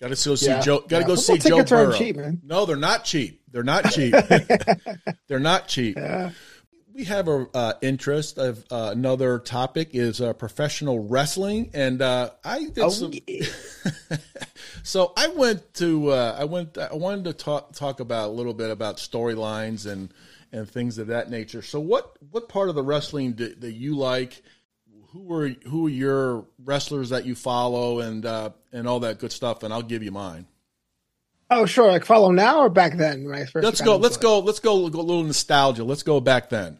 Got 0.00 0.08
to 0.14 0.28
go 0.28 0.34
see 0.34 0.46
yeah. 0.46 0.60
Joe. 0.60 0.80
Got 0.80 0.88
to 0.88 0.96
yeah. 0.96 1.06
go 1.06 1.14
see 1.14 1.38
Joe 1.38 1.64
Burrow. 1.64 1.96
Cheap, 1.96 2.16
no, 2.42 2.66
they're 2.66 2.76
not 2.76 3.04
cheap. 3.04 3.40
They're 3.50 3.62
not 3.62 3.92
cheap. 3.92 4.12
they're 5.28 5.38
not 5.38 5.68
cheap. 5.68 5.96
Yeah. 5.96 6.32
We 6.94 7.04
have 7.04 7.26
a 7.26 7.46
uh, 7.52 7.72
interest 7.82 8.38
of 8.38 8.64
uh, 8.70 8.90
another 8.92 9.40
topic 9.40 9.90
is 9.92 10.20
uh, 10.20 10.32
professional 10.32 11.00
wrestling, 11.00 11.70
and 11.74 12.00
uh, 12.00 12.30
I 12.44 12.60
did 12.60 12.78
oh, 12.78 12.88
some. 12.88 13.12
Yeah. 13.26 13.46
so 14.84 15.12
I 15.16 15.28
went 15.28 15.74
to 15.74 16.10
uh, 16.10 16.36
I 16.38 16.44
went 16.44 16.78
I 16.78 16.94
wanted 16.94 17.24
to 17.24 17.32
talk 17.32 17.72
talk 17.72 17.98
about 17.98 18.28
a 18.28 18.32
little 18.32 18.54
bit 18.54 18.70
about 18.70 18.98
storylines 18.98 19.90
and 19.90 20.14
and 20.52 20.68
things 20.68 20.98
of 20.98 21.08
that 21.08 21.30
nature. 21.30 21.62
So 21.62 21.80
what 21.80 22.16
what 22.30 22.48
part 22.48 22.68
of 22.68 22.76
the 22.76 22.82
wrestling 22.82 23.32
do, 23.32 23.54
that 23.56 23.72
you 23.72 23.96
like? 23.96 24.40
Who 25.12 25.32
are 25.32 25.48
who 25.48 25.86
are 25.86 25.90
your 25.90 26.46
wrestlers 26.64 27.10
that 27.10 27.26
you 27.26 27.34
follow 27.34 28.00
and 28.00 28.24
uh, 28.24 28.50
and 28.72 28.86
all 28.86 29.00
that 29.00 29.18
good 29.18 29.32
stuff? 29.32 29.64
And 29.64 29.74
I'll 29.74 29.82
give 29.82 30.02
you 30.02 30.12
mine. 30.12 30.46
Oh, 31.50 31.66
sure. 31.66 31.90
Like 31.90 32.04
follow 32.04 32.30
now 32.30 32.60
or 32.60 32.68
back 32.68 32.96
then? 32.96 33.24
When 33.24 33.34
I 33.34 33.44
first 33.44 33.64
let's 33.64 33.80
go. 33.80 33.96
Let's 33.96 34.16
go. 34.16 34.38
Let's 34.38 34.60
go. 34.60 34.74
A 34.74 34.76
little 34.76 35.22
nostalgia. 35.22 35.84
Let's 35.84 36.02
go 36.02 36.20
back 36.20 36.50
then. 36.50 36.78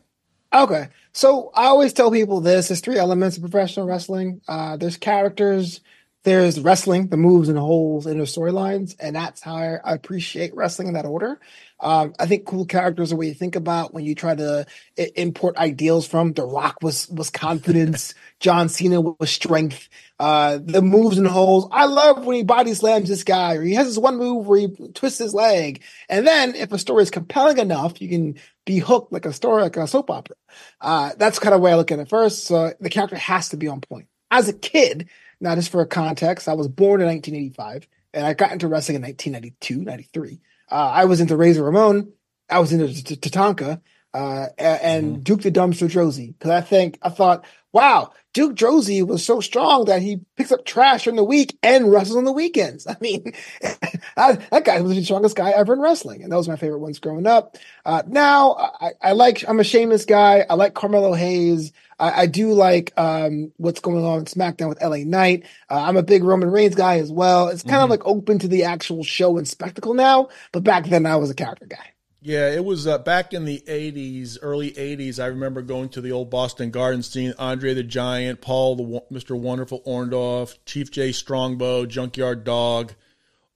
Okay. 0.55 0.89
So 1.15 1.53
I 1.55 1.67
always 1.67 1.95
tell 1.95 2.13
people 2.13 2.43
this: 2.43 2.69
there's 2.69 2.81
three 2.83 2.99
elements 2.99 3.39
of 3.39 3.43
professional 3.45 3.87
wrestling. 3.87 4.43
Uh, 4.49 4.79
there's 4.79 4.99
characters, 4.99 5.81
there's 6.25 6.61
wrestling, 6.61 7.09
the 7.09 7.19
moves 7.19 7.51
and 7.51 7.59
holes 7.59 8.07
in 8.07 8.19
the 8.19 8.25
storylines, 8.25 8.97
and 9.01 9.17
that's 9.17 9.43
how 9.43 9.57
I, 9.57 9.81
appreciate 9.95 10.57
wrestling 10.57 10.89
in 10.89 10.95
that 10.95 11.07
order. 11.07 11.41
Um, 11.81 12.15
I 12.21 12.27
think 12.27 12.47
cool 12.47 12.67
characters 12.67 13.13
are 13.13 13.17
what 13.17 13.29
you 13.29 13.35
think 13.35 13.57
about 13.57 13.95
when 13.95 14.05
you 14.05 14.15
try 14.17 14.37
to 14.37 14.67
I- 14.99 15.13
import 15.17 15.57
ideals 15.59 16.07
from. 16.09 16.35
The 16.35 16.45
Rock 16.47 16.79
was 16.83 17.09
was 17.11 17.31
confidence. 17.31 18.15
John 18.41 18.69
Cena 18.71 19.01
was 19.03 19.31
strength. 19.31 19.89
Uh, 20.21 20.59
the 20.63 20.81
moves 20.81 21.19
and 21.19 21.27
holes. 21.27 21.69
I 21.73 21.87
love 21.87 22.25
when 22.25 22.37
he 22.37 22.45
body 22.45 22.73
slams 22.75 23.09
this 23.09 23.25
guy, 23.25 23.55
or 23.55 23.63
he 23.63 23.75
has 23.75 23.89
this 23.89 23.99
one 23.99 24.17
move 24.17 24.47
where 24.47 24.61
he 24.61 24.69
twists 24.95 25.19
his 25.19 25.35
leg. 25.35 25.83
And 26.09 26.25
then, 26.25 26.55
if 26.55 26.73
a 26.73 26.79
story 26.79 27.03
is 27.03 27.11
compelling 27.11 27.59
enough, 27.59 28.01
you 28.01 28.09
can 28.09 28.37
be 28.65 28.79
hooked 28.79 29.13
like 29.13 29.27
a 29.27 29.33
story, 29.33 29.63
like 29.63 29.77
a 29.77 29.89
soap 29.89 30.11
opera. 30.11 30.37
Uh, 30.81 31.11
that's 31.17 31.41
kind 31.41 31.55
of 31.55 31.61
way 31.61 31.73
I 31.73 31.77
look 31.77 31.91
at 31.91 31.99
it 31.99 32.09
first. 32.09 32.45
So 32.45 32.73
the 32.81 32.91
character 32.91 33.17
has 33.17 33.49
to 33.49 33.57
be 33.57 33.67
on 33.67 33.81
point. 33.81 34.07
As 34.31 34.49
a 34.49 34.53
kid, 34.53 35.09
now, 35.41 35.55
just 35.55 35.71
for 35.71 35.81
a 35.81 35.87
context, 35.87 36.49
I 36.49 36.55
was 36.55 36.69
born 36.69 37.01
in 37.01 37.07
1985 37.09 37.87
and 38.15 38.25
I 38.25 38.35
got 38.35 38.53
into 38.53 38.69
wrestling 38.69 38.97
in 38.97 39.03
1992, 39.03 39.85
93. 39.85 40.41
Uh, 40.71 40.75
I 40.75 41.05
was 41.05 41.21
into 41.21 41.37
Razor 41.37 41.63
Ramon. 41.63 42.13
I 42.49 42.61
was 42.61 42.73
into 42.73 42.87
Tatanka 42.87 43.81
uh, 44.15 44.49
and 44.57 45.07
mm-hmm. 45.07 45.23
Duke 45.23 45.43
the 45.43 45.51
Dumpster 45.51 45.91
Droese 45.91 46.33
because 46.39 46.51
I 46.51 46.61
think 46.61 46.99
I 47.03 47.09
thought, 47.09 47.45
wow, 47.73 48.13
Duke 48.33 48.55
Droese 48.55 49.05
was 49.05 49.25
so 49.25 49.41
strong 49.41 49.87
that 49.87 50.03
he 50.03 50.21
picks 50.37 50.53
up 50.53 50.65
trash 50.65 51.09
in 51.09 51.17
the 51.17 51.25
week 51.25 51.59
and 51.65 51.91
wrestles 51.91 52.17
on 52.17 52.25
the 52.25 52.33
weekends. 52.33 52.87
I 52.89 52.97
mean, 53.01 53.33
I, 54.17 54.35
that 54.53 54.65
guy 54.65 54.81
was 54.81 54.95
the 54.95 55.05
strongest 55.05 55.35
guy 55.35 55.51
ever 55.51 55.73
in 55.73 55.81
wrestling, 55.81 56.23
and 56.23 56.31
that 56.31 56.37
was 56.37 56.49
my 56.49 56.57
favorite 56.57 56.79
ones 56.79 57.01
growing 57.01 57.27
up. 57.27 57.57
Uh, 57.85 58.03
now 58.07 58.55
I, 58.81 58.91
I, 59.03 59.13
like 59.13 59.45
I'm 59.49 59.59
a 59.59 59.65
Sheamus 59.65 60.05
guy. 60.05 60.47
I 60.49 60.55
like 60.55 60.75
Carmelo 60.75 61.13
Hayes. 61.13 61.73
I, 61.99 62.23
I 62.23 62.27
do 62.27 62.53
like 62.53 62.93
um, 62.97 63.53
what's 63.57 63.81
going 63.81 64.05
on 64.05 64.21
in 64.21 64.25
SmackDown 64.27 64.69
with 64.69 64.83
LA 64.83 64.99
Knight. 64.99 65.45
Uh, 65.69 65.83
I'm 65.83 65.97
a 65.97 66.05
big 66.05 66.23
Roman 66.23 66.51
Reigns 66.53 66.77
guy 66.77 66.99
as 66.99 67.11
well. 67.11 67.49
It's 67.49 67.63
kind 67.65 67.75
mm-hmm. 67.75 67.85
of 67.85 67.91
like 67.91 68.07
open 68.07 68.39
to 68.41 68.49
the 68.49 68.65
actual 68.65 69.03
show 69.03 69.39
and 69.39 69.49
spectacle 69.49 69.95
now, 69.95 70.29
but 70.53 70.63
back 70.63 70.87
then 70.87 71.05
I 71.05 71.17
was 71.17 71.31
a 71.31 71.35
character 71.35 71.67
guy. 71.67 71.94
Yeah, 72.25 72.51
it 72.53 72.65
was 72.65 72.87
uh, 72.87 72.97
back 72.97 73.35
in 73.35 73.45
the 73.45 73.63
80s, 73.69 74.39
early 74.41 74.71
80s. 74.71 75.23
I 75.23 75.27
remember 75.27 75.61
going 75.61 75.91
to 75.91 76.01
the 76.01 76.13
old 76.13 76.31
Boston 76.31 76.71
Garden 76.71 77.03
scene. 77.03 77.35
Andre 77.39 77.75
the 77.75 77.83
Giant, 77.83 78.41
Paul, 78.41 78.77
the 78.77 79.03
Mr. 79.13 79.39
Wonderful 79.39 79.83
Orndorff, 79.83 80.57
Chief 80.65 80.91
Jay 80.91 81.13
Strongbow, 81.13 81.85
Junkyard 81.85 82.43
Dog, 82.43 82.95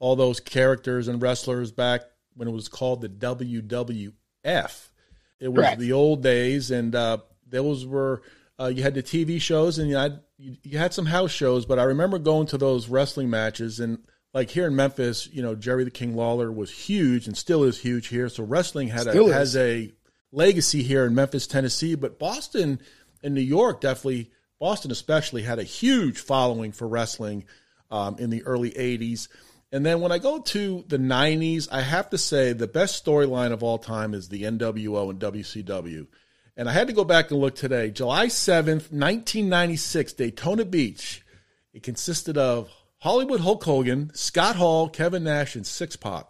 all 0.00 0.16
those 0.16 0.38
characters 0.38 1.08
and 1.08 1.22
wrestlers 1.22 1.72
back 1.72 2.02
when 2.34 2.46
it 2.46 2.50
was 2.50 2.68
called 2.68 3.00
the 3.00 3.08
WWF. 3.08 4.12
It 4.44 5.48
was 5.48 5.64
Correct. 5.64 5.80
the 5.80 5.92
old 5.92 6.22
days, 6.22 6.70
and 6.70 6.94
uh, 6.94 7.18
those 7.48 7.86
were 7.86 8.20
uh, 8.60 8.66
you 8.66 8.82
had 8.82 8.92
the 8.92 9.02
TV 9.02 9.40
shows 9.40 9.78
and 9.78 9.88
you 9.88 9.96
had 9.96 10.20
you 10.36 10.76
had 10.76 10.92
some 10.92 11.06
house 11.06 11.30
shows, 11.30 11.64
but 11.64 11.78
I 11.78 11.84
remember 11.84 12.18
going 12.18 12.46
to 12.48 12.58
those 12.58 12.86
wrestling 12.86 13.30
matches 13.30 13.80
and 13.80 14.00
like 14.34 14.50
here 14.50 14.66
in 14.66 14.76
Memphis, 14.76 15.28
you 15.32 15.42
know, 15.42 15.54
Jerry 15.54 15.84
the 15.84 15.90
King 15.90 16.14
Lawler 16.14 16.52
was 16.52 16.70
huge 16.70 17.26
and 17.26 17.36
still 17.36 17.64
is 17.64 17.78
huge 17.78 18.08
here. 18.08 18.28
So 18.28 18.44
wrestling 18.44 18.88
had 18.88 19.06
a, 19.06 19.32
has 19.32 19.56
a 19.56 19.92
legacy 20.32 20.82
here 20.82 21.06
in 21.06 21.14
Memphis, 21.14 21.46
Tennessee, 21.46 21.94
but 21.94 22.18
Boston 22.18 22.80
and 23.22 23.34
New 23.34 23.40
York 23.40 23.80
definitely, 23.80 24.30
Boston 24.60 24.90
especially, 24.90 25.42
had 25.42 25.58
a 25.58 25.64
huge 25.64 26.18
following 26.18 26.72
for 26.72 26.86
wrestling 26.86 27.44
um, 27.90 28.16
in 28.18 28.30
the 28.30 28.42
early 28.44 28.70
'80s. 28.72 29.28
And 29.70 29.84
then 29.84 30.00
when 30.00 30.12
I 30.12 30.18
go 30.18 30.40
to 30.40 30.84
the 30.88 30.96
90s, 30.96 31.68
I 31.70 31.82
have 31.82 32.08
to 32.10 32.18
say 32.18 32.52
the 32.52 32.66
best 32.66 33.04
storyline 33.04 33.52
of 33.52 33.62
all 33.62 33.78
time 33.78 34.14
is 34.14 34.28
the 34.28 34.44
NWO 34.44 35.10
and 35.10 35.20
WCW. 35.20 36.06
And 36.56 36.68
I 36.68 36.72
had 36.72 36.86
to 36.86 36.94
go 36.94 37.04
back 37.04 37.30
and 37.30 37.38
look 37.38 37.54
today. 37.54 37.90
July 37.90 38.26
7th, 38.26 38.90
1996, 38.90 40.14
Daytona 40.14 40.64
Beach. 40.64 41.22
It 41.74 41.82
consisted 41.82 42.38
of 42.38 42.70
Hollywood 43.00 43.40
Hulk 43.40 43.62
Hogan, 43.62 44.10
Scott 44.12 44.56
Hall, 44.56 44.88
Kevin 44.88 45.24
Nash, 45.24 45.54
and 45.54 45.66
Six 45.66 45.94
Pac. 45.94 46.26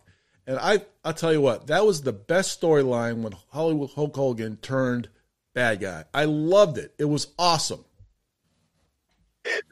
And 0.46 0.58
I, 0.58 0.82
I'll 1.04 1.14
tell 1.14 1.32
you 1.32 1.40
what, 1.40 1.66
that 1.68 1.86
was 1.86 2.02
the 2.02 2.12
best 2.12 2.60
storyline 2.60 3.22
when 3.22 3.34
Hollywood 3.50 3.90
Hulk 3.94 4.16
Hogan 4.16 4.56
turned 4.58 5.08
bad 5.54 5.80
guy. 5.80 6.04
I 6.12 6.26
loved 6.26 6.78
it. 6.78 6.94
It 6.98 7.06
was 7.06 7.28
awesome. 7.38 7.84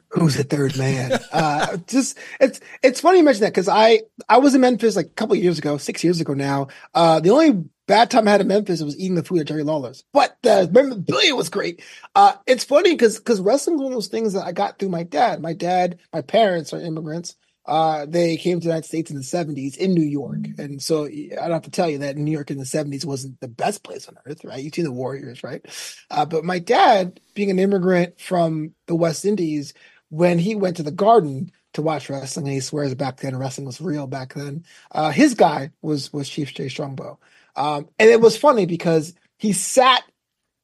Who's 0.09 0.35
the 0.35 0.43
third 0.43 0.77
man? 0.77 1.11
uh, 1.31 1.77
just 1.87 2.17
it's 2.39 2.59
it's 2.81 3.01
funny 3.01 3.19
you 3.19 3.23
mention 3.23 3.41
that 3.41 3.53
because 3.53 3.67
I 3.67 4.01
I 4.29 4.37
was 4.37 4.55
in 4.55 4.61
Memphis 4.61 4.95
like 4.95 5.07
a 5.07 5.09
couple 5.09 5.35
years 5.35 5.59
ago, 5.59 5.77
six 5.77 6.03
years 6.03 6.21
ago 6.21 6.33
now. 6.33 6.67
Uh, 6.93 7.19
the 7.19 7.29
only 7.29 7.65
bad 7.87 8.11
time 8.11 8.27
I 8.27 8.31
had 8.31 8.41
in 8.41 8.47
Memphis 8.47 8.81
was 8.81 8.97
eating 8.97 9.15
the 9.15 9.23
food 9.23 9.41
at 9.41 9.47
Jerry 9.47 9.63
Lawler's, 9.63 10.03
but 10.13 10.37
the 10.43 10.69
memorabilia 10.71 11.35
was 11.35 11.49
great. 11.49 11.81
Uh, 12.15 12.33
it's 12.45 12.63
funny 12.63 12.91
because 12.91 13.17
because 13.17 13.41
wrestling 13.41 13.77
one 13.77 13.87
of 13.87 13.93
those 13.93 14.07
things 14.07 14.33
that 14.33 14.45
I 14.45 14.51
got 14.51 14.79
through 14.79 14.89
my 14.89 15.03
dad. 15.03 15.41
My 15.41 15.53
dad, 15.53 15.99
my 16.13 16.21
parents 16.21 16.73
are 16.73 16.81
immigrants. 16.81 17.35
Uh, 17.67 18.05
they 18.07 18.37
came 18.37 18.59
to 18.59 18.63
the 18.63 18.69
United 18.69 18.87
States 18.87 19.11
in 19.11 19.17
the 19.17 19.23
70s 19.23 19.75
in 19.75 19.93
New 19.93 20.03
York. 20.03 20.39
And 20.57 20.81
so 20.81 21.05
I 21.05 21.35
don't 21.35 21.51
have 21.51 21.61
to 21.63 21.71
tell 21.71 21.89
you 21.89 21.97
that 21.99 22.15
New 22.15 22.31
York 22.31 22.49
in 22.49 22.57
the 22.57 22.63
70s 22.63 23.03
wasn't 23.03 23.39
the 23.41 23.49
best 23.49 23.83
place 23.83 24.07
on 24.07 24.15
earth, 24.25 24.45
right? 24.45 24.63
You 24.63 24.71
see 24.73 24.83
the 24.83 24.91
Warriors, 24.91 25.43
right? 25.43 25.65
Uh, 26.09 26.25
but 26.25 26.45
my 26.45 26.59
dad, 26.59 27.19
being 27.33 27.51
an 27.51 27.59
immigrant 27.59 28.21
from 28.21 28.73
the 28.85 28.95
West 28.95 29.25
Indies, 29.25 29.73
when 30.09 30.39
he 30.39 30.55
went 30.55 30.77
to 30.77 30.83
the 30.83 30.91
garden 30.91 31.51
to 31.73 31.81
watch 31.81 32.09
wrestling, 32.09 32.47
and 32.47 32.53
he 32.53 32.61
swears 32.61 32.95
back 32.95 33.17
then 33.17 33.35
wrestling 33.35 33.67
was 33.67 33.81
real 33.81 34.07
back 34.07 34.33
then, 34.33 34.63
uh, 34.93 35.11
his 35.11 35.33
guy 35.33 35.71
was, 35.81 36.13
was 36.13 36.29
Chief 36.29 36.53
Jay 36.53 36.69
Strongbow. 36.69 37.19
Um, 37.57 37.89
and 37.99 38.09
it 38.09 38.21
was 38.21 38.37
funny 38.37 38.65
because 38.65 39.13
he 39.37 39.51
sat 39.51 40.03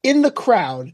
in 0.03 0.21
the 0.21 0.31
crowd 0.31 0.93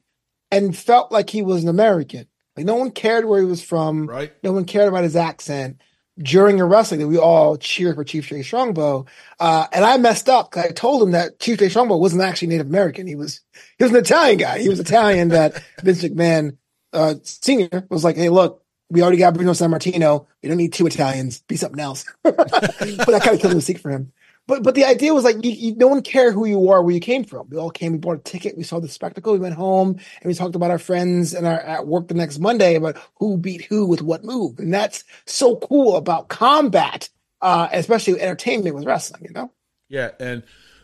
and 0.50 0.76
felt 0.76 1.12
like 1.12 1.30
he 1.30 1.44
was 1.44 1.64
an 1.64 1.70
American. 1.70 2.28
Like 2.56 2.66
no 2.66 2.76
one 2.76 2.92
cared 2.92 3.26
where 3.26 3.40
he 3.40 3.46
was 3.46 3.64
from. 3.64 4.08
Right. 4.08 4.34
No 4.44 4.52
one 4.52 4.66
cared 4.66 4.88
about 4.88 5.04
his 5.04 5.16
accent. 5.16 5.82
During 6.22 6.60
a 6.60 6.66
wrestling, 6.66 7.00
that 7.00 7.08
we 7.08 7.18
all 7.18 7.56
cheered 7.56 7.96
for 7.96 8.04
Chief 8.04 8.28
Jay 8.28 8.42
Strongbow, 8.42 9.06
uh, 9.40 9.68
and 9.72 9.86
I 9.86 9.98
messed 9.98 10.28
up 10.28 10.52
because 10.52 10.66
I 10.66 10.72
told 10.72 11.02
him 11.02 11.12
that 11.12 11.40
Chief 11.40 11.58
Jay 11.58 11.70
Strongbow 11.70 11.96
wasn't 11.96 12.24
actually 12.24 12.50
Native 12.50 12.68
American. 12.68 13.08
He 13.08 13.16
was 13.16 13.40
he 13.78 13.86
was 13.86 13.92
an 13.92 13.98
Italian 13.98 14.38
guy. 14.38 14.60
He 14.60 14.68
was 14.68 14.82
Italian. 14.82 15.30
that 15.30 15.64
Vince 15.82 16.04
McMahon 16.04 16.58
uh, 16.92 17.16
Senior 17.24 17.88
was 17.90 18.04
like, 18.04 18.18
"Hey, 18.18 18.28
look, 18.28 18.64
we 18.90 19.02
already 19.02 19.18
got 19.18 19.34
Bruno 19.34 19.54
Sammartino. 19.54 20.26
We 20.44 20.50
don't 20.50 20.58
need 20.58 20.74
two 20.74 20.88
Italians. 20.88 21.40
Be 21.42 21.56
something 21.56 21.80
else." 21.80 22.06
but 22.24 22.36
that 22.36 23.22
kind 23.24 23.36
of 23.36 23.40
killed 23.40 23.54
the 23.54 23.62
secret 23.62 23.82
for 23.82 23.92
him. 23.92 24.12
But 24.50 24.64
but 24.64 24.74
the 24.74 24.84
idea 24.84 25.14
was 25.14 25.24
like 25.24 25.46
you, 25.46 25.52
you, 25.52 25.76
no 25.76 25.86
one 25.86 26.02
cared 26.02 26.34
who 26.34 26.48
you 26.48 26.70
are, 26.70 26.82
where 26.82 26.96
you 26.96 27.00
came 27.00 27.24
from. 27.24 27.48
We 27.52 27.58
all 27.58 27.70
came, 27.70 27.92
we 27.92 28.00
bought 28.00 28.18
a 28.18 28.22
ticket, 28.22 28.58
we 28.58 28.64
saw 28.64 28.80
the 28.80 28.88
spectacle, 28.88 29.32
we 29.32 29.38
went 29.38 29.54
home, 29.54 29.90
and 29.90 30.26
we 30.26 30.34
talked 30.34 30.56
about 30.56 30.72
our 30.72 30.80
friends 30.80 31.36
and 31.36 31.46
our 31.46 31.60
at 31.60 31.86
work 31.86 32.08
the 32.08 32.16
next 32.16 32.40
Monday 32.40 32.74
about 32.74 32.98
who 33.20 33.38
beat 33.38 33.66
who 33.66 33.86
with 33.86 34.02
what 34.02 34.24
move, 34.24 34.58
and 34.58 34.74
that's 34.74 35.04
so 35.28 35.58
cool 35.58 35.98
about 35.98 36.30
combat, 36.30 37.10
uh, 37.42 37.70
especially 37.72 38.20
entertainment 38.20 38.76
with 38.76 38.86
wrestling. 38.86 39.24
You 39.26 39.34
know? 39.34 39.52
Yeah, 39.88 40.10
and 40.20 40.42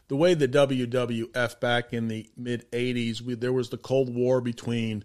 the 0.09 0.15
way 0.15 0.35
the 0.35 0.47
WWF 0.47 1.59
back 1.59 1.91
in 1.91 2.07
the 2.07 2.29
mid 2.37 2.69
'80s, 2.69 3.19
we, 3.21 3.33
there 3.33 3.51
was 3.51 3.69
the 3.69 3.77
Cold 3.77 4.13
War 4.13 4.41
between 4.41 5.03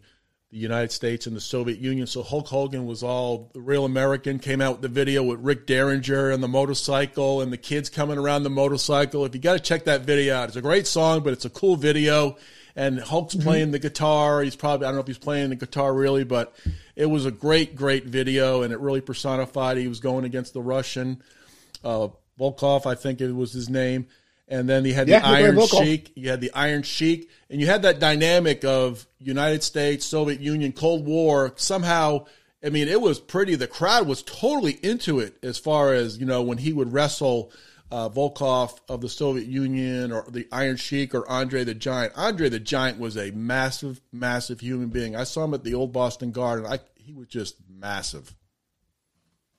the 0.51 0.59
United 0.59 0.91
States 0.91 1.27
and 1.27 1.37
the 1.37 1.41
Soviet 1.41 1.79
Union. 1.79 2.07
So 2.07 2.23
Hulk 2.23 2.49
Hogan 2.49 2.85
was 2.85 3.03
all 3.03 3.51
the 3.53 3.61
real 3.61 3.85
American. 3.85 4.39
Came 4.41 4.61
out 4.61 4.73
with 4.73 4.83
the 4.83 4.89
video 4.89 5.23
with 5.23 5.41
Rick 5.41 5.67
Derringer 5.67 6.31
and 6.31 6.43
the 6.43 6.49
motorcycle 6.49 7.41
and 7.41 7.53
the 7.53 7.57
kids 7.57 7.89
coming 7.89 8.19
around 8.19 8.43
the 8.43 8.51
motorcycle. 8.51 9.25
If 9.25 9.35
you 9.35 9.41
got 9.41 9.53
to 9.53 9.61
check 9.61 9.85
that 9.85 10.03
video 10.03 10.35
out, 10.35 10.49
it's 10.49 10.57
a 10.57 10.63
great 10.63 10.89
song, 10.89 11.23
but 11.23 11.33
it's 11.33 11.45
a 11.45 11.51
cool 11.51 11.77
video. 11.77 12.37
And 12.75 12.99
Hulk's 12.99 13.35
mm-hmm. 13.35 13.45
playing 13.45 13.71
the 13.71 13.79
guitar. 13.79 14.43
He's 14.43 14.57
probably 14.57 14.87
I 14.87 14.91
don't 14.91 14.97
know 14.97 15.03
if 15.03 15.07
he's 15.07 15.19
playing 15.19 15.51
the 15.51 15.57
guitar 15.57 15.95
really, 15.95 16.25
but 16.25 16.57
it 16.97 17.07
was 17.07 17.27
a 17.27 17.31
great, 17.31 17.77
great 17.77 18.07
video, 18.07 18.63
and 18.63 18.73
it 18.73 18.81
really 18.81 19.01
personified. 19.01 19.77
He 19.77 19.89
was 19.89 20.01
going 20.01 20.25
against 20.25 20.53
the 20.53 20.63
Russian 20.63 21.23
uh, 21.85 22.09
Volkoff, 22.41 22.87
I 22.87 22.95
think 22.95 23.21
it 23.21 23.33
was 23.33 23.53
his 23.53 23.69
name 23.69 24.07
and 24.51 24.69
then 24.69 24.85
you 24.85 24.93
had 24.93 25.07
the 25.07 25.13
yeah, 25.13 25.21
Iron 25.25 25.65
Sheik. 25.67 26.13
You 26.17 26.29
had 26.29 26.41
the 26.41 26.53
Iron 26.53 26.83
Sheik, 26.83 27.31
and 27.49 27.61
you 27.61 27.67
had 27.67 27.83
that 27.83 28.01
dynamic 28.01 28.65
of 28.65 29.07
United 29.21 29.63
States, 29.63 30.05
Soviet 30.05 30.41
Union, 30.41 30.73
Cold 30.73 31.07
War. 31.07 31.53
Somehow, 31.57 32.27
I 32.63 32.71
mean, 32.71 32.89
it 32.89 33.01
was 33.01 33.21
pretty. 33.21 33.55
The 33.55 33.69
crowd 33.69 34.09
was 34.09 34.23
totally 34.23 34.73
into 34.83 35.21
it 35.21 35.37
as 35.45 35.57
far 35.57 35.95
as 35.95 36.19
you 36.19 36.27
know 36.27 36.43
when 36.43 36.59
he 36.59 36.73
would 36.73 36.93
wrestle 36.93 37.53
uh, 37.93 38.09
Volkoff 38.09 38.79
of 38.89 39.01
the 39.01 39.09
Soviet 39.09 39.47
Union 39.47 40.11
or 40.13 40.25
the 40.29 40.49
Iron 40.51 40.77
Sheik 40.77 41.15
or 41.15 41.29
Andre 41.31 41.65
the 41.65 41.75
Giant. 41.75 42.13
Andre 42.17 42.49
the 42.49 42.61
Giant 42.61 42.99
was 42.99 43.17
a 43.17 43.31
massive, 43.31 44.01
massive 44.13 44.61
human 44.61 44.89
being. 44.89 45.15
I 45.15 45.25
saw 45.25 45.45
him 45.45 45.55
at 45.55 45.65
the 45.65 45.75
old 45.75 45.93
Boston 45.93 46.33
Garden. 46.33 46.67
I, 46.67 46.81
he 46.97 47.13
was 47.13 47.29
just 47.29 47.57
massive. 47.69 48.35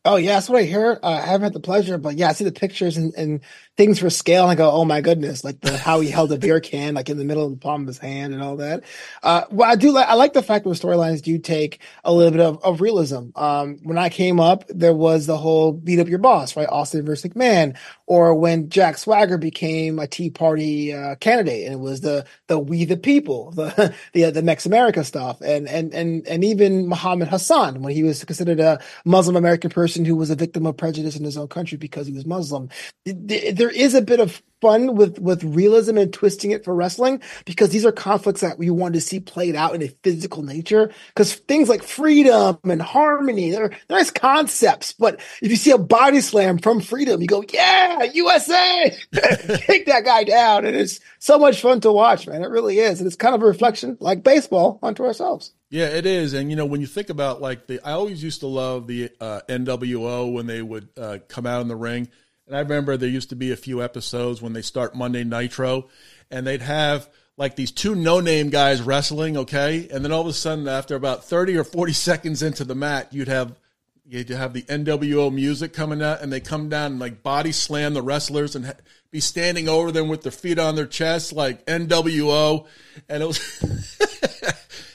Oh 0.04 0.16
yeah, 0.16 0.34
that's 0.34 0.50
what 0.50 0.60
I 0.60 0.64
hear. 0.66 1.00
Uh, 1.04 1.10
I 1.10 1.28
haven't 1.28 1.44
had 1.44 1.54
the 1.54 1.60
pleasure, 1.60 2.00
but 2.00 2.16
yeah, 2.16 2.30
I 2.30 2.34
see 2.34 2.44
the 2.44 2.52
pictures 2.52 2.98
and, 2.98 3.14
and 3.14 3.40
things 3.78 4.00
for 4.00 4.10
scale, 4.10 4.42
and 4.42 4.52
I 4.52 4.56
go, 4.56 4.72
"Oh 4.72 4.84
my 4.84 5.00
goodness!" 5.00 5.44
Like 5.44 5.62
the 5.62 5.78
how 5.78 6.00
he 6.00 6.10
held 6.10 6.32
a 6.32 6.40
beer 6.40 6.60
can 6.60 6.96
like 6.96 7.08
in 7.10 7.20
the 7.20 7.24
middle 7.24 7.46
of 7.46 7.52
the 7.52 7.58
palm 7.58 7.82
of 7.82 7.88
his 7.88 8.00
hand 8.00 8.34
and 8.34 8.42
all 8.42 8.56
that. 8.58 8.84
Uh, 9.22 9.44
well, 9.52 9.70
I 9.70 9.76
do 9.76 9.92
like 9.92 10.08
I 10.08 10.16
like 10.16 10.34
the 10.34 10.42
fact 10.42 10.64
that 10.64 10.72
the 10.72 10.76
storylines 10.76 11.22
do 11.22 11.38
take 11.38 11.82
a 12.04 12.12
little 12.12 12.32
bit 12.32 12.42
of, 12.42 12.64
of 12.64 12.82
realism. 12.82 13.30
Um, 13.36 13.78
when 13.84 14.00
I 14.00 14.10
came 14.10 14.40
up, 14.40 14.64
there 14.70 14.94
was 14.96 15.28
the 15.28 15.38
whole 15.38 15.72
beat 15.72 16.00
up 16.00 16.08
your 16.08 16.18
boss, 16.18 16.58
right? 16.58 16.68
Austin 16.68 17.06
versus 17.06 17.30
McMahon, 17.30 17.78
or 18.08 18.34
when 18.34 18.70
Jack 18.70 18.98
Swagger 18.98 19.38
became 19.38 20.00
a 20.00 20.08
Tea 20.08 20.32
Party 20.32 20.96
uh, 20.96 21.14
candidate, 21.18 21.66
and 21.66 21.76
it 21.76 21.80
was 21.80 22.02
the 22.02 22.26
the 22.48 22.58
We 22.58 22.86
the 22.86 22.98
People, 22.98 23.52
the 23.56 23.94
the 24.14 24.32
the 24.32 24.42
Mex 24.42 24.66
America 24.66 25.04
stuff, 25.04 25.42
and 25.42 25.68
and 25.68 25.94
and 25.94 26.26
and 26.26 26.44
even 26.44 26.88
Muhammad 26.88 27.28
Hassan 27.28 27.84
when 27.84 27.94
he 27.94 28.02
was 28.02 28.24
considered 28.24 28.60
a 28.60 28.80
Muslim 29.06 29.36
American 29.36 29.70
person 29.70 29.91
person 29.92 30.06
who 30.06 30.16
was 30.16 30.30
a 30.30 30.36
victim 30.36 30.66
of 30.66 30.78
prejudice 30.78 31.18
in 31.18 31.26
his 31.26 31.38
own 31.38 31.50
country 31.50 31.78
because 31.78 32.08
he 32.08 32.14
was 32.14 32.26
Muslim. 32.26 32.70
There 33.06 33.70
is 33.70 33.94
a 33.96 34.02
bit 34.02 34.22
of 34.22 34.42
fun 34.62 34.96
with 34.96 35.20
with 35.20 35.44
realism 35.44 35.98
and 35.98 36.14
twisting 36.14 36.52
it 36.52 36.64
for 36.64 36.74
wrestling 36.74 37.22
because 37.46 37.70
these 37.70 37.86
are 37.86 37.92
conflicts 37.92 38.42
that 38.42 38.58
we 38.58 38.70
want 38.70 38.94
to 38.94 39.02
see 39.02 39.20
played 39.20 39.56
out 39.56 39.76
in 39.76 39.82
a 39.82 39.88
physical 40.04 40.44
nature. 40.44 40.92
Because 41.08 41.34
things 41.34 41.68
like 41.68 41.84
freedom 41.84 42.58
and 42.64 42.82
harmony, 42.82 43.52
they're, 43.52 43.70
they're 43.88 43.98
nice 43.98 44.12
concepts. 44.12 44.94
But 44.94 45.20
if 45.42 45.52
you 45.52 45.58
see 45.58 45.72
a 45.72 45.78
body 45.78 46.22
slam 46.22 46.60
from 46.60 46.80
freedom, 46.80 47.22
you 47.22 47.28
go, 47.28 47.44
"Yeah, 47.52 48.04
USA, 48.04 48.96
take 49.14 49.86
that 49.88 50.06
guy 50.06 50.24
down!" 50.24 50.66
And 50.66 50.76
it's 50.76 51.00
so 51.20 51.38
much 51.40 51.62
fun 51.62 51.82
to 51.82 51.92
watch, 51.92 52.28
man. 52.28 52.44
It 52.44 52.50
really 52.50 52.80
is, 52.80 53.00
and 53.00 53.08
it's 53.08 53.16
kind 53.16 53.36
of 53.36 53.42
a 53.42 53.46
reflection, 53.46 53.98
like 54.00 54.24
baseball, 54.24 54.80
onto 54.82 55.04
ourselves. 55.04 55.54
Yeah, 55.70 55.88
it 55.88 56.06
is, 56.06 56.34
and 56.34 56.50
you 56.50 56.58
know 56.58 56.66
when 56.66 56.82
you 56.82 56.88
think 56.88 57.10
about 57.10 57.42
like 57.42 57.68
the, 57.68 57.80
I 57.86 57.94
always 57.94 58.22
used 58.22 58.42
to 58.42 58.48
love 58.48 58.88
the 58.88 59.10
uh, 59.22 59.42
NWO 59.48 60.34
when 60.34 60.46
they 60.46 60.62
would 60.62 60.90
uh, 60.98 61.20
come 61.30 61.46
out 61.46 61.62
in 61.62 61.70
the 61.70 61.78
ring, 61.78 62.10
and 62.52 62.58
I 62.58 62.62
remember 62.64 62.98
there 62.98 63.08
used 63.08 63.30
to 63.30 63.38
be 63.38 63.54
a 63.54 63.56
few 63.56 63.82
episodes 63.82 64.42
when 64.42 64.52
they 64.52 64.62
start 64.62 64.94
Monday 64.94 65.24
Nitro, 65.24 65.88
and 66.30 66.46
they'd 66.46 66.62
have 66.62 67.10
like 67.38 67.56
these 67.56 67.72
two 67.72 67.96
no-name 67.96 68.50
guys 68.50 68.82
wrestling, 68.82 69.38
okay, 69.38 69.88
and 69.90 70.04
then 70.04 70.12
all 70.12 70.20
of 70.20 70.28
a 70.28 70.34
sudden 70.34 70.68
after 70.68 70.96
about 70.96 71.24
thirty 71.24 71.56
or 71.56 71.64
forty 71.64 71.94
seconds 71.94 72.44
into 72.44 72.66
the 72.66 72.76
mat, 72.76 73.14
you'd 73.14 73.30
have 73.30 73.58
you'd 74.06 74.28
have 74.28 74.52
the 74.52 74.64
NWO 74.64 75.34
music 75.34 75.72
coming 75.72 76.02
out, 76.02 76.22
and 76.22 76.30
they 76.30 76.42
come 76.42 76.68
down 76.68 76.92
and 76.92 77.00
like 77.00 77.24
body 77.24 77.54
slam 77.54 77.94
the 77.94 78.02
wrestlers 78.02 78.56
and. 78.56 78.66
Ha- 78.66 78.74
be 79.12 79.20
standing 79.20 79.68
over 79.68 79.92
them 79.92 80.08
with 80.08 80.22
their 80.22 80.32
feet 80.32 80.58
on 80.58 80.76
their 80.76 80.86
chest 80.86 81.34
like 81.34 81.66
NWO, 81.66 82.66
and 83.10 83.22
it 83.22 83.26
was 83.26 83.40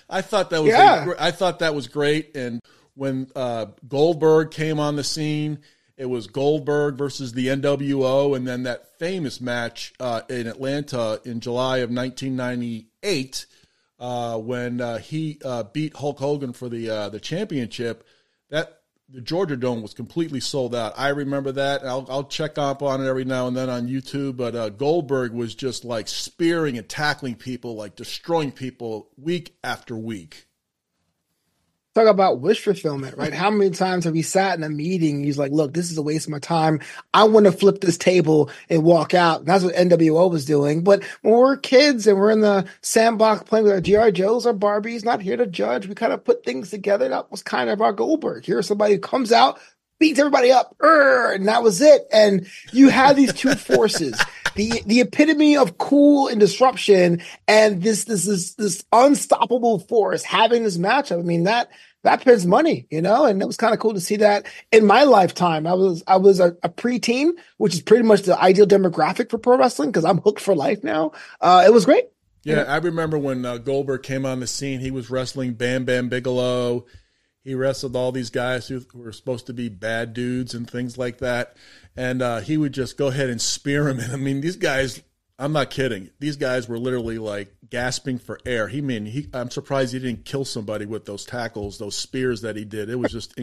I 0.08 0.22
thought 0.22 0.48
that 0.48 0.62
was 0.62 0.70
yeah. 0.70 1.04
a, 1.10 1.14
I 1.18 1.30
thought 1.32 1.58
that 1.58 1.74
was 1.74 1.88
great. 1.88 2.34
And 2.34 2.62
when 2.94 3.30
uh, 3.36 3.66
Goldberg 3.86 4.52
came 4.52 4.80
on 4.80 4.96
the 4.96 5.04
scene, 5.04 5.58
it 5.96 6.06
was 6.06 6.26
Goldberg 6.26 6.96
versus 6.96 7.32
the 7.32 7.46
NWO, 7.46 8.36
and 8.36 8.46
then 8.46 8.64
that 8.64 8.98
famous 8.98 9.40
match 9.40 9.94
uh, 9.98 10.22
in 10.28 10.46
Atlanta 10.46 11.20
in 11.24 11.40
July 11.40 11.78
of 11.78 11.90
1998 11.90 13.46
uh, 13.98 14.38
when 14.38 14.80
uh, 14.80 14.98
he 14.98 15.38
uh, 15.44 15.62
beat 15.64 15.96
Hulk 15.96 16.18
Hogan 16.18 16.52
for 16.52 16.68
the 16.68 16.90
uh, 16.90 17.08
the 17.08 17.20
championship. 17.20 18.06
That 18.50 18.80
the 19.08 19.20
Georgia 19.20 19.56
Dome 19.56 19.82
was 19.82 19.94
completely 19.94 20.40
sold 20.40 20.74
out. 20.74 20.92
I 20.96 21.08
remember 21.08 21.52
that. 21.52 21.84
I'll, 21.84 22.06
I'll 22.10 22.24
check 22.24 22.58
up 22.58 22.82
on 22.82 23.00
it 23.00 23.08
every 23.08 23.24
now 23.24 23.46
and 23.46 23.56
then 23.56 23.70
on 23.70 23.88
YouTube. 23.88 24.36
But 24.36 24.54
uh, 24.54 24.68
Goldberg 24.68 25.32
was 25.32 25.54
just 25.54 25.84
like 25.84 26.08
spearing 26.08 26.76
and 26.76 26.88
tackling 26.88 27.36
people, 27.36 27.76
like 27.76 27.96
destroying 27.96 28.52
people 28.52 29.08
week 29.16 29.56
after 29.62 29.96
week 29.96 30.46
talk 31.96 32.06
about 32.06 32.40
wish 32.40 32.62
fulfillment, 32.62 33.16
right? 33.16 33.32
How 33.32 33.50
many 33.50 33.70
times 33.70 34.04
have 34.04 34.12
we 34.12 34.22
sat 34.22 34.56
in 34.56 34.62
a 34.62 34.68
meeting? 34.68 35.24
He's 35.24 35.38
like, 35.38 35.50
look, 35.50 35.72
this 35.72 35.90
is 35.90 35.96
a 35.96 36.02
waste 36.02 36.26
of 36.26 36.32
my 36.32 36.38
time. 36.38 36.80
I 37.14 37.24
want 37.24 37.46
to 37.46 37.52
flip 37.52 37.80
this 37.80 37.96
table 37.96 38.50
and 38.68 38.84
walk 38.84 39.14
out. 39.14 39.40
And 39.40 39.48
that's 39.48 39.64
what 39.64 39.74
NWO 39.74 40.30
was 40.30 40.44
doing. 40.44 40.84
But 40.84 41.02
when 41.22 41.34
we're 41.34 41.56
kids 41.56 42.06
and 42.06 42.18
we're 42.18 42.30
in 42.30 42.42
the 42.42 42.66
sandbox 42.82 43.44
playing 43.44 43.64
with 43.64 43.72
our 43.72 43.80
GI 43.80 44.12
Joes 44.12 44.46
or 44.46 44.54
Barbies, 44.54 45.04
not 45.04 45.22
here 45.22 45.36
to 45.36 45.46
judge. 45.46 45.86
We 45.86 45.94
kind 45.94 46.12
of 46.12 46.22
put 46.24 46.44
things 46.44 46.70
together. 46.70 47.08
That 47.08 47.30
was 47.30 47.42
kind 47.42 47.70
of 47.70 47.80
our 47.80 47.92
Goldberg. 47.92 48.44
Here's 48.44 48.66
somebody 48.66 48.94
who 48.94 49.00
comes 49.00 49.32
out, 49.32 49.58
beats 49.98 50.18
everybody 50.18 50.52
up, 50.52 50.76
and 50.80 51.48
that 51.48 51.62
was 51.62 51.80
it. 51.80 52.06
And 52.12 52.46
you 52.72 52.90
had 52.90 53.16
these 53.16 53.32
two 53.32 53.54
forces. 53.54 54.20
the 54.54 54.82
the 54.86 55.00
epitome 55.00 55.56
of 55.56 55.78
cool 55.78 56.28
and 56.28 56.40
disruption 56.40 57.22
and 57.46 57.82
this 57.82 58.04
this 58.04 58.24
this 58.24 58.54
this 58.54 58.84
unstoppable 58.92 59.78
force 59.78 60.22
having 60.22 60.64
this 60.64 60.78
matchup. 60.78 61.20
I 61.20 61.22
mean 61.22 61.44
that 61.44 61.68
that 62.06 62.24
pays 62.24 62.46
money, 62.46 62.86
you 62.90 63.02
know, 63.02 63.24
and 63.24 63.42
it 63.42 63.46
was 63.46 63.56
kind 63.56 63.74
of 63.74 63.80
cool 63.80 63.94
to 63.94 64.00
see 64.00 64.16
that 64.16 64.46
in 64.70 64.86
my 64.86 65.02
lifetime. 65.02 65.66
I 65.66 65.74
was 65.74 66.02
I 66.06 66.16
was 66.16 66.40
a, 66.40 66.56
a 66.62 66.68
preteen, 66.68 67.32
which 67.58 67.74
is 67.74 67.82
pretty 67.82 68.04
much 68.04 68.22
the 68.22 68.40
ideal 68.40 68.66
demographic 68.66 69.30
for 69.30 69.38
pro 69.38 69.58
wrestling 69.58 69.90
because 69.90 70.04
I'm 70.04 70.18
hooked 70.18 70.40
for 70.40 70.54
life 70.54 70.82
now. 70.82 71.12
Uh, 71.40 71.64
it 71.66 71.72
was 71.72 71.84
great. 71.84 72.04
Yeah, 72.44 72.62
I 72.62 72.76
remember 72.76 73.18
when 73.18 73.44
uh, 73.44 73.58
Goldberg 73.58 74.04
came 74.04 74.24
on 74.24 74.38
the 74.38 74.46
scene. 74.46 74.78
He 74.78 74.92
was 74.92 75.10
wrestling 75.10 75.54
Bam 75.54 75.84
Bam 75.84 76.08
Bigelow. 76.08 76.86
He 77.42 77.54
wrestled 77.54 77.96
all 77.96 78.12
these 78.12 78.30
guys 78.30 78.68
who 78.68 78.82
were 78.94 79.12
supposed 79.12 79.46
to 79.46 79.52
be 79.52 79.68
bad 79.68 80.12
dudes 80.12 80.54
and 80.54 80.68
things 80.68 80.96
like 80.96 81.18
that, 81.18 81.56
and 81.96 82.22
uh, 82.22 82.38
he 82.40 82.56
would 82.56 82.72
just 82.72 82.96
go 82.96 83.08
ahead 83.08 83.30
and 83.30 83.40
spear 83.40 83.84
them. 83.84 83.98
And 83.98 84.12
I 84.12 84.16
mean, 84.16 84.40
these 84.40 84.56
guys 84.56 85.02
I'm 85.38 85.52
not 85.52 85.68
kidding. 85.68 86.10
These 86.18 86.36
guys 86.36 86.66
were 86.66 86.78
literally 86.78 87.18
like 87.18 87.54
gasping 87.68 88.18
for 88.18 88.40
air. 88.46 88.68
He 88.68 88.80
mean 88.80 89.04
he. 89.04 89.28
I'm 89.34 89.50
surprised 89.50 89.92
he 89.92 89.98
didn't 89.98 90.24
kill 90.24 90.46
somebody 90.46 90.86
with 90.86 91.04
those 91.04 91.26
tackles, 91.26 91.78
those 91.78 91.96
spears 91.96 92.40
that 92.40 92.56
he 92.56 92.64
did. 92.64 92.88
It 92.88 92.98
was 92.98 93.12
just, 93.12 93.38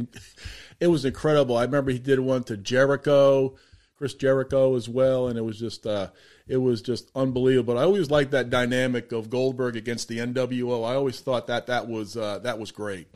it 0.80 0.88
was 0.88 1.06
incredible. 1.06 1.56
I 1.56 1.64
remember 1.64 1.92
he 1.92 2.00
did 2.00 2.20
one 2.20 2.44
to 2.46 2.58
Jericho, 2.58 3.56
Chris 3.96 4.16
Jericho 4.16 4.76
as 4.76 4.90
well, 4.90 5.28
and 5.28 5.38
it 5.38 5.44
was 5.44 5.60
just, 5.60 5.86
uh, 5.86 6.10
it 6.48 6.58
was 6.58 6.82
just 6.82 7.12
unbelievable. 7.16 7.78
I 7.78 7.84
always 7.84 8.10
liked 8.10 8.32
that 8.32 8.50
dynamic 8.50 9.12
of 9.12 9.30
Goldberg 9.30 9.76
against 9.76 10.08
the 10.08 10.18
NWO. 10.18 10.90
I 10.90 10.96
always 10.96 11.20
thought 11.20 11.46
that 11.48 11.68
that 11.68 11.88
was 11.88 12.18
uh, 12.18 12.40
that 12.40 12.58
was 12.58 12.72
great 12.72 13.08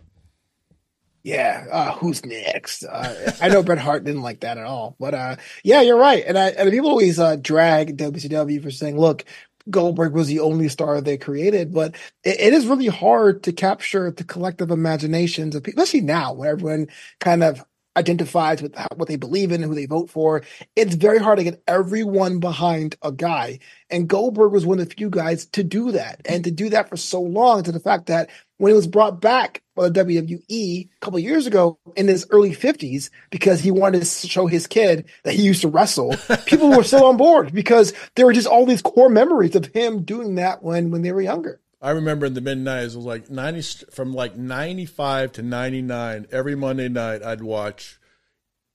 yeah, 1.28 1.66
uh, 1.70 1.92
who's 1.92 2.26
next? 2.26 2.86
Uh, 2.86 3.34
I 3.42 3.50
know 3.50 3.62
Bret 3.62 3.80
Hart 3.80 4.06
didn't 4.06 4.22
like 4.22 4.40
that 4.40 4.58
at 4.58 4.64
all, 4.64 4.96
but 4.98 5.14
uh, 5.14 5.36
yeah, 5.62 5.82
you're 5.82 5.98
right. 5.98 6.24
And, 6.26 6.38
I, 6.38 6.52
and 6.52 6.72
people 6.72 6.90
always 6.90 7.20
uh, 7.20 7.36
drag 7.36 7.98
WCW 7.98 8.64
for 8.64 8.72
saying, 8.72 8.98
"Look, 8.98 9.26
Goldberg 9.70 10.14
was 10.14 10.30
the 10.30 10.40
only 10.40 10.70
star 10.70 11.02
they 11.02 11.18
created," 11.18 11.74
but 11.74 11.96
it, 12.24 12.40
it 12.40 12.54
is 12.54 12.66
really 12.66 12.88
hard 12.88 13.44
to 13.44 13.52
capture 13.52 14.10
the 14.10 14.24
collective 14.24 14.72
imaginations 14.72 15.54
of 15.54 15.64
people, 15.64 15.84
especially 15.84 16.06
now, 16.06 16.32
when 16.32 16.48
everyone 16.48 16.88
kind 17.20 17.44
of 17.44 17.62
identifies 17.98 18.62
with 18.62 18.76
what 18.96 19.08
they 19.08 19.16
believe 19.16 19.52
in 19.52 19.62
and 19.62 19.70
who 19.70 19.76
they 19.76 19.88
vote 19.88 20.10
for. 20.10 20.44
It's 20.76 20.96
very 20.96 21.18
hard 21.18 21.40
to 21.40 21.44
get 21.44 21.64
everyone 21.68 22.40
behind 22.40 22.96
a 23.02 23.12
guy. 23.12 23.60
And 23.90 24.08
Goldberg 24.08 24.52
was 24.52 24.66
one 24.66 24.80
of 24.80 24.88
the 24.88 24.96
few 24.96 25.10
guys 25.10 25.46
to 25.48 25.64
do 25.64 25.92
that 25.92 26.22
and 26.26 26.44
to 26.44 26.52
do 26.52 26.70
that 26.70 26.90
for 26.90 26.98
so 26.98 27.22
long 27.22 27.64
to 27.64 27.72
the 27.72 27.80
fact 27.80 28.06
that 28.06 28.30
when 28.58 28.72
he 28.72 28.76
was 28.76 28.88
brought 28.88 29.22
back 29.22 29.62
by 29.76 29.90
the 29.90 30.04
WWE 30.04 30.50
a 30.50 31.00
couple 31.00 31.20
years 31.20 31.48
ago 31.48 31.80
in 31.96 32.08
his 32.08 32.26
early 32.30 32.52
50s 32.52 33.10
because 33.30 33.62
he 33.62 33.72
wanted 33.72 34.04
to 34.04 34.28
show 34.28 34.48
his 34.48 34.68
kid 34.68 35.06
that 35.24 35.34
he 35.34 35.44
used 35.44 35.62
to 35.62 35.68
wrestle, 35.68 36.16
people 36.46 36.70
were 36.70 36.84
still 36.84 37.06
on 37.10 37.18
board 37.18 37.54
because 37.54 37.94
there 38.16 38.26
were 38.26 38.34
just 38.34 38.48
all 38.48 38.66
these 38.66 38.82
core 38.82 39.10
memories 39.10 39.56
of 39.56 39.68
him 39.68 40.04
doing 40.04 40.36
that 40.36 40.64
when 40.64 40.92
when 40.92 41.02
they 41.02 41.12
were 41.12 41.22
younger. 41.22 41.60
I 41.80 41.92
remember 41.92 42.26
in 42.26 42.34
the 42.34 42.42
mid 42.42 42.58
nineties, 42.58 42.96
it 42.96 42.98
was 42.98 43.06
like 43.06 43.30
ninety 43.30 43.62
from 43.62 44.14
like 44.14 44.36
ninety 44.36 44.86
five 44.86 45.32
to 45.34 45.44
ninety 45.44 45.82
nine. 45.82 46.26
Every 46.32 46.56
Monday 46.56 46.90
night, 46.90 47.22
I'd 47.22 47.42
watch 47.44 48.00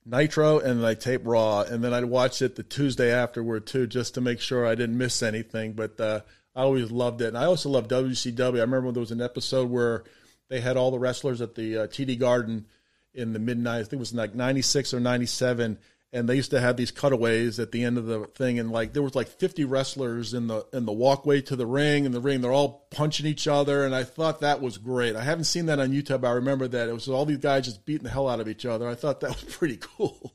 Nitro 0.05 0.59
and 0.59 0.85
I 0.85 0.93
tape 0.93 1.21
Raw, 1.25 1.61
and 1.61 1.83
then 1.83 1.93
I'd 1.93 2.05
watch 2.05 2.41
it 2.41 2.55
the 2.55 2.63
Tuesday 2.63 3.11
afterward 3.11 3.67
too, 3.67 3.87
just 3.87 4.13
to 4.13 4.21
make 4.21 4.39
sure 4.39 4.65
I 4.65 4.75
didn't 4.75 4.97
miss 4.97 5.21
anything. 5.21 5.73
But 5.73 5.99
uh, 5.99 6.21
I 6.55 6.61
always 6.61 6.91
loved 6.91 7.21
it, 7.21 7.27
and 7.27 7.37
I 7.37 7.45
also 7.45 7.69
loved 7.69 7.91
WCW. 7.91 8.57
I 8.57 8.61
remember 8.61 8.91
there 8.91 9.01
was 9.01 9.11
an 9.11 9.21
episode 9.21 9.69
where 9.69 10.03
they 10.49 10.61
had 10.61 10.77
all 10.77 10.91
the 10.91 10.99
wrestlers 10.99 11.41
at 11.41 11.55
the 11.55 11.79
uh, 11.79 11.87
TD 11.87 12.17
Garden 12.17 12.67
in 13.13 13.33
the 13.33 13.39
mid 13.39 13.57
'90s. 13.57 13.67
I 13.67 13.77
think 13.79 13.93
it 13.93 13.99
was 13.99 14.13
like 14.13 14.33
'96 14.33 14.93
or 14.93 15.01
'97, 15.01 15.77
and 16.13 16.29
they 16.29 16.35
used 16.35 16.51
to 16.51 16.61
have 16.61 16.77
these 16.77 16.91
cutaways 16.91 17.59
at 17.59 17.71
the 17.71 17.83
end 17.83 17.97
of 17.97 18.05
the 18.05 18.25
thing, 18.35 18.59
and 18.59 18.71
like 18.71 18.93
there 18.93 19.01
was 19.03 19.15
like 19.15 19.27
50 19.27 19.65
wrestlers 19.65 20.33
in 20.33 20.47
the 20.47 20.65
in 20.71 20.85
the 20.85 20.93
walkway 20.93 21.41
to 21.41 21.55
the 21.55 21.65
ring, 21.65 22.05
and 22.05 22.13
the 22.13 22.21
ring 22.21 22.41
they're 22.41 22.53
all 22.53 22.87
punching 22.91 23.25
each 23.25 23.47
other, 23.47 23.83
and 23.83 23.95
I 23.95 24.03
thought 24.03 24.41
that 24.41 24.61
was 24.61 24.77
great. 24.77 25.15
I 25.15 25.23
haven't 25.23 25.45
seen 25.45 25.65
that 25.65 25.79
on 25.79 25.91
YouTube. 25.91 26.25
I 26.25 26.31
remember 26.31 26.67
that 26.67 26.87
it 26.87 26.93
was 26.93 27.09
all 27.09 27.25
these 27.25 27.37
guys 27.37 27.65
just 27.65 27.85
beating 27.85 28.03
the 28.03 28.09
hell 28.09 28.29
out 28.29 28.39
of 28.39 28.47
each 28.47 28.65
other. 28.65 28.87
I 28.87 28.95
thought 28.95 29.19
that 29.21 29.31
was 29.31 29.43
pretty 29.55 29.77
cool. 29.81 30.33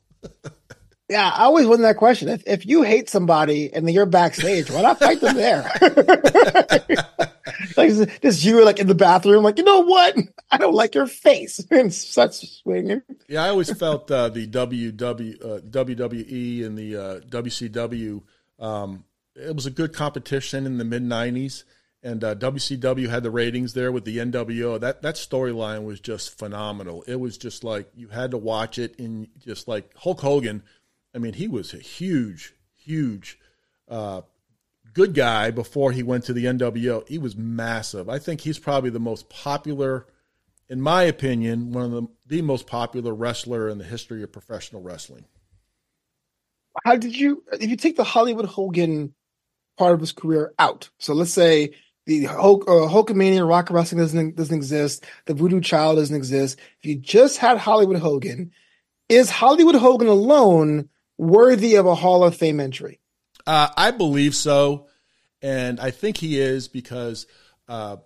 Yeah, 1.09 1.31
I 1.31 1.45
always 1.45 1.67
wonder 1.67 1.85
that 1.85 1.97
question. 1.97 2.29
If 2.29 2.43
if 2.47 2.67
you 2.67 2.83
hate 2.83 3.09
somebody 3.09 3.73
and 3.73 3.91
you're 3.91 4.05
backstage, 4.05 4.71
why 4.71 4.83
not 4.83 4.99
fight 4.99 5.21
them 5.21 5.37
there? 5.37 5.71
like 7.77 8.21
just 8.23 8.45
you 8.45 8.57
were 8.57 8.65
like 8.65 8.79
in 8.79 8.87
the 8.87 8.95
bathroom, 8.95 9.45
like 9.45 9.59
you 9.59 9.65
know 9.65 9.81
what? 9.81 10.17
I 10.51 10.59
don't 10.59 10.75
like 10.75 10.95
your 10.95 11.07
face, 11.07 11.65
and 11.71 11.93
such 11.93 12.61
swinging. 12.63 13.03
Yeah, 13.29 13.45
I 13.45 13.49
always 13.49 13.73
felt 13.73 14.11
uh, 14.11 14.29
the 14.29 14.47
WW, 14.47 15.45
uh, 15.45 15.61
WWE 15.61 16.65
and 16.65 16.79
the 16.79 16.97
uh, 16.97 17.21
WCW. 17.21 18.23
Um, 18.59 19.05
it 19.37 19.55
was 19.55 19.67
a 19.67 19.71
good 19.71 19.93
competition 19.93 20.67
in 20.67 20.79
the 20.79 20.85
mid 20.85 21.03
'90s, 21.03 21.65
and 22.03 22.23
uh, 22.25 22.35
WCW 22.35 23.09
had 23.09 23.23
the 23.23 23.31
ratings 23.31 23.75
there 23.75 23.93
with 23.93 24.05
the 24.05 24.19
NWO. 24.19 24.81
That 24.81 25.03
that 25.03 25.17
storyline 25.17 25.85
was 25.85 26.01
just 26.01 26.39
phenomenal. 26.39 27.05
It 27.07 27.21
was 27.21 27.39
just 27.39 27.65
like 27.65 27.89
you 27.95 28.09
had 28.09 28.31
to 28.33 28.39
watch 28.39 28.79
it, 28.79 28.99
and 28.99 29.29
just 29.39 29.69
like 29.69 29.95
Hulk 29.97 30.21
Hogan. 30.21 30.63
I 31.15 31.19
mean, 31.19 31.33
he 31.33 31.49
was 31.49 31.73
a 31.73 31.79
huge, 31.79 32.55
huge 32.75 33.39
uh, 33.89 34.23
good 34.99 35.15
guy 35.15 35.53
before 35.53 35.93
he 35.93 36.03
went 36.03 36.25
to 36.25 36.33
the 36.33 36.47
NWO. 36.47 37.09
He 37.09 37.19
was 37.19 37.37
massive. 37.37 38.09
I 38.09 38.19
think 38.19 38.41
he's 38.41 38.59
probably 38.59 38.91
the 38.91 38.99
most 38.99 39.29
popular, 39.29 40.07
in 40.69 40.81
my 40.81 41.05
opinion, 41.05 41.71
one 41.71 41.85
of 41.85 41.91
the 41.93 42.09
the 42.27 42.43
most 42.43 42.67
popular 42.67 43.15
wrestler 43.15 43.69
in 43.69 43.79
the 43.79 43.85
history 43.85 44.25
of 44.25 44.33
professional 44.33 44.83
wrestling. 44.83 45.25
How 46.85 46.97
did 46.97 47.17
you, 47.17 47.45
if 47.53 47.71
you 47.71 47.77
take 47.77 47.97
the 47.97 48.03
Hollywood 48.03 48.47
Hogan 48.47 49.15
part 49.77 49.95
of 49.95 50.01
his 50.01 50.11
career 50.11 50.53
out? 50.59 50.91
So 50.99 51.15
let's 51.15 51.33
say 51.33 51.75
the 52.07 52.25
Hulk, 52.25 52.65
uh, 52.67 52.89
Hulkamania, 52.89 53.49
Rock 53.49 53.71
Wrestling 53.71 54.01
doesn't 54.01 54.35
doesn't 54.35 54.57
exist. 54.57 55.07
The 55.27 55.35
Voodoo 55.35 55.61
Child 55.61 55.99
doesn't 55.99 56.17
exist. 56.17 56.59
If 56.83 56.89
you 56.91 56.97
just 56.97 57.39
had 57.39 57.57
Hollywood 57.59 58.01
Hogan, 58.01 58.51
is 59.09 59.31
Hollywood 59.31 59.77
Hogan 59.77 60.09
alone 60.09 60.89
worthy 61.19 61.77
of 61.77 61.87
a 61.87 61.95
Hall 61.95 62.25
of 62.25 62.37
Fame 62.37 62.59
entry? 62.59 62.99
Uh, 63.47 63.69
I 63.77 63.93
believe 63.93 64.35
so, 64.35 64.88
and 65.43 65.81
I 65.81 65.91
think 65.91 66.17
he 66.17 66.41
is 66.41 66.69
because, 66.69 67.27
uh, 67.69 67.97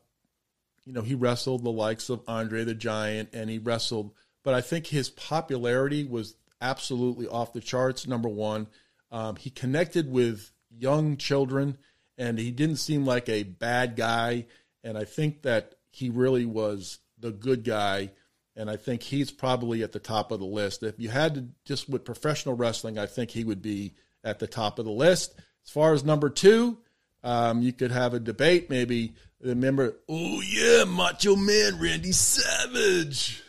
you 0.85 0.93
know, 0.93 1.03
he 1.03 1.15
wrestled 1.15 1.65
the 1.65 1.71
likes 1.71 2.11
of 2.11 2.23
Andre 2.27 2.65
the 2.65 2.75
Giant, 2.75 3.31
and 3.33 3.49
he 3.49 3.59
wrestled. 3.59 4.13
But 4.43 4.55
I 4.55 4.61
think 4.61 4.87
his 4.87 5.11
popularity 5.11 6.05
was 6.05 6.35
absolutely 6.61 7.27
off 7.29 7.53
the 7.53 7.61
charts. 7.61 8.07
Number 8.07 8.29
one, 8.29 8.69
um, 9.11 9.37
he 9.37 9.51
connected 9.51 10.11
with 10.11 10.51
young 10.71 11.17
children 11.17 11.77
and 12.17 12.39
he 12.39 12.51
didn't 12.51 12.77
seem 12.77 13.05
like 13.05 13.29
a 13.29 13.43
bad 13.43 13.97
guy. 13.97 14.47
And 14.85 14.97
I 14.97 15.05
think 15.05 15.43
that 15.43 15.75
he 15.91 16.09
really 16.09 16.47
was 16.47 16.99
the 17.19 17.31
good 17.31 17.65
guy. 17.65 18.11
And 18.57 18.71
I 18.71 18.77
think 18.77 19.03
he's 19.03 19.31
probably 19.31 19.83
at 19.83 19.93
the 19.93 19.99
top 19.99 20.31
of 20.31 20.41
the 20.41 20.47
list. 20.47 20.83
If 20.83 20.99
you 20.99 21.09
had 21.09 21.35
to 21.35 21.49
just 21.65 21.89
with 21.89 22.05
professional 22.05 22.55
wrestling, 22.55 22.99
I 22.99 23.07
think 23.07 23.31
he 23.31 23.45
would 23.45 23.63
be 23.63 23.95
at 24.25 24.39
the 24.39 24.47
top 24.47 24.79
of 24.79 24.85
the 24.85 24.91
list. 24.91 25.35
As 25.65 25.71
far 25.71 25.93
as 25.95 26.05
number 26.05 26.29
two, 26.29 26.79
um, 27.25 27.63
you 27.63 27.73
could 27.73 27.91
have 27.91 28.15
a 28.15 28.21
debate. 28.21 28.71
Maybe 28.71 29.15
remember, 29.41 29.97
oh 30.09 30.41
yeah, 30.43 30.85
Macho 30.85 31.37
Man 31.37 31.79
Randy 31.81 32.13
Savage. 32.13 33.43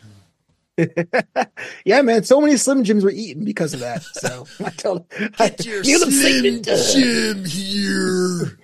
yeah, 1.86 2.02
man. 2.02 2.24
So 2.24 2.42
many 2.42 2.58
Slim 2.58 2.84
Jims 2.84 3.04
were 3.04 3.12
eaten 3.12 3.46
because 3.46 3.74
of 3.74 3.82
that. 3.82 4.04
So 4.04 4.48
I 4.66 4.70
tell 4.70 5.08
Get 5.38 5.66
your 5.66 5.84
Slim 5.84 6.64
Jim 6.64 7.46
here. 7.46 8.60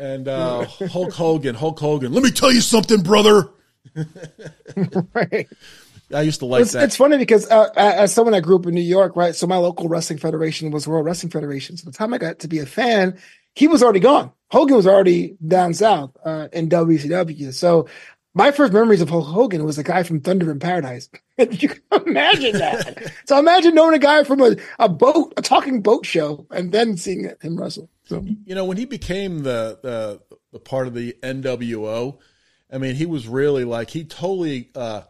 And 0.00 0.28
uh, 0.28 0.64
Hulk 0.64 1.12
Hogan, 1.12 1.54
Hulk 1.54 1.78
Hogan. 1.78 2.12
Let 2.12 2.22
me 2.22 2.30
tell 2.30 2.52
you 2.52 2.60
something, 2.60 3.02
brother. 3.02 3.50
right. 5.14 5.48
I 6.14 6.22
used 6.22 6.40
to 6.40 6.46
like 6.46 6.62
it's, 6.62 6.72
that. 6.72 6.84
It's 6.84 6.96
funny 6.96 7.18
because 7.18 7.50
uh, 7.50 7.70
as 7.76 8.12
someone 8.12 8.32
that 8.32 8.42
grew 8.42 8.56
up 8.56 8.66
in 8.66 8.74
New 8.74 8.80
York, 8.80 9.16
right? 9.16 9.34
So 9.34 9.46
my 9.46 9.56
local 9.56 9.88
wrestling 9.88 10.18
federation 10.18 10.70
was 10.70 10.86
World 10.86 11.04
Wrestling 11.04 11.30
Federation. 11.30 11.76
So 11.76 11.90
the 11.90 11.96
time 11.96 12.14
I 12.14 12.18
got 12.18 12.40
to 12.40 12.48
be 12.48 12.58
a 12.58 12.66
fan, 12.66 13.18
he 13.56 13.66
was 13.66 13.82
already 13.82 14.00
gone. 14.00 14.30
Hogan 14.50 14.76
was 14.76 14.86
already 14.86 15.36
down 15.44 15.74
south 15.74 16.16
uh, 16.24 16.48
in 16.52 16.68
WCW. 16.68 17.52
So 17.52 17.88
my 18.34 18.52
first 18.52 18.72
memories 18.72 19.00
of 19.00 19.08
Hulk 19.08 19.26
Hogan 19.26 19.64
was 19.64 19.78
a 19.78 19.82
guy 19.82 20.02
from 20.02 20.20
Thunder 20.20 20.52
in 20.52 20.60
Paradise. 20.60 21.08
you 21.38 21.70
can 21.70 21.80
imagine 22.06 22.52
that. 22.58 23.12
so 23.26 23.38
imagine 23.38 23.74
knowing 23.74 23.94
a 23.94 23.98
guy 23.98 24.22
from 24.24 24.40
a, 24.42 24.56
a 24.78 24.88
boat, 24.88 25.32
a 25.36 25.42
talking 25.42 25.80
boat 25.80 26.06
show, 26.06 26.46
and 26.50 26.70
then 26.70 26.96
seeing 26.96 27.32
him 27.40 27.58
wrestle. 27.58 27.88
So 28.04 28.24
you 28.44 28.54
know, 28.54 28.66
when 28.66 28.76
he 28.76 28.84
became 28.84 29.42
the 29.42 29.80
the, 29.82 30.36
the 30.52 30.60
part 30.60 30.86
of 30.86 30.94
the 30.94 31.16
NWO, 31.22 32.18
I 32.70 32.78
mean, 32.78 32.94
he 32.94 33.06
was 33.06 33.26
really 33.26 33.64
like 33.64 33.90
he 33.90 34.04
totally 34.04 34.70
uh, 34.74 35.02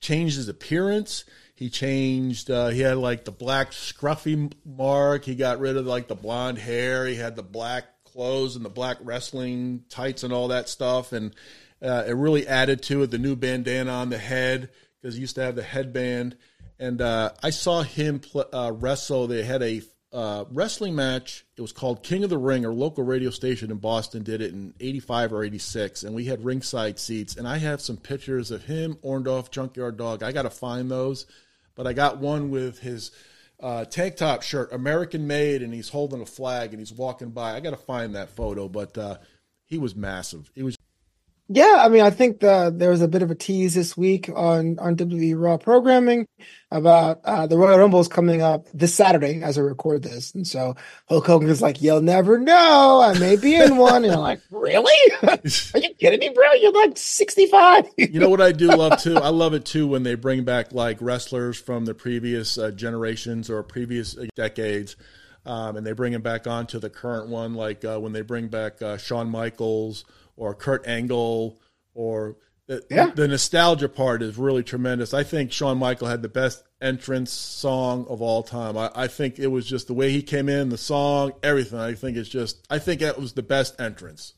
changed 0.00 0.36
his 0.36 0.48
appearance. 0.48 1.24
He 1.58 1.70
changed. 1.70 2.52
Uh, 2.52 2.68
he 2.68 2.82
had 2.82 2.98
like 2.98 3.24
the 3.24 3.32
black 3.32 3.72
scruffy 3.72 4.52
mark. 4.64 5.24
He 5.24 5.34
got 5.34 5.58
rid 5.58 5.76
of 5.76 5.86
like 5.86 6.06
the 6.06 6.14
blonde 6.14 6.56
hair. 6.56 7.04
He 7.04 7.16
had 7.16 7.34
the 7.34 7.42
black 7.42 7.84
clothes 8.04 8.54
and 8.54 8.64
the 8.64 8.70
black 8.70 8.98
wrestling 9.02 9.82
tights 9.88 10.22
and 10.22 10.32
all 10.32 10.48
that 10.48 10.68
stuff. 10.68 11.12
And 11.12 11.34
uh, 11.82 12.04
it 12.06 12.12
really 12.12 12.46
added 12.46 12.84
to 12.84 13.02
it 13.02 13.10
the 13.10 13.18
new 13.18 13.34
bandana 13.34 13.90
on 13.90 14.08
the 14.08 14.18
head 14.18 14.70
because 15.00 15.16
he 15.16 15.20
used 15.20 15.34
to 15.34 15.42
have 15.42 15.56
the 15.56 15.64
headband. 15.64 16.36
And 16.78 17.00
uh, 17.00 17.32
I 17.42 17.50
saw 17.50 17.82
him 17.82 18.20
pl- 18.20 18.48
uh, 18.52 18.70
wrestle. 18.72 19.26
They 19.26 19.42
had 19.42 19.62
a 19.64 19.82
uh, 20.12 20.44
wrestling 20.52 20.94
match. 20.94 21.44
It 21.56 21.60
was 21.60 21.72
called 21.72 22.04
King 22.04 22.22
of 22.22 22.30
the 22.30 22.38
Ring. 22.38 22.64
Our 22.64 22.72
local 22.72 23.02
radio 23.02 23.30
station 23.30 23.72
in 23.72 23.78
Boston 23.78 24.22
did 24.22 24.40
it 24.40 24.52
in 24.52 24.74
'85 24.78 25.32
or 25.32 25.42
'86, 25.42 26.04
and 26.04 26.14
we 26.14 26.24
had 26.24 26.44
ringside 26.44 27.00
seats. 27.00 27.36
And 27.36 27.48
I 27.48 27.58
have 27.58 27.80
some 27.80 27.96
pictures 27.96 28.52
of 28.52 28.64
him, 28.64 28.96
Orndorff, 29.02 29.50
Junkyard 29.50 29.96
Dog. 29.96 30.22
I 30.22 30.30
got 30.30 30.42
to 30.42 30.50
find 30.50 30.90
those, 30.90 31.26
but 31.78 31.86
I 31.86 31.92
got 31.92 32.18
one 32.18 32.50
with 32.50 32.80
his 32.80 33.12
uh, 33.60 33.84
tank 33.84 34.16
top 34.16 34.42
shirt, 34.42 34.72
American 34.72 35.28
made, 35.28 35.62
and 35.62 35.72
he's 35.72 35.88
holding 35.88 36.20
a 36.20 36.26
flag 36.26 36.70
and 36.70 36.80
he's 36.80 36.92
walking 36.92 37.30
by. 37.30 37.54
I 37.54 37.60
got 37.60 37.70
to 37.70 37.76
find 37.76 38.16
that 38.16 38.30
photo, 38.30 38.68
but 38.68 38.98
uh, 38.98 39.18
he 39.64 39.78
was 39.78 39.94
massive. 39.94 40.50
He 40.56 40.64
was 40.64 40.76
yeah, 41.50 41.78
I 41.80 41.88
mean, 41.88 42.02
I 42.02 42.10
think 42.10 42.40
the, 42.40 42.70
there 42.74 42.90
was 42.90 43.00
a 43.00 43.08
bit 43.08 43.22
of 43.22 43.30
a 43.30 43.34
tease 43.34 43.74
this 43.74 43.96
week 43.96 44.28
on 44.28 44.78
on 44.78 44.96
WWE 44.96 45.34
Raw 45.40 45.56
programming 45.56 46.28
about 46.70 47.20
uh, 47.24 47.46
the 47.46 47.56
Royal 47.56 47.78
Rumble 47.78 48.00
is 48.00 48.08
coming 48.08 48.42
up 48.42 48.66
this 48.74 48.94
Saturday 48.94 49.42
as 49.42 49.56
I 49.56 49.62
record 49.62 50.02
this, 50.02 50.34
and 50.34 50.46
so 50.46 50.76
Hulk 51.08 51.26
Hogan 51.26 51.48
is 51.48 51.62
like, 51.62 51.80
"You'll 51.80 52.02
never 52.02 52.38
know, 52.38 53.00
I 53.02 53.18
may 53.18 53.36
be 53.36 53.56
in 53.56 53.78
one," 53.78 54.04
and 54.04 54.12
I'm 54.12 54.20
like, 54.20 54.42
"Really? 54.50 54.92
Are 55.22 55.38
you 55.80 55.94
kidding 55.94 56.20
me, 56.20 56.28
bro? 56.34 56.52
You're 56.52 56.72
like 56.72 56.98
65." 56.98 57.86
you 57.96 58.20
know 58.20 58.28
what 58.28 58.42
I 58.42 58.52
do 58.52 58.68
love 58.68 59.00
too? 59.00 59.16
I 59.16 59.30
love 59.30 59.54
it 59.54 59.64
too 59.64 59.86
when 59.86 60.02
they 60.02 60.16
bring 60.16 60.44
back 60.44 60.72
like 60.72 60.98
wrestlers 61.00 61.58
from 61.58 61.86
the 61.86 61.94
previous 61.94 62.58
uh, 62.58 62.72
generations 62.72 63.48
or 63.48 63.62
previous 63.62 64.18
uh, 64.18 64.26
decades. 64.36 64.96
Um, 65.46 65.78
and 65.78 65.86
they 65.86 65.92
bring 65.92 66.12
him 66.12 66.20
back 66.20 66.46
onto 66.46 66.78
the 66.78 66.90
current 66.90 67.30
one, 67.30 67.54
like 67.54 67.82
uh, 67.82 67.98
when 67.98 68.12
they 68.12 68.20
bring 68.20 68.48
back 68.48 68.82
uh, 68.82 68.98
Shawn 68.98 69.30
Michaels 69.30 70.04
or 70.38 70.54
Kurt 70.54 70.86
Angle 70.86 71.60
or 71.94 72.36
the, 72.66 72.84
yeah. 72.90 73.10
the, 73.10 73.26
nostalgia 73.26 73.88
part 73.88 74.22
is 74.22 74.36
really 74.36 74.62
tremendous. 74.62 75.14
I 75.14 75.24
think 75.24 75.52
Shawn 75.52 75.78
Michael 75.78 76.06
had 76.06 76.22
the 76.22 76.28
best 76.28 76.62
entrance 76.80 77.32
song 77.32 78.06
of 78.08 78.22
all 78.22 78.42
time. 78.42 78.76
I, 78.76 78.90
I, 78.94 79.06
think 79.08 79.38
it 79.38 79.46
was 79.48 79.66
just 79.66 79.86
the 79.86 79.94
way 79.94 80.10
he 80.10 80.22
came 80.22 80.48
in, 80.48 80.68
the 80.68 80.78
song, 80.78 81.32
everything. 81.42 81.78
I 81.78 81.94
think 81.94 82.16
it's 82.16 82.28
just, 82.28 82.66
I 82.70 82.78
think 82.78 83.00
it 83.00 83.18
was 83.18 83.32
the 83.32 83.42
best 83.42 83.80
entrance. 83.80 84.34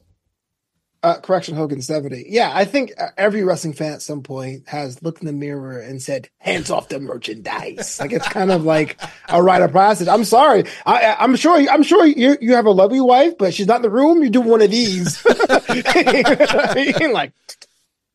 Uh, 1.02 1.18
correction, 1.18 1.56
Hogan 1.56 1.80
70. 1.80 2.26
Yeah, 2.28 2.52
I 2.54 2.66
think 2.66 2.92
every 3.16 3.42
wrestling 3.42 3.72
fan 3.72 3.94
at 3.94 4.02
some 4.02 4.22
point 4.22 4.68
has 4.68 5.02
looked 5.02 5.22
in 5.22 5.26
the 5.26 5.32
mirror 5.32 5.78
and 5.78 6.02
said, 6.02 6.28
hands 6.36 6.70
off 6.70 6.90
the 6.90 7.00
merchandise. 7.00 7.98
like 7.98 8.12
it's 8.12 8.28
kind 8.28 8.52
of 8.52 8.64
like 8.64 9.00
a 9.30 9.42
rite 9.42 9.62
of 9.62 9.72
passage. 9.72 10.08
I'm 10.08 10.24
sorry. 10.24 10.64
I, 10.84 11.16
am 11.20 11.36
sure, 11.36 11.56
I'm 11.56 11.82
sure 11.82 12.04
you, 12.04 12.36
you 12.42 12.54
have 12.54 12.66
a 12.66 12.70
lovely 12.70 13.00
wife, 13.00 13.38
but 13.38 13.54
she's 13.54 13.66
not 13.66 13.76
in 13.76 13.82
the 13.82 13.90
room. 13.90 14.22
You 14.22 14.28
do 14.28 14.42
one 14.42 14.60
of 14.60 14.70
these. 14.70 15.24
like, 17.14 17.32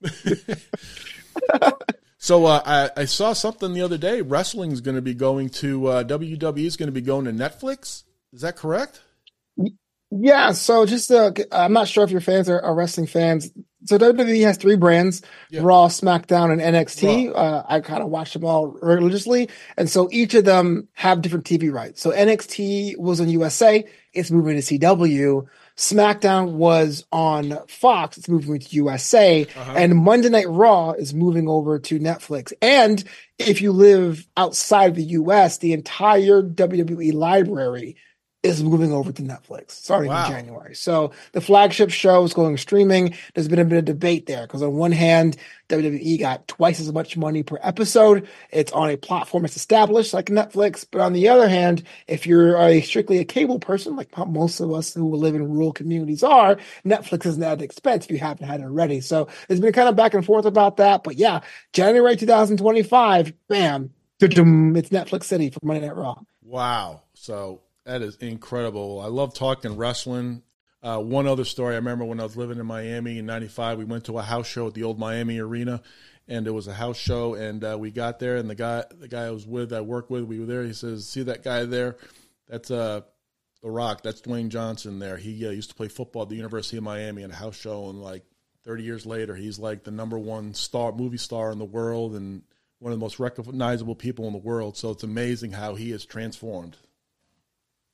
so 2.19 2.45
uh, 2.45 2.61
I, 2.65 3.01
I, 3.01 3.05
saw 3.05 3.33
something 3.33 3.73
the 3.73 3.81
other 3.81 3.97
day. 3.97 4.21
Wrestling 4.21 4.71
is 4.71 4.81
going 4.81 4.95
to 4.95 5.01
be 5.01 5.15
going 5.15 5.49
to 5.49 5.88
uh, 5.88 6.03
WWE 6.03 6.65
is 6.65 6.77
going 6.77 6.88
to 6.88 6.93
be 6.93 7.01
going 7.01 7.25
to 7.25 7.31
Netflix. 7.31 8.03
Is 8.31 8.41
that 8.41 8.55
correct? 8.55 9.01
Yeah, 10.18 10.51
so 10.51 10.86
just 10.86 11.11
uh, 11.11 11.32
I'm 11.51 11.74
not 11.74 11.88
sure 11.88 12.03
if 12.03 12.11
your 12.11 12.22
fans 12.22 12.49
are, 12.49 12.61
are 12.61 12.76
wrestling 12.76 13.07
fans. 13.07 13.51
So 13.86 13.97
WWE 13.97 14.43
has 14.43 14.57
three 14.57 14.76
brands: 14.76 15.22
yeah. 15.49 15.61
Raw, 15.63 15.88
SmackDown, 15.88 16.51
and 16.51 16.61
NXT. 16.61 17.34
Uh, 17.36 17.63
I 17.68 17.82
kind 17.82 18.01
of 18.01 18.09
watch 18.09 18.34
them 18.34 18.45
all 18.45 18.68
religiously, 18.68 19.49
and 19.78 19.89
so 19.89 20.09
each 20.11 20.34
of 20.34 20.45
them 20.45 20.88
have 20.93 21.22
different 21.22 21.45
TV 21.45 21.72
rights. 21.72 22.01
So 22.01 22.11
NXT 22.11 22.97
was 22.97 23.20
on 23.20 23.30
USA; 23.30 23.86
it's 24.13 24.32
moving 24.32 24.59
to 24.59 24.61
CW. 24.61 25.45
SmackDown 25.76 26.53
was 26.53 27.05
on 27.11 27.57
Fox; 27.68 28.18
it's 28.18 28.30
moving 28.30 28.59
to 28.59 28.76
USA, 28.76 29.45
uh-huh. 29.45 29.74
and 29.76 29.97
Monday 29.97 30.30
Night 30.30 30.49
Raw 30.49 30.91
is 30.91 31.13
moving 31.13 31.49
over 31.49 31.78
to 31.80 31.99
Netflix. 31.99 32.53
And 32.61 33.03
if 33.38 33.61
you 33.61 33.72
live 33.74 34.26
outside 34.38 34.91
of 34.91 34.95
the 34.95 35.03
US, 35.03 35.57
the 35.57 35.74
entire 35.74 36.41
WWE 36.41 37.13
library 37.13 37.97
is 38.46 38.64
moving 38.64 38.93
over 38.93 39.12
to 39.12 39.22
Netflix 39.24 39.72
starting 39.72 40.10
wow. 40.10 40.26
in 40.26 40.32
January. 40.32 40.76
So 40.76 41.12
the 41.32 41.41
flagship 41.41 41.89
show 41.89 42.24
is 42.24 42.34
going 42.34 42.58
streaming. 42.58 43.16
There's 43.34 43.48
been 43.48 43.60
a 43.60 43.66
bit 43.66 43.80
of 43.80 43.86
debate 43.86 44.28
there 44.28 44.43
because 44.43 44.62
on 44.62 44.76
one 44.76 44.91
hand, 44.91 45.36
WWE 45.70 46.20
got 46.20 46.48
twice 46.48 46.80
as 46.80 46.91
much 46.93 47.18
money 47.18 47.41
per 47.41 47.58
episode. 47.64 48.28
It's 48.52 48.72
on 48.72 48.91
a 48.91 48.98
platform 48.98 49.43
that's 49.43 49.56
established 49.56 50.14
like 50.14 50.28
Netflix. 50.28 50.86
But 50.89 51.02
on 51.02 51.14
the 51.14 51.28
other 51.28 51.50
hand, 51.50 51.84
if 52.08 52.28
you're 52.28 52.56
a 52.58 52.82
strictly 52.82 53.18
a 53.18 53.26
cable 53.26 53.60
person, 53.60 53.96
like 53.96 54.16
most 54.28 54.60
of 54.60 54.72
us 54.72 54.93
who 54.93 55.16
live 55.16 55.34
in 55.34 55.52
rural 55.52 55.74
communities 55.74 56.22
are, 56.22 56.58
Netflix 56.86 57.26
isn't 57.26 57.41
at 57.41 57.58
the 57.58 57.66
expense 57.66 58.06
if 58.06 58.12
you 58.12 58.20
haven't 58.20 58.48
had 58.48 58.60
it 58.60 58.66
already. 58.66 59.02
So 59.02 59.28
there's 59.48 59.60
been 59.60 59.74
kind 59.74 59.89
of 59.89 59.96
back 59.96 60.14
and 60.14 60.24
forth 60.24 60.46
about 60.46 60.78
that. 60.78 61.04
But 61.04 61.16
yeah, 61.16 61.41
January 61.74 62.16
2025, 62.16 63.34
bam, 63.48 63.91
it's 64.20 64.89
Netflix 64.89 65.24
City 65.24 65.50
for 65.50 65.60
Monday 65.64 65.88
Night 65.88 65.96
Raw. 65.96 66.16
Wow. 66.43 67.02
So 67.16 67.62
that 67.86 68.01
is 68.01 68.15
incredible. 68.17 68.99
I 68.99 69.07
love 69.07 69.33
talking 69.33 69.77
wrestling. 69.77 70.41
Uh, 70.81 70.99
one 70.99 71.27
other 71.27 71.45
story 71.45 71.73
I 71.73 71.77
remember 71.77 72.05
when 72.05 72.19
I 72.19 72.23
was 72.23 72.38
living 72.38 72.59
in 72.59 72.65
Miami 72.65 73.19
in 73.19 73.25
'95, 73.25 73.77
we 73.77 73.86
went 73.86 74.05
to 74.05 74.17
a 74.17 74.21
house 74.21 74.47
show 74.47 74.67
at 74.67 74.73
the 74.73 74.83
old 74.83 74.99
Miami 74.99 75.39
Arena, 75.39 75.81
and 76.27 76.45
it 76.47 76.51
was 76.51 76.67
a 76.67 76.73
house 76.73 76.97
show. 76.97 77.36
And 77.36 77.63
uh, 77.63 77.77
we 77.79 77.91
got 77.91 78.19
there, 78.19 78.38
and 78.38 78.49
the 78.49 78.55
guy, 78.55 78.83
the 78.91 79.07
guy 79.07 79.23
I 79.23 79.31
was 79.31 79.47
with, 79.47 79.71
I 79.71 79.81
worked 79.81 80.09
with, 80.09 80.23
we 80.23 80.39
were 80.39 80.45
there. 80.45 80.63
He 80.63 80.73
says, 80.73 81.07
"See 81.07 81.23
that 81.23 81.43
guy 81.43 81.65
there? 81.65 81.97
That's 82.47 82.69
uh, 82.69 83.01
the 83.61 83.69
Rock. 83.69 84.01
That's 84.03 84.21
Dwayne 84.21 84.49
Johnson. 84.49 84.99
There, 84.99 85.17
he 85.17 85.47
uh, 85.47 85.51
used 85.51 85.69
to 85.69 85.75
play 85.75 85.88
football 85.88 86.23
at 86.23 86.29
the 86.29 86.36
University 86.36 86.77
of 86.77 86.83
Miami 86.83 87.23
in 87.23 87.31
a 87.31 87.36
house 87.36 87.55
show, 87.55 87.89
and 87.89 88.01
like 88.01 88.23
30 88.63 88.83
years 88.83 89.05
later, 89.05 89.36
he's 89.36 89.59
like 89.59 89.83
the 89.83 89.91
number 89.91 90.19
one 90.19 90.53
star, 90.53 90.91
movie 90.91 91.17
star 91.17 91.51
in 91.51 91.59
the 91.59 91.65
world, 91.65 92.15
and 92.15 92.43
one 92.79 92.91
of 92.91 92.99
the 92.99 93.03
most 93.03 93.19
recognizable 93.19 93.95
people 93.95 94.25
in 94.27 94.33
the 94.33 94.39
world. 94.39 94.75
So 94.77 94.91
it's 94.91 95.03
amazing 95.03 95.51
how 95.51 95.75
he 95.75 95.91
has 95.91 96.03
transformed." 96.05 96.77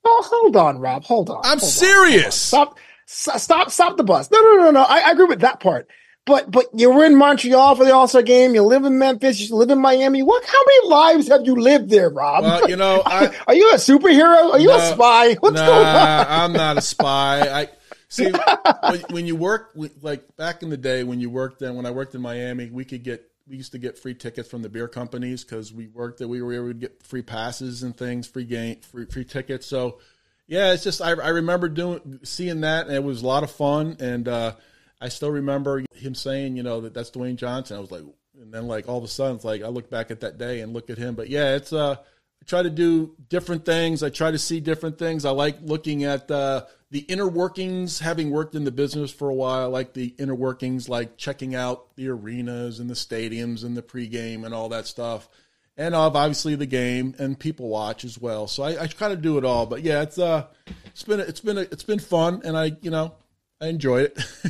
Oh, 0.03 0.23
hold 0.25 0.55
on, 0.55 0.79
Rob. 0.79 1.03
Hold 1.03 1.29
on. 1.29 1.41
I'm 1.43 1.59
hold 1.59 1.71
serious. 1.71 2.53
On, 2.53 2.67
stop, 3.05 3.39
stop, 3.39 3.71
stop 3.71 3.97
the 3.97 4.03
bus. 4.03 4.31
No, 4.31 4.41
no, 4.41 4.57
no, 4.57 4.71
no. 4.71 4.83
I, 4.83 4.99
I, 5.07 5.11
agree 5.11 5.25
with 5.25 5.41
that 5.41 5.59
part. 5.59 5.87
But, 6.25 6.51
but 6.51 6.65
you 6.73 6.91
were 6.91 7.03
in 7.05 7.15
Montreal 7.15 7.75
for 7.75 7.85
the 7.85 7.93
All 7.93 8.07
Star 8.07 8.21
game. 8.21 8.53
You 8.53 8.63
live 8.63 8.85
in 8.85 8.99
Memphis. 8.99 9.49
You 9.49 9.55
live 9.55 9.69
in 9.69 9.79
Miami. 9.79 10.21
What? 10.21 10.45
How 10.45 10.59
many 10.67 10.89
lives 10.89 11.27
have 11.29 11.41
you 11.45 11.55
lived 11.55 11.89
there, 11.89 12.09
Rob? 12.09 12.43
Well, 12.43 12.69
you 12.69 12.75
know, 12.75 13.01
I, 13.05 13.35
are 13.47 13.55
you 13.55 13.71
a 13.71 13.75
superhero? 13.75 14.53
Are 14.53 14.59
you 14.59 14.67
no, 14.67 14.77
a 14.77 14.93
spy? 14.93 15.33
What's 15.39 15.55
nah, 15.55 15.65
going 15.65 15.87
on? 15.87 16.25
I'm 16.29 16.53
not 16.53 16.77
a 16.77 16.81
spy. 16.81 17.61
I 17.61 17.69
see 18.07 18.31
when, 18.89 18.99
when 19.09 19.25
you 19.25 19.35
work 19.35 19.71
like 20.01 20.35
back 20.35 20.63
in 20.63 20.69
the 20.69 20.77
day 20.77 21.03
when 21.03 21.19
you 21.19 21.29
worked 21.29 21.59
then 21.59 21.75
when 21.75 21.85
I 21.85 21.91
worked 21.91 22.13
in 22.13 22.21
Miami, 22.21 22.69
we 22.69 22.85
could 22.85 23.03
get 23.03 23.30
we 23.51 23.57
used 23.57 23.73
to 23.73 23.77
get 23.77 23.99
free 23.99 24.13
tickets 24.13 24.49
from 24.49 24.61
the 24.61 24.69
beer 24.69 24.87
companies 24.87 25.43
because 25.43 25.73
we 25.73 25.87
worked 25.87 26.19
that 26.19 26.27
we 26.29 26.41
were 26.41 26.53
able 26.53 26.69
to 26.69 26.73
get 26.73 27.03
free 27.03 27.21
passes 27.21 27.83
and 27.83 27.95
things, 27.95 28.25
free 28.25 28.45
game, 28.45 28.77
free 28.77 29.05
free 29.05 29.25
tickets. 29.25 29.67
So 29.67 29.99
yeah, 30.47 30.71
it's 30.71 30.85
just 30.85 31.01
I, 31.01 31.11
I 31.11 31.29
remember 31.29 31.67
doing 31.67 32.21
seeing 32.23 32.61
that 32.61 32.87
and 32.87 32.95
it 32.95 33.03
was 33.03 33.21
a 33.21 33.27
lot 33.27 33.43
of 33.43 33.51
fun 33.51 33.97
and 33.99 34.27
uh, 34.27 34.55
I 35.01 35.09
still 35.09 35.31
remember 35.31 35.83
him 35.93 36.15
saying 36.15 36.55
you 36.55 36.63
know 36.63 36.81
that 36.81 36.93
that's 36.93 37.11
Dwayne 37.11 37.35
Johnson. 37.35 37.75
I 37.75 37.81
was 37.81 37.91
like, 37.91 38.03
and 38.41 38.53
then 38.53 38.67
like 38.67 38.87
all 38.87 38.97
of 38.97 39.03
a 39.03 39.09
sudden 39.09 39.35
it's 39.35 39.45
like 39.45 39.63
I 39.63 39.67
look 39.67 39.89
back 39.89 40.11
at 40.11 40.21
that 40.21 40.37
day 40.37 40.61
and 40.61 40.71
look 40.71 40.89
at 40.89 40.97
him. 40.97 41.15
But 41.15 41.29
yeah, 41.29 41.55
it's 41.55 41.73
uh 41.73 41.97
I 42.41 42.45
try 42.45 42.63
to 42.63 42.69
do 42.69 43.15
different 43.29 43.65
things. 43.65 44.01
I 44.03 44.09
try 44.09 44.31
to 44.31 44.39
see 44.39 44.59
different 44.59 44.97
things. 44.97 45.25
I 45.25 45.29
like 45.31 45.57
looking 45.61 46.03
at 46.03 46.29
uh, 46.31 46.65
the 46.89 46.99
inner 46.99 47.27
workings, 47.27 47.99
having 47.99 48.31
worked 48.31 48.55
in 48.55 48.63
the 48.63 48.71
business 48.71 49.11
for 49.11 49.29
a 49.29 49.33
while. 49.33 49.61
I 49.61 49.65
like 49.65 49.93
the 49.93 50.15
inner 50.17 50.35
workings, 50.35 50.89
like 50.89 51.17
checking 51.17 51.55
out 51.55 51.95
the 51.95 52.09
arenas 52.09 52.79
and 52.79 52.89
the 52.89 52.95
stadiums 52.95 53.63
and 53.63 53.77
the 53.77 53.81
pregame 53.81 54.43
and 54.45 54.53
all 54.53 54.69
that 54.69 54.87
stuff. 54.87 55.29
And 55.77 55.95
of 55.95 56.15
obviously 56.15 56.55
the 56.55 56.65
game 56.65 57.15
and 57.17 57.39
people 57.39 57.69
watch 57.69 58.03
as 58.03 58.19
well. 58.19 58.47
So 58.47 58.63
I, 58.63 58.83
I 58.83 58.87
kind 58.87 59.13
of 59.13 59.21
do 59.21 59.37
it 59.37 59.45
all. 59.45 59.65
But 59.65 59.83
yeah, 59.83 60.01
it's 60.01 60.19
uh, 60.19 60.47
it's 60.87 61.03
been 61.03 61.19
it's 61.19 61.39
been 61.39 61.57
it's 61.57 61.83
been 61.83 61.99
fun, 61.99 62.41
and 62.43 62.57
I 62.57 62.75
you 62.81 62.91
know 62.91 63.13
I 63.61 63.67
enjoy 63.67 64.01
it. 64.01 64.13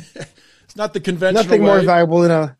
it's 0.64 0.76
not 0.76 0.92
the 0.92 1.00
conventional. 1.00 1.44
Nothing 1.44 1.62
way. 1.62 1.68
more 1.68 1.80
valuable 1.80 2.20
than 2.20 2.32
a 2.32 2.56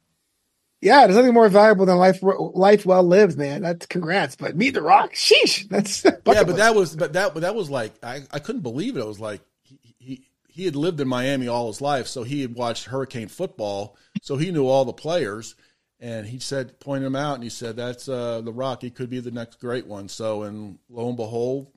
yeah, 0.83 1.07
there's 1.07 1.17
nothing 1.17 1.33
more 1.33 1.49
valuable 1.49 1.87
than 1.87 1.97
life 1.97 2.19
life 2.23 2.85
well 2.85 3.05
lived, 3.05 3.39
man. 3.39 3.63
That's 3.63 3.87
congrats. 3.87 4.35
But 4.35 4.57
meet 4.57 4.75
the 4.75 4.83
rock, 4.83 5.13
sheesh. 5.13 5.69
That's 5.69 6.05
yeah, 6.05 6.11
but 6.23 6.57
that 6.57 6.75
was 6.75 6.97
but 6.97 7.13
that 7.13 7.33
but 7.35 7.41
that 7.41 7.55
was 7.55 7.71
like 7.71 7.93
I, 8.05 8.23
I 8.33 8.41
couldn't 8.41 8.63
believe 8.63 8.97
it. 8.97 9.01
It 9.01 9.07
was 9.07 9.21
like 9.21 9.43
he, 9.63 9.95
he 10.01 10.25
he 10.49 10.65
had 10.65 10.75
lived 10.75 11.01
in 11.01 11.07
Miami 11.07 11.47
all 11.47 11.69
his 11.69 11.81
life, 11.81 12.09
so 12.09 12.25
he 12.25 12.43
had 12.43 12.57
watched 12.57 12.87
Hurricane 12.87 13.29
football, 13.29 13.97
so 14.23 14.37
he 14.37 14.51
knew 14.51 14.67
all 14.67 14.85
the 14.85 14.93
players. 14.93 15.55
And 16.01 16.27
he 16.27 16.41
said, 16.41 16.81
pointed 16.81 17.07
him 17.07 17.15
out, 17.15 17.37
and 17.37 17.45
he 17.45 17.49
said, 17.49 17.77
"That's 17.77 18.09
uh, 18.09 18.41
the 18.41 18.53
Rock. 18.53 18.83
He 18.83 18.91
could 18.91 19.09
be 19.09 19.21
the 19.21 19.31
next 19.31 19.61
great 19.61 19.87
one." 19.87 20.09
So, 20.09 20.43
and 20.43 20.81
lo 20.91 21.07
and 21.07 21.17
behold, 21.17 21.69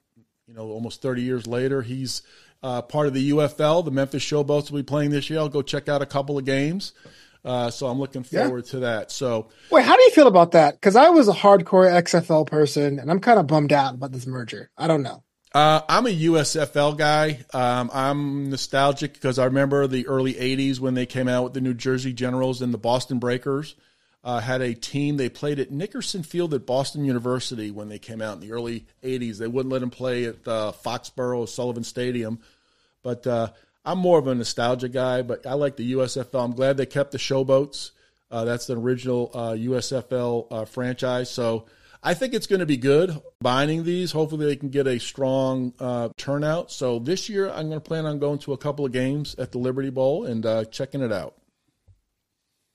you 0.48 0.56
know, 0.56 0.64
almost 0.64 1.04
30 1.04 1.22
years 1.22 1.46
later, 1.46 1.84
he's 1.84 2.24
uh, 2.64 2.82
part 2.82 3.06
of 3.06 3.14
the 3.14 3.30
UFL. 3.30 3.86
The 3.86 3.92
Memphis 3.92 4.24
Showboats 4.24 4.72
will 4.72 4.80
be 4.80 4.84
playing 4.84 5.12
this 5.12 5.30
year. 5.30 5.38
I'll 5.38 5.48
go 5.48 5.62
check 5.62 5.88
out 5.88 6.02
a 6.02 6.08
couple 6.08 6.40
of 6.40 6.46
games. 6.46 6.94
Uh, 7.46 7.70
so 7.70 7.86
I'm 7.86 8.00
looking 8.00 8.24
forward 8.24 8.66
yeah. 8.66 8.72
to 8.72 8.80
that. 8.80 9.12
So 9.12 9.50
wait, 9.70 9.86
how 9.86 9.96
do 9.96 10.02
you 10.02 10.10
feel 10.10 10.28
about 10.28 10.52
that? 10.54 10.74
Because 10.74 10.96
I 10.96 11.10
was 11.10 11.28
a 11.28 11.34
hardcore 11.34 11.90
XFL 12.02 12.48
person, 12.48 12.98
and 12.98 13.12
I'm 13.12 13.20
kind 13.20 13.40
of 13.40 13.46
bummed 13.46 13.72
out 13.72 13.94
about 13.94 14.12
this 14.12 14.26
merger. 14.26 14.72
I 14.76 14.88
don't 14.88 15.04
know. 15.04 15.24
Uh, 15.54 15.82
I'm 15.88 16.08
a 16.08 16.10
USFL 16.10 16.98
guy. 16.98 17.46
Um, 17.54 17.90
I'm 17.94 18.50
nostalgic 18.50 19.14
because 19.14 19.38
I 19.38 19.46
remember 19.46 19.86
the 19.86 20.08
early 20.08 20.34
'80s 20.34 20.80
when 20.80 20.96
they 20.96 21.06
came 21.06 21.28
out 21.28 21.44
with 21.44 21.54
the 21.54 21.62
New 21.62 21.76
Jersey 21.76 22.14
Generals 22.14 22.64
and 22.64 22.74
the 22.74 22.80
Boston 22.80 23.20
Breakers. 23.20 23.76
Uh, 24.24 24.40
had 24.40 24.62
a 24.62 24.74
team. 24.74 25.18
They 25.18 25.30
played 25.30 25.60
at 25.60 25.70
Nickerson 25.70 26.24
Field 26.24 26.56
at 26.56 26.66
Boston 26.66 27.06
University 27.06 27.70
when 27.70 27.90
they 27.90 28.00
came 28.00 28.24
out 28.24 28.34
in 28.34 28.40
the 28.40 28.54
early 28.54 28.88
'80s. 29.04 29.38
They 29.38 29.48
wouldn't 29.48 29.72
let 29.72 29.82
them 29.82 29.92
play 29.92 30.26
at 30.26 30.48
uh, 30.48 30.72
Foxborough 30.84 31.48
Sullivan 31.48 31.84
Stadium, 31.84 32.40
but 33.04 33.28
uh, 33.28 33.50
I'm 33.86 34.00
more 34.00 34.18
of 34.18 34.28
a 34.28 34.36
nostalgia 34.36 34.90
guy, 34.90 35.22
but 35.22 35.46
I 35.46 35.54
like 35.54 35.76
the 35.76 35.94
USFL. 35.94 36.44
I'm 36.44 36.54
glad 36.54 36.78
they 36.78 36.86
kept 36.86 37.12
the 37.12 37.18
Showboats. 37.18 37.92
Uh, 38.32 38.44
that's 38.44 38.66
the 38.66 38.76
original 38.76 39.32
uh, 39.34 39.52
USFL 39.52 40.48
uh, 40.52 40.66
franchise. 40.66 41.30
So 41.30 41.66
I 42.02 42.14
think 42.14 42.34
it's 42.34 42.48
going 42.48 42.60
to 42.60 42.66
be 42.66 42.78
good 42.78 43.20
binding 43.42 43.84
these. 43.84 44.12
Hopefully, 44.12 44.46
they 44.46 44.56
can 44.56 44.70
get 44.70 44.88
a 44.88 45.00
strong 45.00 45.74
uh, 45.80 46.10
turnout. 46.18 46.72
So 46.72 47.00
this 47.00 47.30
year, 47.30 47.50
I'm 47.50 47.68
going 47.68 47.80
to 47.80 47.80
plan 47.80 48.06
on 48.06 48.20
going 48.20 48.40
to 48.40 48.54
a 48.54 48.58
couple 48.58 48.86
of 48.86 48.92
games 48.92 49.36
at 49.36 49.52
the 49.52 49.60
Liberty 49.60 49.92
Bowl 49.92 50.26
and 50.26 50.46
uh, 50.46 50.66
checking 50.66 51.02
it 51.02 51.12
out. 51.12 51.36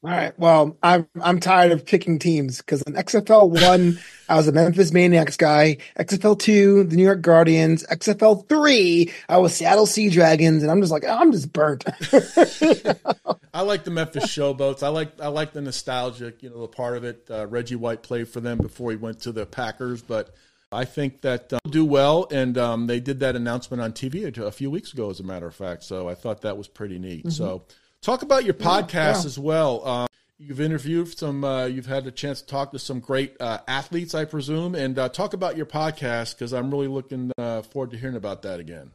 All 0.02 0.10
right. 0.10 0.38
Well, 0.38 0.78
I'm 0.82 1.06
I'm 1.20 1.40
tired 1.40 1.72
of 1.72 1.84
picking 1.84 2.18
teams 2.18 2.58
because 2.58 2.80
in 2.82 2.94
XFL 2.94 3.50
one, 3.50 3.98
I 4.30 4.36
was 4.36 4.48
a 4.48 4.52
Memphis 4.52 4.92
Maniax 4.92 5.36
guy. 5.36 5.76
XFL 5.98 6.38
two, 6.38 6.84
the 6.84 6.96
New 6.96 7.04
York 7.04 7.20
Guardians. 7.20 7.84
XFL 7.84 8.48
three, 8.48 9.12
I 9.28 9.36
was 9.36 9.54
Seattle 9.54 9.84
Sea 9.84 10.08
Dragons, 10.08 10.62
and 10.62 10.72
I'm 10.72 10.80
just 10.80 10.90
like, 10.90 11.04
I'm 11.04 11.32
just 11.32 11.52
burnt. 11.52 11.84
I 13.52 13.60
like 13.60 13.84
the 13.84 13.90
Memphis 13.90 14.24
Showboats. 14.24 14.82
I 14.82 14.88
like 14.88 15.20
I 15.20 15.28
like 15.28 15.52
the 15.52 15.60
nostalgic, 15.60 16.42
you 16.42 16.48
know, 16.48 16.62
the 16.62 16.68
part 16.68 16.96
of 16.96 17.04
it. 17.04 17.26
Uh, 17.30 17.46
Reggie 17.46 17.76
White 17.76 18.02
played 18.02 18.28
for 18.28 18.40
them 18.40 18.56
before 18.56 18.92
he 18.92 18.96
went 18.96 19.20
to 19.22 19.32
the 19.32 19.44
Packers, 19.44 20.00
but 20.00 20.34
I 20.72 20.86
think 20.86 21.20
that 21.22 21.52
uh, 21.52 21.58
do 21.68 21.84
well, 21.84 22.26
and 22.30 22.56
um, 22.56 22.86
they 22.86 23.00
did 23.00 23.20
that 23.20 23.36
announcement 23.36 23.82
on 23.82 23.92
TV 23.92 24.34
a 24.38 24.52
few 24.52 24.70
weeks 24.70 24.94
ago, 24.94 25.10
as 25.10 25.20
a 25.20 25.24
matter 25.24 25.46
of 25.46 25.54
fact. 25.54 25.82
So 25.82 26.08
I 26.08 26.14
thought 26.14 26.40
that 26.40 26.56
was 26.56 26.68
pretty 26.68 26.98
neat. 26.98 27.26
Mm-hmm. 27.26 27.30
So 27.30 27.64
Talk 28.02 28.22
about 28.22 28.44
your 28.44 28.54
podcast 28.54 28.94
yeah, 28.94 29.12
yeah. 29.12 29.26
as 29.26 29.38
well. 29.38 29.86
Um, 29.86 30.06
you've 30.38 30.60
interviewed 30.60 31.18
some. 31.18 31.44
Uh, 31.44 31.66
you've 31.66 31.86
had 31.86 32.06
a 32.06 32.10
chance 32.10 32.40
to 32.40 32.46
talk 32.46 32.72
to 32.72 32.78
some 32.78 33.00
great 33.00 33.36
uh, 33.40 33.58
athletes, 33.68 34.14
I 34.14 34.24
presume, 34.24 34.74
and 34.74 34.98
uh, 34.98 35.10
talk 35.10 35.34
about 35.34 35.56
your 35.56 35.66
podcast 35.66 36.34
because 36.34 36.54
I'm 36.54 36.70
really 36.70 36.88
looking 36.88 37.30
uh, 37.36 37.60
forward 37.60 37.90
to 37.90 37.98
hearing 37.98 38.16
about 38.16 38.42
that 38.42 38.58
again. 38.58 38.92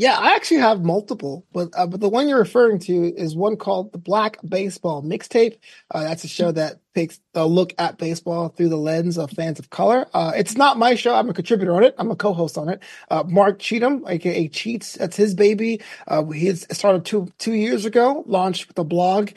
Yeah, 0.00 0.16
I 0.16 0.36
actually 0.36 0.60
have 0.60 0.84
multiple, 0.84 1.44
but 1.52 1.70
uh, 1.76 1.88
but 1.88 1.98
the 1.98 2.08
one 2.08 2.28
you're 2.28 2.38
referring 2.38 2.78
to 2.82 2.92
is 3.16 3.34
one 3.34 3.56
called 3.56 3.90
the 3.90 3.98
Black 3.98 4.38
Baseball 4.48 5.02
Mixtape. 5.02 5.58
Uh, 5.90 6.04
that's 6.04 6.22
a 6.22 6.28
show 6.28 6.52
that 6.52 6.78
takes 6.94 7.18
a 7.34 7.44
look 7.44 7.74
at 7.78 7.98
baseball 7.98 8.48
through 8.48 8.68
the 8.68 8.76
lens 8.76 9.18
of 9.18 9.30
fans 9.32 9.58
of 9.58 9.70
color. 9.70 10.06
Uh, 10.14 10.32
it's 10.36 10.56
not 10.56 10.78
my 10.78 10.94
show. 10.94 11.14
I'm 11.14 11.28
a 11.28 11.34
contributor 11.34 11.74
on 11.74 11.82
it. 11.82 11.96
I'm 11.98 12.12
a 12.12 12.16
co-host 12.16 12.56
on 12.56 12.68
it. 12.68 12.80
Uh, 13.10 13.24
Mark 13.26 13.58
Cheatham, 13.58 14.04
aka 14.06 14.46
Cheats, 14.46 14.92
that's 14.92 15.16
his 15.16 15.34
baby. 15.34 15.80
Uh, 16.06 16.24
he 16.26 16.54
started 16.54 17.04
two 17.04 17.32
two 17.38 17.54
years 17.54 17.84
ago, 17.84 18.22
launched 18.28 18.68
with 18.68 18.78
a 18.78 18.84
blog, 18.84 19.30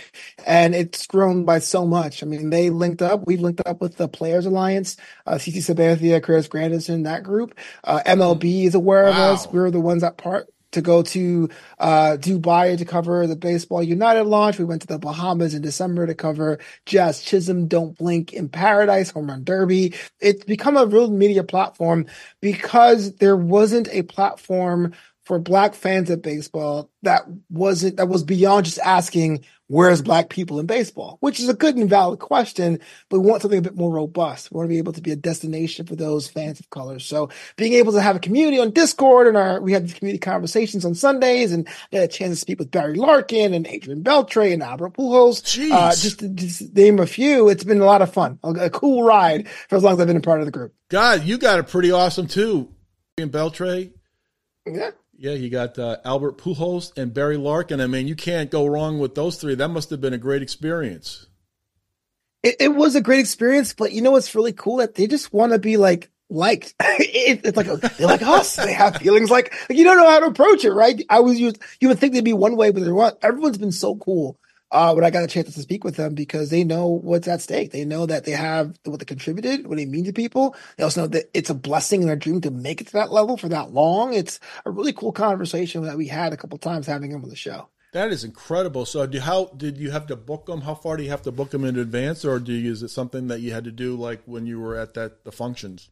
and 0.45 0.75
it's 0.75 1.07
grown 1.07 1.43
by 1.43 1.57
so 1.57 1.87
much. 1.87 2.21
I 2.21 2.27
mean, 2.27 2.51
they 2.51 2.69
linked 2.69 3.01
up. 3.01 3.25
We've 3.25 3.41
linked 3.41 3.63
up 3.65 3.81
with 3.81 3.97
the 3.97 4.07
Players 4.07 4.45
Alliance, 4.45 4.95
uh, 5.25 5.35
CC 5.35 5.57
Sabathia, 5.57 6.21
Chris 6.21 6.47
Granderson, 6.47 7.05
that 7.05 7.23
group. 7.23 7.57
MLB 7.83 8.65
is 8.65 8.75
aware 8.75 9.05
wow. 9.05 9.09
of 9.09 9.17
us. 9.17 9.47
We 9.47 9.59
are 9.59 9.71
the 9.71 9.79
ones 9.79 10.03
that 10.03 10.17
part 10.17 10.50
to 10.71 10.81
go 10.81 11.01
to 11.03 11.49
uh, 11.79 12.17
Dubai 12.19 12.77
to 12.77 12.85
cover 12.85 13.27
the 13.27 13.35
Baseball 13.35 13.83
United 13.83 14.23
launch. 14.23 14.57
We 14.57 14.65
went 14.65 14.81
to 14.81 14.87
the 14.87 14.99
Bahamas 14.99 15.53
in 15.53 15.61
December 15.61 16.07
to 16.07 16.15
cover 16.15 16.59
Jazz 16.85 17.21
Chisholm, 17.21 17.67
Don't 17.67 17.97
Blink 17.97 18.33
in 18.33 18.49
Paradise, 18.49 19.11
Home 19.11 19.29
Run 19.29 19.43
Derby. 19.43 19.93
It's 20.19 20.43
become 20.45 20.77
a 20.77 20.85
real 20.85 21.11
media 21.11 21.43
platform 21.43 22.05
because 22.41 23.15
there 23.15 23.37
wasn't 23.37 23.87
a 23.91 24.03
platform 24.03 24.93
for 25.23 25.39
black 25.39 25.75
fans 25.75 26.09
of 26.09 26.21
baseball 26.21 26.89
that 27.03 27.23
wasn't 27.49 27.97
that 27.97 28.07
was 28.07 28.23
beyond 28.23 28.65
just 28.65 28.79
asking 28.79 29.43
where's 29.67 30.01
black 30.01 30.29
people 30.29 30.59
in 30.59 30.65
baseball, 30.65 31.17
which 31.21 31.39
is 31.39 31.47
a 31.47 31.53
good 31.53 31.77
and 31.77 31.89
valid 31.89 32.19
question, 32.19 32.77
but 33.07 33.19
we 33.19 33.27
want 33.27 33.41
something 33.41 33.59
a 33.59 33.61
bit 33.61 33.75
more 33.75 33.89
robust. 33.89 34.51
We 34.51 34.57
want 34.57 34.67
to 34.67 34.73
be 34.73 34.79
able 34.79 34.91
to 34.91 35.01
be 35.01 35.11
a 35.11 35.15
destination 35.15 35.85
for 35.85 35.95
those 35.95 36.27
fans 36.27 36.59
of 36.59 36.69
color. 36.69 36.99
So 36.99 37.29
being 37.55 37.73
able 37.73 37.93
to 37.93 38.01
have 38.01 38.17
a 38.17 38.19
community 38.19 38.59
on 38.59 38.71
Discord 38.71 39.27
and 39.27 39.37
our 39.37 39.61
we 39.61 39.71
have 39.73 39.93
community 39.95 40.19
conversations 40.19 40.83
on 40.83 40.95
Sundays 40.95 41.53
and 41.53 41.67
get 41.91 42.03
a 42.03 42.07
chance 42.07 42.33
to 42.33 42.35
speak 42.35 42.59
with 42.59 42.71
Barry 42.71 42.95
Larkin 42.95 43.53
and 43.53 43.65
Adrian 43.67 44.03
Beltre 44.03 44.51
and 44.51 44.63
Albert 44.63 44.95
Pujols. 44.95 45.41
Uh, 45.71 45.91
just 45.91 46.19
to 46.19 46.29
just 46.29 46.75
name 46.75 46.99
a 46.99 47.07
few, 47.07 47.47
it's 47.47 47.63
been 47.63 47.79
a 47.79 47.85
lot 47.85 48.01
of 48.01 48.11
fun. 48.11 48.39
A, 48.43 48.49
a 48.65 48.69
cool 48.69 49.03
ride 49.03 49.47
for 49.69 49.77
as 49.77 49.83
long 49.83 49.93
as 49.93 49.99
I've 50.01 50.07
been 50.07 50.17
a 50.17 50.21
part 50.21 50.41
of 50.41 50.45
the 50.45 50.51
group. 50.51 50.73
God, 50.89 51.23
you 51.23 51.37
got 51.37 51.59
it 51.59 51.67
pretty 51.67 51.91
awesome 51.91 52.27
too. 52.27 52.73
Adrian 53.17 53.31
Beltre. 53.31 53.93
Yeah. 54.65 54.91
Yeah, 55.21 55.33
you 55.33 55.51
got 55.51 55.77
uh, 55.77 55.97
Albert 56.03 56.39
Pujols 56.39 56.97
and 56.97 57.13
Barry 57.13 57.37
Larkin. 57.37 57.79
I 57.79 57.85
mean, 57.85 58.07
you 58.07 58.15
can't 58.15 58.49
go 58.49 58.65
wrong 58.65 58.97
with 58.97 59.13
those 59.13 59.37
three. 59.37 59.53
That 59.53 59.67
must 59.67 59.91
have 59.91 60.01
been 60.01 60.15
a 60.15 60.17
great 60.17 60.41
experience. 60.41 61.27
It, 62.41 62.55
it 62.59 62.69
was 62.69 62.95
a 62.95 63.01
great 63.01 63.19
experience, 63.19 63.75
but 63.75 63.91
you 63.91 64.01
know 64.01 64.09
what's 64.09 64.33
really 64.33 64.51
cool? 64.51 64.77
That 64.77 64.95
they 64.95 65.05
just 65.05 65.31
want 65.31 65.51
to 65.51 65.59
be 65.59 65.77
like 65.77 66.09
liked. 66.31 66.73
it, 66.79 67.41
it's 67.43 67.55
like 67.55 67.67
they're 67.67 68.07
like 68.07 68.23
us. 68.23 68.55
They 68.55 68.73
have 68.73 68.95
feelings 68.95 69.29
like, 69.29 69.53
like, 69.69 69.77
you 69.77 69.83
don't 69.83 69.97
know 69.97 70.09
how 70.09 70.21
to 70.21 70.25
approach 70.25 70.65
it, 70.65 70.71
right? 70.71 70.99
I 71.07 71.19
was 71.19 71.39
used. 71.39 71.61
You 71.79 71.89
would 71.89 71.99
think 71.99 72.15
they'd 72.15 72.23
be 72.23 72.33
one 72.33 72.55
way, 72.55 72.71
but 72.71 72.81
they're 72.81 72.91
not. 72.91 73.19
Everyone's 73.21 73.59
been 73.59 73.71
so 73.71 73.97
cool 73.97 74.39
uh, 74.71 74.93
when 74.93 75.03
I 75.03 75.09
got 75.09 75.23
a 75.23 75.27
chance 75.27 75.53
to 75.53 75.61
speak 75.61 75.83
with 75.83 75.97
them 75.97 76.15
because 76.15 76.49
they 76.49 76.63
know 76.63 76.87
what's 76.87 77.27
at 77.27 77.41
stake. 77.41 77.71
They 77.71 77.85
know 77.85 78.05
that 78.05 78.25
they 78.25 78.31
have 78.31 78.79
what 78.85 78.99
they 78.99 79.05
contributed, 79.05 79.67
what 79.67 79.77
they 79.77 79.85
mean 79.85 80.05
to 80.05 80.13
people. 80.13 80.55
They 80.77 80.83
also 80.83 81.01
know 81.01 81.07
that 81.07 81.29
it's 81.33 81.49
a 81.49 81.55
blessing 81.55 82.01
and 82.01 82.11
a 82.11 82.15
dream 82.15 82.41
to 82.41 82.51
make 82.51 82.79
it 82.81 82.87
to 82.87 82.93
that 82.93 83.11
level 83.11 83.37
for 83.37 83.49
that 83.49 83.71
long. 83.71 84.13
It's 84.13 84.39
a 84.65 84.71
really 84.71 84.93
cool 84.93 85.11
conversation 85.11 85.83
that 85.83 85.97
we 85.97 86.07
had 86.07 86.31
a 86.31 86.37
couple 86.37 86.57
times 86.57 86.87
having 86.87 87.11
them 87.11 87.23
on 87.23 87.29
the 87.29 87.35
show. 87.35 87.67
That 87.93 88.11
is 88.11 88.23
incredible. 88.23 88.85
So, 88.85 89.05
do, 89.05 89.19
how 89.19 89.47
did 89.57 89.77
you 89.77 89.91
have 89.91 90.07
to 90.07 90.15
book 90.15 90.45
them? 90.45 90.61
How 90.61 90.75
far 90.75 90.95
do 90.95 91.03
you 91.03 91.09
have 91.09 91.23
to 91.23 91.31
book 91.31 91.49
them 91.51 91.65
in 91.65 91.77
advance, 91.77 92.23
or 92.23 92.39
do 92.39 92.53
you, 92.53 92.71
is 92.71 92.83
it 92.83 92.87
something 92.87 93.27
that 93.27 93.41
you 93.41 93.51
had 93.51 93.65
to 93.65 93.71
do 93.71 93.97
like 93.97 94.21
when 94.25 94.45
you 94.45 94.61
were 94.61 94.77
at 94.77 94.93
that 94.93 95.25
the 95.25 95.31
functions? 95.31 95.89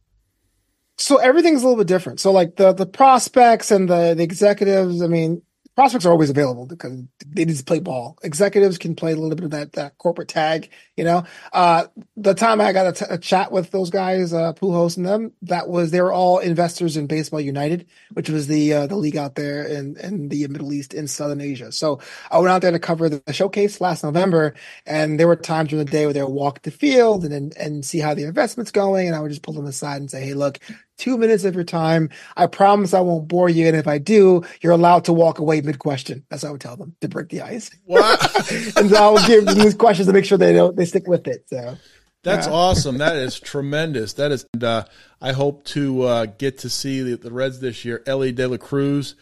So 0.96 1.16
everything's 1.16 1.62
a 1.62 1.66
little 1.66 1.82
bit 1.82 1.86
different. 1.86 2.20
So 2.20 2.32
like 2.32 2.56
the 2.56 2.72
the 2.72 2.86
prospects 2.86 3.70
and 3.70 3.88
the 3.88 4.14
the 4.14 4.22
executives. 4.22 5.02
I 5.02 5.08
mean, 5.08 5.42
prospects 5.80 6.04
are 6.04 6.12
always 6.12 6.28
available 6.28 6.66
because 6.66 6.92
they 7.26 7.46
need 7.46 7.56
to 7.56 7.64
play 7.64 7.80
ball. 7.80 8.18
Executives 8.22 8.76
can 8.76 8.94
play 8.94 9.12
a 9.12 9.16
little 9.16 9.34
bit 9.34 9.46
of 9.46 9.50
that, 9.52 9.72
that 9.72 9.96
corporate 9.96 10.28
tag, 10.28 10.68
you 11.00 11.04
know. 11.04 11.24
Uh, 11.54 11.86
the 12.18 12.34
time 12.34 12.60
I 12.60 12.74
got 12.74 12.88
a, 12.88 12.92
t- 12.92 13.06
a 13.08 13.16
chat 13.16 13.50
with 13.50 13.70
those 13.70 13.88
guys, 13.88 14.34
uh, 14.34 14.52
Pujols 14.52 14.98
and 14.98 15.06
them, 15.06 15.32
that 15.40 15.66
was 15.66 15.90
they 15.90 16.02
were 16.02 16.12
all 16.12 16.40
investors 16.40 16.98
in 16.98 17.06
Baseball 17.06 17.40
United, 17.40 17.86
which 18.12 18.28
was 18.28 18.48
the 18.48 18.74
uh, 18.74 18.86
the 18.86 18.96
league 18.96 19.16
out 19.16 19.34
there 19.34 19.64
in 19.64 19.96
in 19.96 20.28
the 20.28 20.46
Middle 20.48 20.74
East 20.74 20.92
in 20.92 21.08
Southern 21.08 21.40
Asia. 21.40 21.72
So 21.72 22.00
I 22.30 22.38
went 22.38 22.50
out 22.50 22.60
there 22.60 22.70
to 22.70 22.78
cover 22.78 23.08
the, 23.08 23.32
showcase 23.32 23.80
last 23.80 24.04
November, 24.04 24.54
and 24.84 25.18
there 25.18 25.26
were 25.26 25.36
times 25.36 25.70
during 25.70 25.86
the 25.86 25.90
day 25.90 26.04
where 26.04 26.12
they 26.12 26.22
would 26.22 26.28
walk 26.28 26.60
the 26.62 26.70
field 26.70 27.24
and 27.24 27.32
and, 27.32 27.56
and 27.56 27.82
see 27.82 27.98
how 27.98 28.12
the 28.12 28.24
investment's 28.24 28.70
going, 28.70 29.06
and 29.06 29.16
I 29.16 29.20
would 29.20 29.30
just 29.30 29.42
pull 29.42 29.54
them 29.54 29.64
aside 29.64 30.02
and 30.02 30.10
say, 30.10 30.22
"Hey, 30.22 30.34
look, 30.34 30.58
two 31.00 31.16
minutes 31.16 31.44
of 31.44 31.54
your 31.54 31.64
time. 31.64 32.10
I 32.36 32.46
promise 32.46 32.92
I 32.92 33.00
won't 33.00 33.26
bore 33.26 33.48
you. 33.48 33.66
And 33.66 33.76
if 33.76 33.88
I 33.88 33.98
do, 33.98 34.44
you're 34.60 34.72
allowed 34.72 35.06
to 35.06 35.12
walk 35.12 35.38
away 35.38 35.62
mid 35.62 35.78
question. 35.78 36.24
That's 36.28 36.42
what 36.42 36.50
I 36.50 36.52
would 36.52 36.60
tell 36.60 36.76
them 36.76 36.94
to 37.00 37.08
break 37.08 37.30
the 37.30 37.40
ice. 37.40 37.70
and 37.88 38.90
so 38.90 38.96
I 38.96 39.08
will 39.08 39.26
give 39.26 39.46
them 39.46 39.58
these 39.58 39.74
questions 39.74 40.06
to 40.06 40.12
make 40.12 40.26
sure 40.26 40.36
they 40.36 40.52
don't, 40.52 40.76
they 40.76 40.84
stick 40.90 41.06
with 41.06 41.26
it. 41.26 41.44
So 41.48 41.76
that's 42.22 42.46
yeah. 42.46 42.52
awesome. 42.52 42.98
That 42.98 43.16
is 43.16 43.40
tremendous. 43.40 44.14
That 44.14 44.32
is, 44.32 44.46
and, 44.54 44.64
uh, 44.64 44.84
I 45.20 45.32
hope 45.32 45.64
to 45.66 46.02
uh, 46.02 46.26
get 46.26 46.58
to 46.58 46.70
see 46.70 47.02
the, 47.02 47.16
the, 47.16 47.32
Reds 47.32 47.60
this 47.60 47.84
year. 47.84 48.02
Elly 48.06 48.32
De 48.32 48.46
La 48.46 48.58
Cruz. 48.58 49.14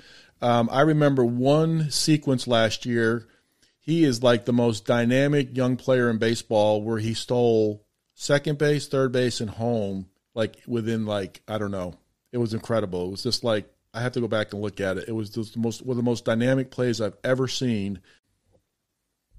Um, 0.43 0.69
I 0.73 0.83
remember 0.83 1.25
one 1.25 1.91
sequence 1.91 2.47
last 2.47 2.87
year. 2.87 3.27
He 3.81 4.05
is 4.05 4.23
like 4.23 4.45
the 4.45 4.53
most 4.53 4.85
dynamic 4.85 5.57
young 5.57 5.77
player 5.77 6.11
in 6.11 6.19
baseball 6.19 6.83
where 6.83 6.99
he 6.99 7.15
stole 7.15 7.85
second 8.15 8.59
base, 8.59 8.87
third 8.87 9.13
base, 9.13 9.41
and 9.41 9.49
home 9.51 10.07
like 10.35 10.57
within 10.67 11.05
like 11.05 11.43
I 11.49 11.59
don't 11.59 11.71
know. 11.71 11.95
It 12.33 12.39
was 12.39 12.55
incredible. 12.55 13.07
It 13.07 13.11
was 13.11 13.23
just 13.23 13.45
like 13.45 13.69
I 13.93 14.01
have 14.01 14.13
to 14.13 14.21
go 14.21 14.29
back 14.29 14.53
and 14.53 14.63
look 14.63 14.81
at 14.81 14.99
it. 14.99 15.09
It 15.09 15.13
was 15.13 15.31
just 15.31 15.55
the 15.55 15.61
most 15.61 15.85
one 15.85 15.93
of 15.93 15.97
the 15.97 16.09
most 16.09 16.25
dynamic 16.25 16.71
plays 16.71 17.01
I've 17.01 17.17
ever 17.25 17.49
seen. 17.49 18.01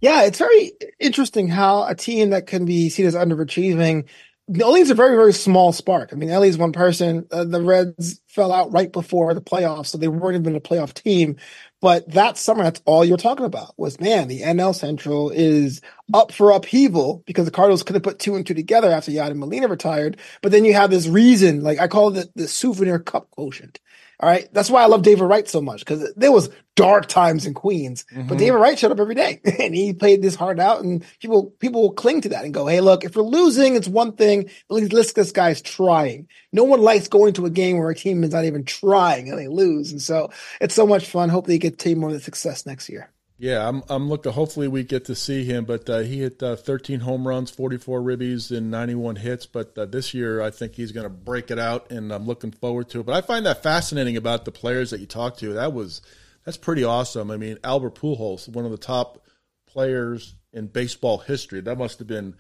Yeah, 0.02 0.24
it's 0.24 0.39
very 0.39 0.74
interesting 1.00 1.47
how 1.50 1.84
a 1.86 1.95
team 1.95 2.30
that 2.30 2.47
can 2.47 2.66
be 2.66 2.89
seen 2.89 3.06
as 3.06 3.16
underachieving 3.16 4.08
is 4.50 4.89
a 4.89 4.95
very, 4.95 5.16
very 5.16 5.34
small 5.34 5.74
spark. 5.74 6.10
I 6.12 6.16
mean, 6.16 6.30
Elly's 6.30 6.58
one 6.58 6.72
person. 6.72 7.28
Uh, 7.32 7.43
the 7.43 7.62
Reds 7.62 8.22
fell 8.28 8.52
out 8.52 8.72
right 8.72 8.91
before 8.91 9.34
the 9.34 9.41
playoffs, 9.41 9.88
so 9.88 9.97
they 9.97 10.08
weren't 10.08 10.39
even 10.39 10.56
a 10.56 10.62
playoff 10.62 10.93
team. 10.93 11.36
But 11.82 12.10
that 12.12 12.38
summer, 12.38 12.64
that's 12.64 12.82
all 12.86 13.06
you're 13.06 13.18
talking 13.18 13.45
about 13.45 13.74
was, 13.78 14.00
man, 14.00 14.28
the 14.28 14.41
NL 14.41 14.74
Central 14.76 15.30
is 15.32 15.82
up 16.14 16.32
for 16.32 16.52
upheaval 16.52 17.24
because 17.28 17.45
the 17.45 17.52
Cardinals 17.52 17.84
could 17.84 17.95
have 17.95 18.04
put 18.04 18.20
two 18.20 18.36
and 18.36 18.45
two 18.47 18.54
together 18.54 18.89
after 18.91 19.12
Yadi 19.12 19.36
Molina 19.36 19.68
retired. 19.68 20.18
But 20.41 20.52
then 20.52 20.66
you 20.66 20.74
have 20.74 20.89
this 20.91 21.08
reason, 21.08 21.62
like 21.62 21.80
I 21.80 21.88
call 21.88 22.10
it 22.16 22.34
the, 22.36 22.43
the 22.43 22.47
souvenir 22.47 23.00
cup 23.00 23.30
quotient. 23.32 23.80
All 24.22 24.30
right. 24.30 24.53
That's 24.53 24.70
why 24.70 24.84
I 24.84 24.88
love 24.88 25.01
David 25.01 25.24
Wright 25.24 25.47
so 25.47 25.61
much 25.61 25.80
because 25.80 26.13
there 26.15 26.32
was 26.32 26.49
dark 26.76 27.07
times 27.07 27.45
in 27.45 27.53
Queens, 27.53 28.05
mm-hmm. 28.11 28.28
but 28.28 28.38
David 28.38 28.57
Wright 28.57 28.78
showed 28.78 28.91
up 28.91 28.99
every 28.99 29.15
day 29.15 29.39
and 29.59 29.74
he 29.74 29.93
played 29.93 30.22
this 30.22 30.36
hard 30.36 30.59
out 30.59 30.84
and 30.84 31.05
people, 31.22 31.51
people 31.59 31.82
will 31.82 31.93
cling 31.93 32.20
to 32.22 32.30
that 32.30 32.43
and 32.43 32.53
go, 32.53 32.67
Hey, 32.67 32.82
look, 32.82 33.05
if 33.05 33.15
we're 33.15 33.24
losing, 33.24 33.76
it's 33.76 33.88
one 33.88 34.13
thing. 34.13 34.49
At 34.70 34.91
least 34.91 35.15
this 35.15 35.32
guy's 35.32 35.61
trying. 35.61 36.28
No 36.51 36.65
one 36.65 36.82
likes 36.82 37.07
going 37.07 37.34
to 37.34 37.45
a 37.45 37.49
game 37.49 37.78
where 37.78 37.89
a 37.89 37.95
team 37.95 38.24
is 38.24 38.32
not 38.32 38.45
even 38.45 38.65
trying 38.65 39.30
and 39.30 39.38
they 39.38 39.47
lose. 39.47 39.91
And 39.91 40.01
so 40.01 40.32
it's 40.59 40.76
so 40.76 40.86
much 40.86 41.05
fun. 41.05 41.30
Hopefully 41.30 41.55
you 41.55 41.59
get 41.59 41.80
team 41.80 41.99
more 41.99 42.09
of 42.09 42.15
the 42.15 42.22
success 42.22 42.65
next 42.65 42.89
year. 42.89 43.11
Yeah, 43.41 43.65
I'm 43.65 43.83
I'm 43.87 44.09
looking. 44.09 44.33
Hopefully, 44.33 44.67
we 44.67 44.83
get 44.83 45.05
to 45.05 45.15
see 45.15 45.45
him. 45.45 45.63
But 45.63 45.89
uh, 45.89 45.99
he 45.99 46.19
hit 46.19 46.43
uh, 46.43 46.57
13 46.57 46.99
home 46.99 47.25
runs, 47.25 47.49
44 47.49 48.01
ribbies, 48.01 48.55
and 48.55 48.69
91 48.69 49.15
hits. 49.15 49.45
But 49.45 49.77
uh, 49.77 49.85
this 49.85 50.13
year, 50.13 50.41
I 50.41 50.49
think 50.51 50.75
he's 50.75 50.91
going 50.91 51.05
to 51.05 51.09
break 51.09 51.49
it 51.49 51.57
out, 51.57 51.89
and 51.89 52.11
I'm 52.11 52.25
looking 52.25 52.51
forward 52.51 52.89
to 52.89 52.99
it. 52.99 53.05
But 53.05 53.15
I 53.15 53.21
find 53.21 53.45
that 53.45 53.63
fascinating 53.63 54.17
about 54.17 54.43
the 54.43 54.51
players 54.51 54.89
that 54.89 54.99
you 54.99 55.05
talk 55.05 55.37
to. 55.37 55.53
That 55.53 55.71
was 55.71 56.01
that's 56.43 56.57
pretty 56.57 56.83
awesome. 56.83 57.31
I 57.31 57.37
mean, 57.37 57.57
Albert 57.63 57.95
Pujols, 57.95 58.49
one 58.49 58.65
of 58.65 58.71
the 58.71 58.77
top 58.77 59.25
players 59.65 60.35
in 60.51 60.67
baseball 60.67 61.19
history. 61.19 61.61
That 61.61 61.77
must 61.77 61.99
have 61.99 62.09
been 62.09 62.35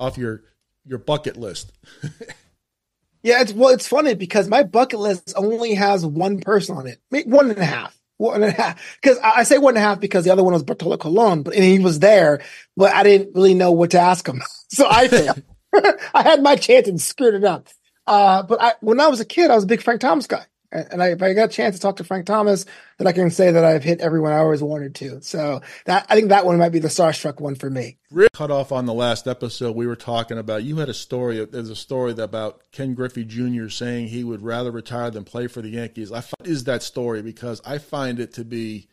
off 0.00 0.18
your 0.18 0.42
your 0.84 0.98
bucket 0.98 1.36
list. 1.36 1.70
yeah, 3.22 3.42
it's 3.42 3.52
well, 3.52 3.72
it's 3.72 3.86
funny 3.86 4.14
because 4.14 4.48
my 4.48 4.64
bucket 4.64 4.98
list 4.98 5.34
only 5.36 5.74
has 5.74 6.04
one 6.04 6.40
person 6.40 6.76
on 6.76 6.88
it, 6.88 6.98
one 7.28 7.50
and 7.50 7.60
a 7.60 7.64
half 7.64 7.96
one 8.18 8.42
and 8.42 8.52
a 8.52 8.56
half. 8.62 8.98
Because 9.00 9.18
I 9.22 9.42
say 9.42 9.58
one 9.58 9.76
and 9.76 9.84
a 9.84 9.88
half 9.88 10.00
because 10.00 10.24
the 10.24 10.30
other 10.30 10.44
one 10.44 10.52
was 10.52 10.62
Bartolo 10.62 10.96
Colon, 10.96 11.42
but 11.42 11.54
and 11.54 11.64
he 11.64 11.78
was 11.78 11.98
there, 11.98 12.42
but 12.76 12.94
I 12.94 13.02
didn't 13.02 13.34
really 13.34 13.54
know 13.54 13.72
what 13.72 13.90
to 13.92 14.00
ask 14.00 14.26
him, 14.26 14.42
so 14.68 14.86
I 14.88 15.08
failed. 15.08 15.42
I 16.14 16.22
had 16.22 16.42
my 16.42 16.56
chance 16.56 16.88
and 16.88 17.00
screwed 17.00 17.34
it 17.34 17.44
up. 17.44 17.68
Uh, 18.06 18.42
but 18.42 18.62
I, 18.62 18.74
when 18.80 19.00
I 19.00 19.08
was 19.08 19.20
a 19.20 19.24
kid, 19.24 19.50
I 19.50 19.54
was 19.54 19.64
a 19.64 19.68
big 19.68 19.82
Frank 19.82 20.00
Thomas 20.00 20.26
guy. 20.26 20.44
And 20.72 21.02
I, 21.02 21.08
if 21.08 21.22
I 21.22 21.32
got 21.32 21.50
a 21.50 21.52
chance 21.52 21.76
to 21.76 21.80
talk 21.80 21.96
to 21.96 22.04
Frank 22.04 22.26
Thomas, 22.26 22.66
then 22.98 23.06
I 23.06 23.12
can 23.12 23.30
say 23.30 23.50
that 23.50 23.64
I've 23.64 23.84
hit 23.84 24.00
everyone 24.00 24.32
I 24.32 24.38
always 24.38 24.62
wanted 24.62 24.94
to. 24.96 25.20
So 25.22 25.60
that 25.84 26.06
I 26.08 26.14
think 26.14 26.28
that 26.28 26.46
one 26.46 26.58
might 26.58 26.70
be 26.70 26.78
the 26.78 26.88
starstruck 26.88 27.40
one 27.40 27.54
for 27.54 27.70
me. 27.70 27.98
Cut 28.32 28.50
off 28.50 28.72
on 28.72 28.86
the 28.86 28.94
last 28.94 29.26
episode, 29.26 29.76
we 29.76 29.86
were 29.86 29.96
talking 29.96 30.38
about. 30.38 30.64
You 30.64 30.76
had 30.76 30.88
a 30.88 30.94
story. 30.94 31.44
There's 31.44 31.70
a 31.70 31.76
story 31.76 32.12
about 32.12 32.62
Ken 32.72 32.94
Griffey 32.94 33.24
Jr. 33.24 33.68
saying 33.68 34.08
he 34.08 34.24
would 34.24 34.42
rather 34.42 34.70
retire 34.70 35.10
than 35.10 35.24
play 35.24 35.46
for 35.46 35.62
the 35.62 35.70
Yankees. 35.70 36.12
I 36.12 36.20
find, 36.20 36.46
is 36.46 36.64
that 36.64 36.82
story 36.82 37.22
because 37.22 37.60
I 37.64 37.78
find 37.78 38.18
it 38.20 38.32
to 38.34 38.44
be 38.44 38.88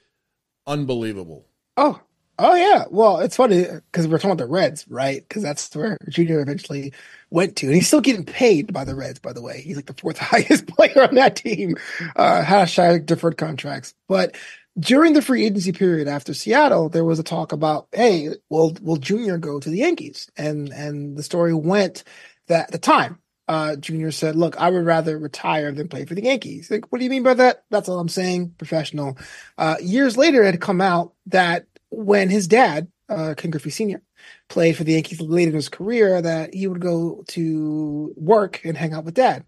unbelievable. 0.65 1.47
Oh, 1.77 2.01
Oh 2.39 2.55
yeah, 2.55 2.85
well, 2.89 3.19
it's 3.19 3.35
funny 3.35 3.61
because 3.91 4.07
we're 4.07 4.17
talking 4.17 4.31
about 4.31 4.43
the 4.43 4.49
Reds, 4.49 4.85
right? 4.89 5.23
Because 5.27 5.43
that's 5.43 5.73
where 5.75 5.97
Junior 6.09 6.39
eventually 6.41 6.91
went 7.29 7.55
to, 7.57 7.67
and 7.67 7.75
he's 7.75 7.87
still 7.87 8.01
getting 8.01 8.25
paid 8.25 8.73
by 8.73 8.83
the 8.83 8.95
Reds. 8.95 9.19
By 9.19 9.33
the 9.33 9.41
way, 9.41 9.61
he's 9.61 9.75
like 9.75 9.85
the 9.85 9.93
fourth 9.93 10.17
highest 10.19 10.65
player 10.67 11.03
on 11.07 11.15
that 11.15 11.35
team. 11.35 11.75
Uh, 12.15 12.41
hashtag 12.43 13.05
deferred 13.05 13.37
contracts. 13.37 13.93
But 14.07 14.35
during 14.79 15.13
the 15.13 15.21
free 15.21 15.45
agency 15.45 15.71
period 15.71 16.07
after 16.07 16.33
Seattle, 16.33 16.89
there 16.89 17.05
was 17.05 17.19
a 17.19 17.23
talk 17.23 17.51
about, 17.51 17.87
hey, 17.91 18.29
will 18.49 18.75
will 18.81 18.97
Junior 18.97 19.37
go 19.37 19.59
to 19.59 19.69
the 19.69 19.77
Yankees? 19.77 20.29
And 20.35 20.69
and 20.69 21.15
the 21.15 21.23
story 21.23 21.53
went 21.53 22.03
that 22.47 22.65
at 22.65 22.71
the 22.71 22.79
time, 22.79 23.19
uh, 23.47 23.75
Junior 23.75 24.11
said, 24.11 24.35
"Look, 24.35 24.59
I 24.59 24.71
would 24.71 24.85
rather 24.85 25.19
retire 25.19 25.71
than 25.71 25.87
play 25.87 26.05
for 26.05 26.15
the 26.15 26.23
Yankees." 26.23 26.71
Like, 26.71 26.91
what 26.91 26.97
do 26.97 27.03
you 27.03 27.11
mean 27.11 27.23
by 27.23 27.35
that? 27.35 27.63
That's 27.69 27.89
all 27.89 27.99
I'm 27.99 28.09
saying. 28.09 28.55
Professional. 28.57 29.17
Uh, 29.57 29.75
years 29.81 30.17
later, 30.17 30.41
it 30.43 30.51
had 30.53 30.61
come 30.61 30.81
out 30.81 31.13
that 31.27 31.67
when 31.95 32.29
his 32.29 32.47
dad, 32.47 32.89
uh, 33.09 33.33
Ken 33.35 33.51
Griffey 33.51 33.69
Sr., 33.69 34.01
played 34.49 34.77
for 34.77 34.83
the 34.83 34.93
Yankees 34.93 35.21
late 35.21 35.47
in 35.47 35.53
his 35.53 35.69
career, 35.69 36.21
that 36.21 36.53
he 36.53 36.67
would 36.67 36.81
go 36.81 37.23
to 37.29 38.13
work 38.15 38.61
and 38.63 38.77
hang 38.77 38.93
out 38.93 39.05
with 39.05 39.15
dad. 39.15 39.45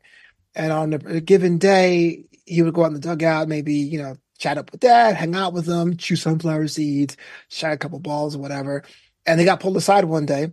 And 0.54 0.72
on 0.72 0.94
a 0.94 1.22
given 1.22 1.58
day, 1.58 2.26
he 2.46 2.62
would 2.62 2.74
go 2.74 2.84
out 2.84 2.88
in 2.88 2.94
the 2.94 3.00
dugout, 3.00 3.48
maybe, 3.48 3.76
you 3.76 4.02
know, 4.02 4.18
chat 4.38 4.58
up 4.58 4.72
with 4.72 4.82
dad, 4.82 5.16
hang 5.16 5.36
out 5.36 5.54
with 5.54 5.66
him, 5.66 5.98
chew 5.98 6.16
sunflower 6.16 6.68
seeds, 6.68 7.18
shot 7.50 7.74
a 7.74 7.78
couple 7.78 8.00
balls 8.00 8.36
or 8.36 8.40
whatever. 8.40 8.84
And 9.26 9.40
they 9.40 9.46
got 9.46 9.60
pulled 9.60 9.78
aside 9.78 10.06
one 10.06 10.26
day 10.26 10.52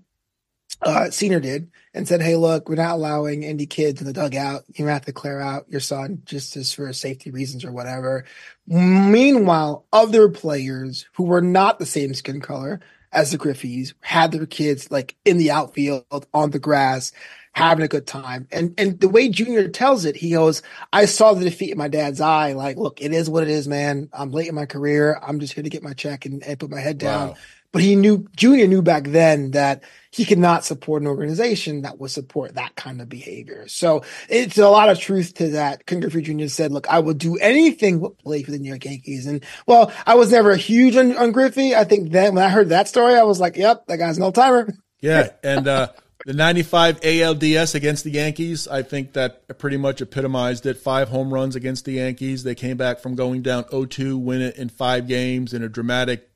uh, 0.83 1.11
senior 1.11 1.41
did 1.41 1.71
and 1.95 2.09
said, 2.09 2.23
Hey, 2.23 2.37
look, 2.37 2.69
we're 2.69 2.77
not 2.77 2.95
allowing 2.95 3.45
any 3.45 3.67
kids 3.67 4.01
in 4.01 4.07
the 4.07 4.13
dugout. 4.13 4.65
You 4.75 4.87
have 4.87 5.05
to 5.05 5.13
clear 5.13 5.41
out 5.41 5.67
your 5.69 5.81
son 5.81 6.23
just 6.25 6.57
as 6.57 6.73
for 6.73 6.93
safety 6.93 7.31
reasons 7.31 7.65
or 7.65 7.73
whatever. 7.73 8.25
Meanwhile, 8.67 9.85
other 9.93 10.29
players 10.29 11.07
who 11.15 11.25
were 11.25 11.43
not 11.43 11.79
the 11.79 11.87
same 11.87 12.15
skin 12.15 12.41
color 12.41 12.81
as 13.13 13.31
the 13.31 13.39
Griffeys 13.39 13.93
had 14.01 14.33
their 14.33 14.47
kids 14.47 14.91
like 14.91 15.17
in 15.25 15.37
the 15.37 15.51
outfield 15.51 16.27
on 16.33 16.51
the 16.51 16.59
grass 16.59 17.13
having 17.53 17.85
a 17.85 17.89
good 17.89 18.07
time. 18.07 18.49
And 18.51 18.75
and 18.79 18.99
the 18.99 19.09
way 19.09 19.29
Junior 19.29 19.69
tells 19.69 20.05
it, 20.05 20.17
he 20.17 20.31
goes, 20.31 20.63
I 20.93 21.05
saw 21.05 21.35
the 21.35 21.45
defeat 21.45 21.71
in 21.71 21.79
my 21.79 21.89
dad's 21.89 22.21
eye. 22.21 22.53
Like, 22.55 22.77
look, 22.77 23.01
it 23.01 23.13
is 23.13 23.29
what 23.29 23.43
it 23.43 23.51
is, 23.51 23.69
man. 23.69 24.09
I'm 24.13 24.31
late 24.31 24.49
in 24.49 24.55
my 24.55 24.67
career. 24.67 25.19
I'm 25.23 25.39
just 25.39 25.53
here 25.53 25.63
to 25.63 25.71
get 25.71 25.83
my 25.83 25.93
check 25.93 26.25
and, 26.25 26.43
and 26.43 26.59
put 26.59 26.71
my 26.71 26.81
head 26.81 26.99
down. 26.99 27.29
Wow. 27.29 27.37
But 27.73 27.83
he 27.83 27.97
knew 27.97 28.29
Junior 28.37 28.67
knew 28.67 28.83
back 28.83 29.05
then 29.05 29.53
that 29.53 29.83
he 30.11 30.27
could 30.27 30.39
not 30.39 30.65
support 30.65 31.01
an 31.01 31.09
organization 31.09 31.83
that 31.83 31.99
would 31.99 32.11
support 32.11 32.55
that 32.55 32.77
kind 32.77 33.01
of 33.01 33.09
behavior. 33.09 33.67
So 33.67 34.05
it's 34.29 34.59
a 34.59 34.69
lot 34.69 34.91
of 34.91 35.01
truth 35.01 35.35
to 35.35 35.49
that. 35.53 35.87
Ken 35.87 36.01
Griffey 36.01 36.21
Jr. 36.21 36.49
said, 36.49 36.71
look, 36.71 36.87
I 36.89 36.99
will 36.99 37.15
do 37.15 37.37
anything 37.39 37.99
but 37.99 38.19
play 38.19 38.43
for 38.43 38.51
the 38.51 38.59
New 38.59 38.69
York 38.69 38.85
Yankees. 38.85 39.27
And 39.27 39.43
well, 39.67 39.91
I 40.07 40.17
was 40.17 40.31
never 40.31 40.51
a 40.51 40.57
huge 40.57 40.97
on, 40.97 41.17
on 41.17 41.33
Griffey. 41.33 41.75
I 41.75 41.85
think 41.85 42.13
then 42.13 42.35
when 42.35 42.45
I 42.45 42.51
heard 42.51 42.69
that 42.69 42.89
story, 42.89 43.15
I 43.15 43.23
was 43.23 43.41
like, 43.41 43.57
yep, 43.57 43.87
that 43.87 43.97
guy's 43.97 44.19
an 44.19 44.25
old 44.25 44.35
timer. 44.35 44.69
Yeah. 45.01 45.31
And, 45.43 45.67
uh, 45.67 45.89
the 46.25 46.35
95 46.35 47.01
ALDS 47.01 47.75
against 47.75 48.05
the 48.05 48.11
Yankees, 48.11 48.69
I 48.69 48.83
think 48.83 49.15
that 49.15 49.59
pretty 49.59 49.77
much 49.77 50.01
epitomized 50.01 50.67
it. 50.67 50.79
Five 50.79 51.09
home 51.09 51.35
runs 51.35 51.57
against 51.57 51.85
the 51.85 51.95
Yankees. 51.95 52.45
They 52.45 52.55
came 52.55 52.77
back 52.77 53.01
from 53.01 53.17
going 53.17 53.43
down 53.43 53.65
0-2, 53.65 54.23
win 54.23 54.41
it 54.41 54.57
in 54.57 54.69
five 54.69 55.09
games 55.09 55.53
in 55.53 55.65
a 55.65 55.69
dramatic 55.69 56.32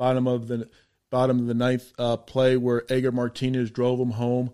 bottom 0.00 0.26
of 0.26 0.48
the 0.48 0.66
bottom 1.10 1.38
of 1.40 1.46
the 1.46 1.54
ninth 1.54 1.92
uh, 1.98 2.16
play 2.16 2.56
where 2.56 2.84
Edgar 2.88 3.12
Martinez 3.12 3.70
drove 3.70 4.00
him 4.00 4.12
home 4.12 4.50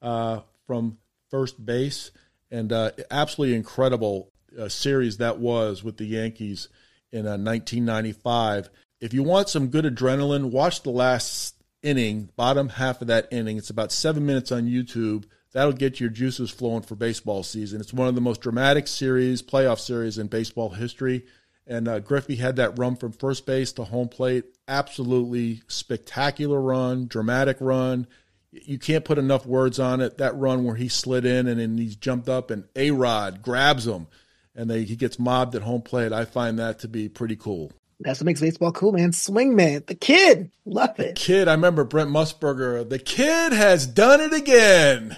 uh, 0.00 0.40
from 0.68 0.98
first 1.30 1.66
base, 1.66 2.12
and 2.48 2.72
uh, 2.72 2.92
absolutely 3.10 3.56
incredible 3.56 4.30
uh, 4.56 4.68
series 4.68 5.16
that 5.16 5.38
was 5.40 5.82
with 5.82 5.96
the 5.96 6.04
Yankees 6.04 6.68
in 7.10 7.24
1995. 7.24 8.66
Uh, 8.66 8.68
if 9.00 9.12
you 9.12 9.24
want 9.24 9.48
some 9.48 9.66
good 9.66 9.84
adrenaline, 9.84 10.52
watch 10.52 10.82
the 10.82 10.90
last 10.90 11.56
inning, 11.82 12.30
bottom 12.36 12.68
half 12.68 13.00
of 13.00 13.08
that 13.08 13.26
inning. 13.32 13.56
It's 13.56 13.70
about 13.70 13.90
seven 13.90 14.24
minutes 14.24 14.52
on 14.52 14.68
YouTube. 14.68 15.24
That'll 15.52 15.72
get 15.72 15.98
your 15.98 16.08
juices 16.08 16.50
flowing 16.50 16.82
for 16.82 16.94
baseball 16.94 17.42
season. 17.42 17.80
It's 17.80 17.92
one 17.92 18.06
of 18.06 18.14
the 18.14 18.20
most 18.20 18.40
dramatic 18.40 18.86
series, 18.86 19.42
playoff 19.42 19.80
series 19.80 20.18
in 20.18 20.28
baseball 20.28 20.70
history. 20.70 21.26
And 21.66 21.88
uh, 21.88 22.00
Griffey 22.00 22.36
had 22.36 22.56
that 22.56 22.78
run 22.78 22.96
from 22.96 23.12
first 23.12 23.46
base 23.46 23.72
to 23.72 23.84
home 23.84 24.08
plate. 24.08 24.44
Absolutely 24.68 25.62
spectacular 25.66 26.60
run, 26.60 27.06
dramatic 27.06 27.56
run. 27.60 28.06
You 28.52 28.78
can't 28.78 29.04
put 29.04 29.18
enough 29.18 29.46
words 29.46 29.78
on 29.78 30.00
it. 30.00 30.18
That 30.18 30.36
run 30.36 30.64
where 30.64 30.76
he 30.76 30.88
slid 30.88 31.24
in 31.24 31.48
and 31.48 31.58
then 31.58 31.78
he's 31.78 31.96
jumped 31.96 32.28
up 32.28 32.50
and 32.50 32.64
A 32.76 32.90
Rod 32.90 33.42
grabs 33.42 33.86
him 33.86 34.06
and 34.54 34.70
they, 34.70 34.84
he 34.84 34.96
gets 34.96 35.18
mobbed 35.18 35.54
at 35.54 35.62
home 35.62 35.82
plate. 35.82 36.12
I 36.12 36.24
find 36.24 36.58
that 36.58 36.80
to 36.80 36.88
be 36.88 37.08
pretty 37.08 37.36
cool. 37.36 37.72
That's 38.00 38.20
what 38.20 38.26
makes 38.26 38.40
baseball 38.40 38.72
cool, 38.72 38.92
man. 38.92 39.12
Swing 39.12 39.56
man, 39.56 39.84
the 39.86 39.94
kid, 39.94 40.50
love 40.64 40.98
it. 41.00 41.14
The 41.14 41.20
kid, 41.20 41.48
I 41.48 41.52
remember 41.52 41.84
Brent 41.84 42.10
Musburger. 42.10 42.88
The 42.88 42.98
kid 42.98 43.52
has 43.52 43.86
done 43.86 44.20
it 44.20 44.32
again. 44.32 45.16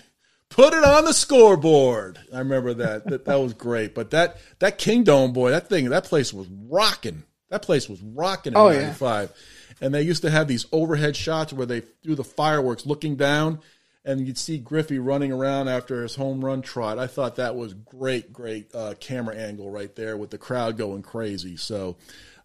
Put 0.49 0.73
it 0.73 0.85
on 0.85 1.05
the 1.05 1.13
scoreboard. 1.13 2.19
I 2.33 2.39
remember 2.39 2.75
that. 2.75 3.07
that 3.07 3.25
that 3.25 3.37
was 3.37 3.53
great. 3.53 3.95
But 3.95 4.11
that 4.11 4.39
that 4.61 4.79
Kingdome 4.79 5.33
boy, 5.33 5.51
that 5.51 5.69
thing, 5.69 5.89
that 5.91 6.05
place 6.05 6.33
was 6.33 6.47
rocking. 6.69 7.25
That 7.51 7.63
place 7.63 7.89
was 7.89 8.01
rocking 8.03 8.53
in 8.53 8.59
oh, 8.59 8.71
'95. 8.71 9.31
Yeah. 9.31 9.87
And 9.87 9.95
they 9.95 10.03
used 10.03 10.23
to 10.23 10.31
have 10.31 10.49
these 10.49 10.67
overhead 10.73 11.17
shots 11.17 11.53
where 11.53 11.67
they 11.67 11.81
threw 11.81 12.15
the 12.15 12.25
fireworks 12.25 12.87
looking 12.87 13.17
down, 13.17 13.61
and 14.05 14.27
you'd 14.27 14.39
see 14.39 14.57
Griffey 14.57 14.99
running 14.99 15.33
around 15.33 15.69
after 15.69 16.03
his 16.03 16.15
home 16.15 16.43
run 16.43 16.63
trot. 16.63 16.99
I 16.99 17.07
thought 17.07 17.37
that 17.37 17.57
was 17.57 17.75
great, 17.75 18.33
great 18.33 18.75
uh, 18.75 18.95
camera 18.99 19.37
angle 19.37 19.71
right 19.71 19.95
there 19.95 20.17
with 20.17 20.31
the 20.31 20.39
crowd 20.39 20.79
going 20.79 21.03
crazy. 21.03 21.57
So 21.57 21.97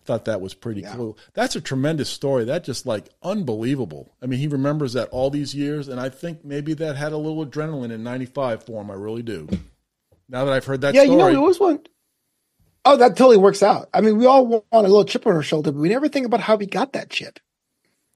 thought 0.04 0.26
that 0.26 0.42
was 0.42 0.54
pretty 0.54 0.82
yeah. 0.82 0.96
cool. 0.96 1.18
That's 1.34 1.56
a 1.56 1.62
tremendous 1.62 2.10
story. 2.10 2.46
That 2.46 2.64
just 2.64 2.86
like 2.86 3.10
unbelievable. 3.24 4.16
I 4.22 4.26
mean, 4.26 4.40
he 4.40 4.48
remembers 4.48 4.94
that 4.94 5.10
all 5.10 5.30
these 5.30 5.54
years, 5.54 5.88
and 5.88 6.00
I 6.00 6.10
think 6.10 6.44
maybe 6.44 6.74
that 6.76 6.96
had 6.96 7.12
a 7.12 7.18
little 7.18 7.46
adrenaline 7.46 7.92
in 7.92 8.04
'95 8.04 8.64
for 8.64 8.82
him. 8.82 8.92
I 8.92 8.96
really 8.96 9.24
do. 9.24 9.48
Now 10.30 10.46
that 10.46 10.54
I've 10.54 10.66
heard 10.66 10.82
that, 10.82 10.94
yeah, 10.94 11.04
story, 11.04 11.12
you 11.12 11.18
know, 11.18 11.28
it 11.28 11.36
always 11.36 11.60
want. 11.60 11.90
Oh, 12.84 12.98
that 12.98 13.16
totally 13.16 13.38
works 13.38 13.62
out. 13.62 13.90
I 13.94 14.02
mean, 14.02 14.18
we 14.18 14.26
all 14.26 14.48
want 14.48 14.66
a 14.72 14.82
little 14.82 15.06
chip 15.06 15.28
on 15.28 15.36
our 15.36 15.44
shoulder, 15.44 15.72
but 15.72 15.80
we 15.80 15.90
never 15.90 16.08
think 16.08 16.26
about 16.26 16.40
how 16.40 16.56
we 16.56 16.66
got 16.66 16.94
that 16.94 17.10
chip. 17.10 17.40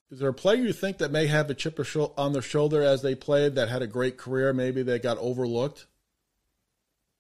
Is 0.10 0.20
there 0.20 0.30
a 0.30 0.34
player 0.34 0.62
you 0.62 0.74
think 0.74 1.00
that 1.00 1.12
may 1.12 1.28
have 1.28 1.50
a 1.50 1.54
chip 1.54 1.80
on 2.18 2.34
their 2.34 2.42
shoulder 2.42 2.82
as 2.82 3.02
they 3.02 3.16
played 3.16 3.56
that 3.56 3.70
had 3.70 3.82
a 3.82 3.88
great 3.88 4.18
career? 4.18 4.54
Maybe 4.54 4.82
they 4.82 4.98
got 4.98 5.18
overlooked. 5.18 5.88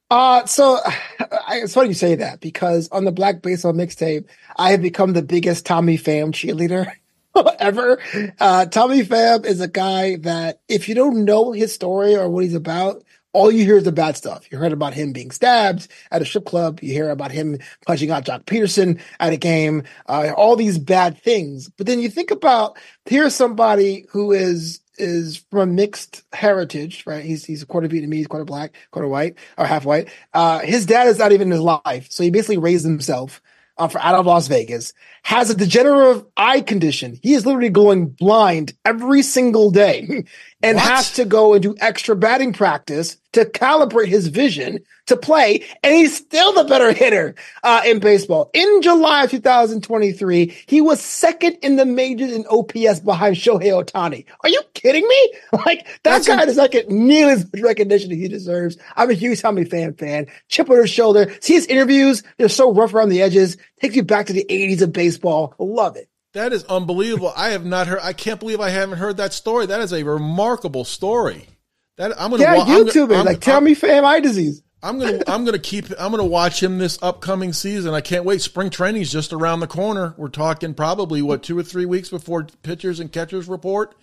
Uh, 0.10 0.45
so 0.45 0.80
I, 1.20 1.60
it's 1.64 1.74
funny 1.74 1.89
you 1.89 1.93
say 1.93 2.16
that 2.16 2.39
because 2.39 2.89
on 2.89 3.06
the 3.06 3.12
Black 3.12 3.41
Baseball 3.41 3.74
mixtape, 3.74 4.28
I 4.58 4.72
have 4.72 4.82
become 4.82 5.14
the 5.14 5.24
biggest 5.24 5.66
Tommy 5.66 5.97
Pham 5.97 6.32
cheerleader 6.32 6.91
ever. 7.60 7.99
Uh, 8.39 8.66
Tommy 8.66 9.03
Pham 9.03 9.45
is 9.45 9.62
a 9.62 9.68
guy 9.68 10.18
that 10.18 10.62
if 10.68 10.88
you 10.88 10.95
don't 10.95 11.26
know 11.26 11.51
his 11.51 11.74
story 11.74 12.16
or 12.16 12.30
what 12.30 12.43
he's 12.43 12.56
about, 12.56 13.03
all 13.34 13.51
you 13.51 13.66
hear 13.66 13.76
is 13.76 13.84
the 13.84 13.91
bad 13.91 14.16
stuff. 14.16 14.49
You 14.49 14.58
heard 14.58 14.72
about 14.72 14.93
him 14.93 15.12
being 15.12 15.30
stabbed 15.30 15.89
at 16.10 16.22
a 16.22 16.26
strip 16.26 16.45
club. 16.45 16.80
You 16.82 16.93
hear 16.93 17.10
about 17.10 17.32
him 17.32 17.60
punching 17.86 18.10
out 18.10 18.24
Joc 18.24 18.45
Pederson 18.45 19.01
at 19.20 19.34
a 19.34 19.38
game. 19.38 19.84
Uh, 20.08 20.32
all 20.38 20.56
these 20.56 20.80
bad 20.80 21.22
things. 21.22 21.68
But 21.68 21.86
then 21.86 21.99
you 21.99 22.10
think 22.10 22.32
about 22.32 22.78
here's 23.06 23.36
somebody 23.36 24.06
who 24.10 24.32
is 24.32 24.80
is 24.97 25.45
from 25.49 25.59
a 25.59 25.65
mixed 25.65 26.23
heritage, 26.33 27.03
right? 27.05 27.23
He's 27.23 27.45
he's 27.45 27.63
a 27.63 27.65
quarter 27.65 27.87
Vietnamese, 27.87 28.27
quarter 28.27 28.45
black, 28.45 28.75
quarter 28.91 29.07
white, 29.07 29.37
or 29.57 29.65
half 29.65 29.85
white. 29.85 30.09
Uh, 30.33 30.59
his 30.59 30.85
dad 30.85 31.07
is 31.07 31.19
not 31.19 31.31
even 31.31 31.47
in 31.47 31.51
his 31.51 31.61
life, 31.61 32.07
so 32.09 32.23
he 32.23 32.31
basically 32.31 32.57
raised 32.57 32.85
himself 32.85 33.41
uh, 33.77 33.87
for 33.87 33.99
out 33.99 34.15
of 34.15 34.25
Las 34.25 34.47
Vegas. 34.47 34.93
Has 35.23 35.49
a 35.49 35.55
degenerative 35.55 36.25
eye 36.37 36.61
condition. 36.61 37.19
He 37.21 37.33
is 37.33 37.45
literally 37.45 37.69
going 37.69 38.07
blind 38.07 38.73
every 38.85 39.21
single 39.21 39.71
day, 39.71 40.25
and 40.66 40.76
what? 40.78 40.86
has 40.86 41.11
to 41.13 41.26
go 41.26 41.53
and 41.53 41.63
do 41.63 41.76
extra 41.80 42.16
batting 42.16 42.53
practice 42.53 43.18
to 43.34 43.45
calibrate 43.45 44.07
his 44.07 44.28
vision 44.28 44.80
to 45.07 45.18
play, 45.18 45.63
and 45.84 45.93
he's 45.93 46.16
still 46.16 46.53
the 46.53 46.63
better 46.63 46.91
hitter 46.93 47.36
uh, 47.63 47.82
in 47.86 47.99
baseball. 47.99 48.49
In 48.53 48.82
July 48.82 49.26
of 49.26 49.32
2023, 49.32 50.55
he 50.66 50.82
was 50.82 50.99
second 51.01 51.57
in 51.61 51.76
the 51.76 51.86
majors 51.86 52.32
in 52.32 52.45
OPS 52.49 53.01
behind 53.01 53.36
Shohei 53.36 53.72
Ohtani. 53.84 54.26
Are 54.41 54.49
you 54.49 54.61
kidding 54.74 55.07
me? 55.07 55.34
Like 55.66 55.86
that 55.86 55.99
That's 56.03 56.28
guy 56.28 56.41
a- 56.43 56.45
does 56.45 56.57
not 56.57 56.72
get 56.72 56.89
nearly 56.89 57.34
as 57.34 57.45
much 57.51 57.61
recognition 57.61 58.11
as 58.11 58.18
he 58.18 58.28
deserves. 58.28 58.78
I'm 58.95 59.09
a 59.09 59.13
huge 59.13 59.41
Tommy 59.41 59.66
Pham 59.66 59.97
fan. 59.97 60.28
Chip 60.49 60.70
on 60.70 60.78
his 60.78 60.89
shoulder. 60.89 61.34
See 61.41 61.53
his 61.53 61.66
interviews; 61.68 62.24
they're 62.38 62.49
so 62.49 62.74
rough 62.74 62.93
around 62.93 63.09
the 63.09 63.22
edges. 63.22 63.57
Takes 63.82 63.95
you 63.95 64.03
back 64.03 64.28
to 64.28 64.34
the 64.34 64.45
80s 64.49 64.82
of 64.82 64.93
baseball. 64.93 65.55
Love 65.59 65.95
it. 65.95 66.09
That 66.36 66.51
is 66.51 66.65
unbelievable. 66.65 67.31
I 67.33 67.51
have 67.51 67.63
not 67.65 67.88
heard. 67.88 68.01
I 68.03 68.11
can't 68.11 68.41
believe 68.41 68.59
I 68.59 68.69
haven't 68.69 68.97
heard 68.97 69.15
that 69.17 69.31
story. 69.31 69.67
That 69.67 69.79
is 69.79 69.93
a 69.93 70.03
remarkable 70.03 70.83
story. 70.83 71.47
That 71.95 72.11
I'm 72.19 72.29
gonna 72.29 72.43
yeah, 72.43 72.57
YouTube 72.57 73.09
it. 73.09 73.25
Like, 73.25 73.39
tell 73.39 73.59
I'm, 73.59 73.63
me, 73.63 73.73
fam, 73.73 74.03
eye 74.03 74.19
disease. 74.19 74.61
I'm 74.83 74.99
gonna 74.99 75.21
I'm 75.27 75.45
gonna 75.45 75.59
keep 75.59 75.86
I'm 75.97 76.11
gonna 76.11 76.25
watch 76.25 76.61
him 76.61 76.77
this 76.77 76.99
upcoming 77.01 77.53
season. 77.53 77.93
I 77.93 78.01
can't 78.01 78.25
wait. 78.25 78.41
Spring 78.41 78.69
training's 78.69 79.09
just 79.09 79.31
around 79.31 79.61
the 79.61 79.67
corner. 79.67 80.13
We're 80.17 80.27
talking 80.27 80.73
probably 80.73 81.21
what 81.21 81.41
two 81.41 81.57
or 81.57 81.63
three 81.63 81.86
weeks 81.86 82.09
before 82.09 82.47
pitchers 82.63 82.99
and 82.99 83.09
catchers 83.09 83.47
report, 83.47 83.95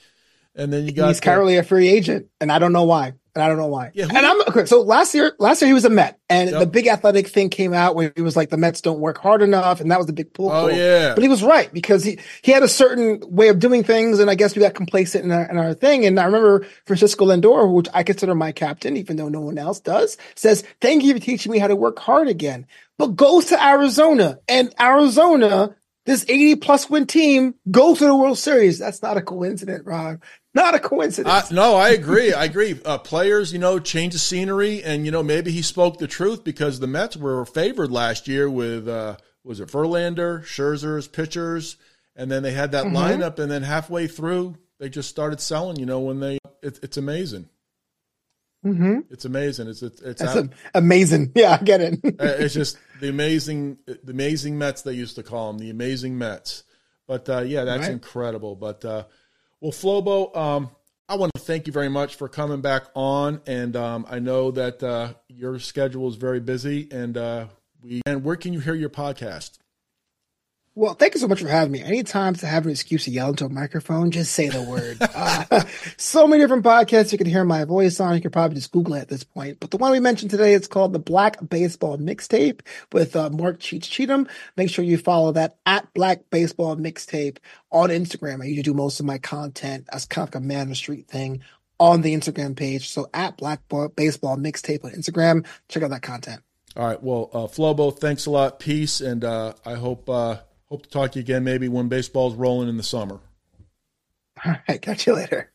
and 0.55 0.73
then 0.73 0.87
you 0.87 0.93
got 0.93 1.09
he's 1.09 1.21
currently 1.21 1.57
a 1.57 1.63
free 1.63 1.89
agent, 1.89 2.27
and 2.41 2.51
I 2.51 2.59
don't 2.59 2.73
know 2.73 2.85
why 2.85 3.15
and 3.35 3.43
I 3.43 3.49
don't 3.49 3.57
know 3.57 3.67
why. 3.67 3.91
Yeah, 3.95 4.09
and 4.09 4.27
I'm 4.27 4.41
okay. 4.43 4.67
So 4.67 4.83
last 4.83 5.15
year, 5.15 5.35
last 5.39 5.63
year 5.63 5.69
he 5.69 5.73
was 5.73 5.85
a 5.85 5.91
Met, 5.91 6.19
and 6.29 6.51
yep. 6.51 6.61
the 6.61 6.67
big 6.67 6.87
athletic 6.87 7.29
thing 7.29 7.49
came 7.49 7.73
out 7.73 7.95
where 7.95 8.13
he 8.15 8.23
was 8.23 8.37
like 8.37 8.51
the 8.51 8.57
Mets 8.57 8.81
don't 8.81 9.01
work 9.01 9.19
hard 9.19 9.43
enough, 9.43 9.81
and 9.81 9.91
that 9.91 9.99
was 9.99 10.07
the 10.07 10.13
big 10.13 10.35
pull. 10.35 10.51
Oh 10.51 10.69
yeah, 10.69 11.15
but 11.15 11.23
he 11.23 11.29
was 11.29 11.43
right 11.43 11.73
because 11.73 12.05
he 12.05 12.19
he 12.43 12.53
had 12.53 12.63
a 12.63 12.69
certain 12.69 13.23
way 13.27 13.49
of 13.49 13.59
doing 13.59 13.85
things, 13.85 14.19
and 14.19 14.31
I 14.31 14.35
guess 14.35 14.55
we 14.55 14.61
got 14.61 14.75
complacent 14.75 15.25
in 15.25 15.33
our, 15.33 15.45
in 15.45 15.57
our 15.57 15.75
thing. 15.75 16.05
And 16.05 16.21
I 16.21 16.25
remember 16.25 16.67
Francisco 16.87 17.27
Lindor, 17.27 17.73
which 17.73 17.89
I 17.95 18.03
consider 18.03 18.35
my 18.35 18.53
captain, 18.53 18.97
even 18.97 19.17
though 19.17 19.29
no 19.29 19.41
one 19.41 19.57
else 19.57 19.81
does, 19.81 20.19
says, 20.35 20.65
"Thank 20.81 21.03
you 21.03 21.15
for 21.15 21.21
teaching 21.21 21.53
me 21.53 21.59
how 21.59 21.69
to 21.69 21.77
work 21.77 21.99
hard 21.99 22.29
again." 22.29 22.67
But 22.99 23.17
goes 23.17 23.47
to 23.47 23.65
Arizona, 23.65 24.39
and 24.47 24.75
Arizona 24.79 25.75
this 26.05 26.25
80 26.29 26.57
plus 26.57 26.91
win 26.91 27.07
team 27.07 27.55
goes 27.71 27.99
to 27.99 28.07
the 28.07 28.17
World 28.17 28.39
Series. 28.39 28.79
That's 28.79 29.03
not 29.03 29.17
a 29.17 29.23
coincidence, 29.23 29.87
Rob. 29.87 30.21
Not 30.55 30.75
a 30.75 30.79
coincidence. 30.79 31.51
Uh, 31.51 31.55
no, 31.55 31.77
I 31.77 31.91
agree. 31.91 32.33
I 32.35 32.45
agree. 32.45 32.79
Uh, 32.85 32.99
players, 32.99 33.53
you 33.53 33.59
know, 33.59 33.79
change 33.79 34.13
the 34.13 34.19
scenery, 34.19 34.83
and 34.83 35.07
you 35.07 35.11
know, 35.11 35.23
maybe 35.23 35.51
he 35.51 35.63
spoke 35.63 35.99
the 35.99 36.07
truth 36.07 36.45
because 36.45 36.79
the 36.79 36.87
Mets 36.87 37.17
were 37.17 37.45
favored 37.47 37.91
last 37.91 38.29
year 38.29 38.51
with 38.51 38.87
uh, 38.87 39.17
was 39.45 39.61
it 39.61 39.69
Verlander, 39.69 40.43
Scherzer's 40.43 41.09
pitchers, 41.09 41.77
and 42.15 42.31
then 42.31 42.43
they 42.43 42.53
had 42.53 42.73
that 42.73 42.85
mm-hmm. 42.85 42.97
lineup, 42.97 43.39
and 43.39 43.51
then 43.51 43.63
halfway 43.63 44.07
through 44.07 44.57
they 44.79 44.91
just 44.91 45.09
started 45.09 45.41
selling. 45.41 45.79
You 45.79 45.87
know, 45.87 46.01
when 46.01 46.21
they 46.21 46.39
it, 46.61 46.79
it's 46.83 46.97
amazing. 46.97 47.49
Mm-hmm. 48.65 49.01
It's 49.11 49.25
amazing. 49.25 49.69
It's 49.69 49.83
it's, 49.83 50.03
it's 50.03 50.23
out, 50.23 50.51
amazing. 50.75 51.33
Yeah, 51.37 51.59
I 51.61 51.65
get 51.65 51.81
it. 51.81 52.01
Uh, 52.05 52.11
it's 52.39 52.55
just 52.55 52.79
the 53.01 53.09
amazing, 53.09 53.79
the 53.87 54.13
amazing 54.13 54.59
Mets 54.59 54.83
they 54.83 54.93
used 54.93 55.17
to 55.17 55.23
call 55.23 55.53
them, 55.53 55.61
the 55.61 55.71
amazing 55.71 56.19
Mets. 56.19 56.65
But 57.09 57.29
uh, 57.29 57.41
yeah, 57.41 57.65
that's 57.65 57.83
right. 57.83 57.93
incredible. 57.93 58.55
But 58.55 58.85
uh, 58.85 59.05
well, 59.63 59.71
Flobo, 59.71 60.37
um, 60.37 60.71
I 61.09 61.15
want 61.15 61.31
to 61.37 61.41
thank 61.41 61.69
you 61.69 61.73
very 61.73 61.89
much 61.89 62.17
for 62.17 62.29
coming 62.29 62.61
back 62.61 62.87
on, 62.97 63.41
and 63.47 63.77
um, 63.77 64.05
I 64.11 64.19
know 64.19 64.51
that 64.51 64.83
uh, 64.83 65.13
your 65.29 65.61
schedule 65.61 66.09
is 66.09 66.17
very 66.17 66.41
busy, 66.41 66.89
and 66.91 67.17
uh, 67.17 67.47
we 67.81 68.03
and 68.05 68.25
where 68.25 68.35
can 68.35 68.53
you 68.53 68.59
hear 68.59 68.75
your 68.75 68.91
podcast? 68.91 69.59
Well, 70.75 70.95
thank 70.95 71.13
you 71.13 71.21
so 71.21 71.29
much 71.29 71.43
for 71.43 71.49
having 71.49 71.71
me. 71.71 71.83
Anytime 71.83 72.35
to 72.37 72.47
have 72.47 72.65
an 72.65 72.71
excuse 72.71 73.05
to 73.05 73.11
yell 73.11 73.29
into 73.29 73.45
a 73.45 73.51
microphone, 73.51 74.11
just 74.11 74.33
say 74.33 74.49
the 74.49 74.63
word. 74.63 74.97
uh, 75.03 75.65
so 75.99 76.27
many 76.27 76.43
different 76.43 76.65
podcasts 76.65 77.13
you 77.13 77.19
can 77.19 77.27
hear 77.27 77.45
my 77.45 77.65
voice 77.65 78.01
on. 78.01 78.15
You 78.15 78.23
can 78.23 78.31
probably 78.31 78.55
just 78.55 78.73
Google 78.73 78.95
it 78.95 79.01
at 79.01 79.09
this 79.09 79.23
point. 79.23 79.61
But 79.61 79.71
the 79.71 79.77
one 79.77 79.93
we 79.93 80.01
mentioned 80.01 80.31
today 80.31 80.55
is 80.55 80.67
called 80.67 80.95
the 80.95 80.99
Black 80.99 81.37
Baseball 81.47 81.99
Mixtape 81.99 82.63
with 82.91 83.15
uh, 83.15 83.29
Mark 83.29 83.61
Cheats 83.61 83.87
Cheatham. 83.87 84.27
Make 84.57 84.71
sure 84.71 84.83
you 84.83 84.97
follow 84.97 85.33
that 85.33 85.59
at 85.67 85.93
Black 85.93 86.31
Baseball 86.31 86.75
Mixtape 86.77 87.37
on 87.71 87.91
Instagram. 87.91 88.41
I 88.41 88.47
usually 88.47 88.63
do 88.63 88.73
most 88.73 88.99
of 88.99 89.05
my 89.05 89.19
content 89.19 89.87
as 89.93 90.07
kind 90.07 90.27
of 90.27 90.35
like 90.35 90.43
a 90.43 90.47
man 90.47 90.63
on 90.63 90.69
the 90.71 90.75
street 90.75 91.07
thing 91.07 91.43
on 91.81 92.01
the 92.01 92.15
Instagram 92.15 92.57
page. 92.57 92.89
So 92.89 93.11
at 93.13 93.37
Black 93.37 93.61
Baseball 93.95 94.39
Mixtape 94.39 94.87
on 94.87 94.93
Instagram, 94.93 95.45
check 95.69 95.83
out 95.83 95.91
that 95.91 96.01
content. 96.01 96.41
All 96.79 96.87
right. 96.87 97.03
Well, 97.03 97.29
uh, 97.35 97.39
Flobo, 97.41 97.95
thanks 97.95 98.25
a 98.25 98.31
lot. 98.31 98.59
Peace. 98.59 99.03
And 99.03 99.23
uh, 99.23 99.53
I 99.67 99.75
hope. 99.75 100.09
Hope 100.73 100.85
to 100.85 100.89
talk 100.89 101.13
to 101.13 101.19
you 101.19 101.23
again 101.23 101.45
maybe 101.45 101.69
when 101.69 101.89
baseball's 101.89 102.35
rolling 102.35 102.67
in 102.67 102.79
the 102.79 102.83
summer. 102.83 103.21
All 104.43 104.57
right. 104.67 104.81
Catch 104.81 105.07
you 105.07 105.13
later. 105.13 105.52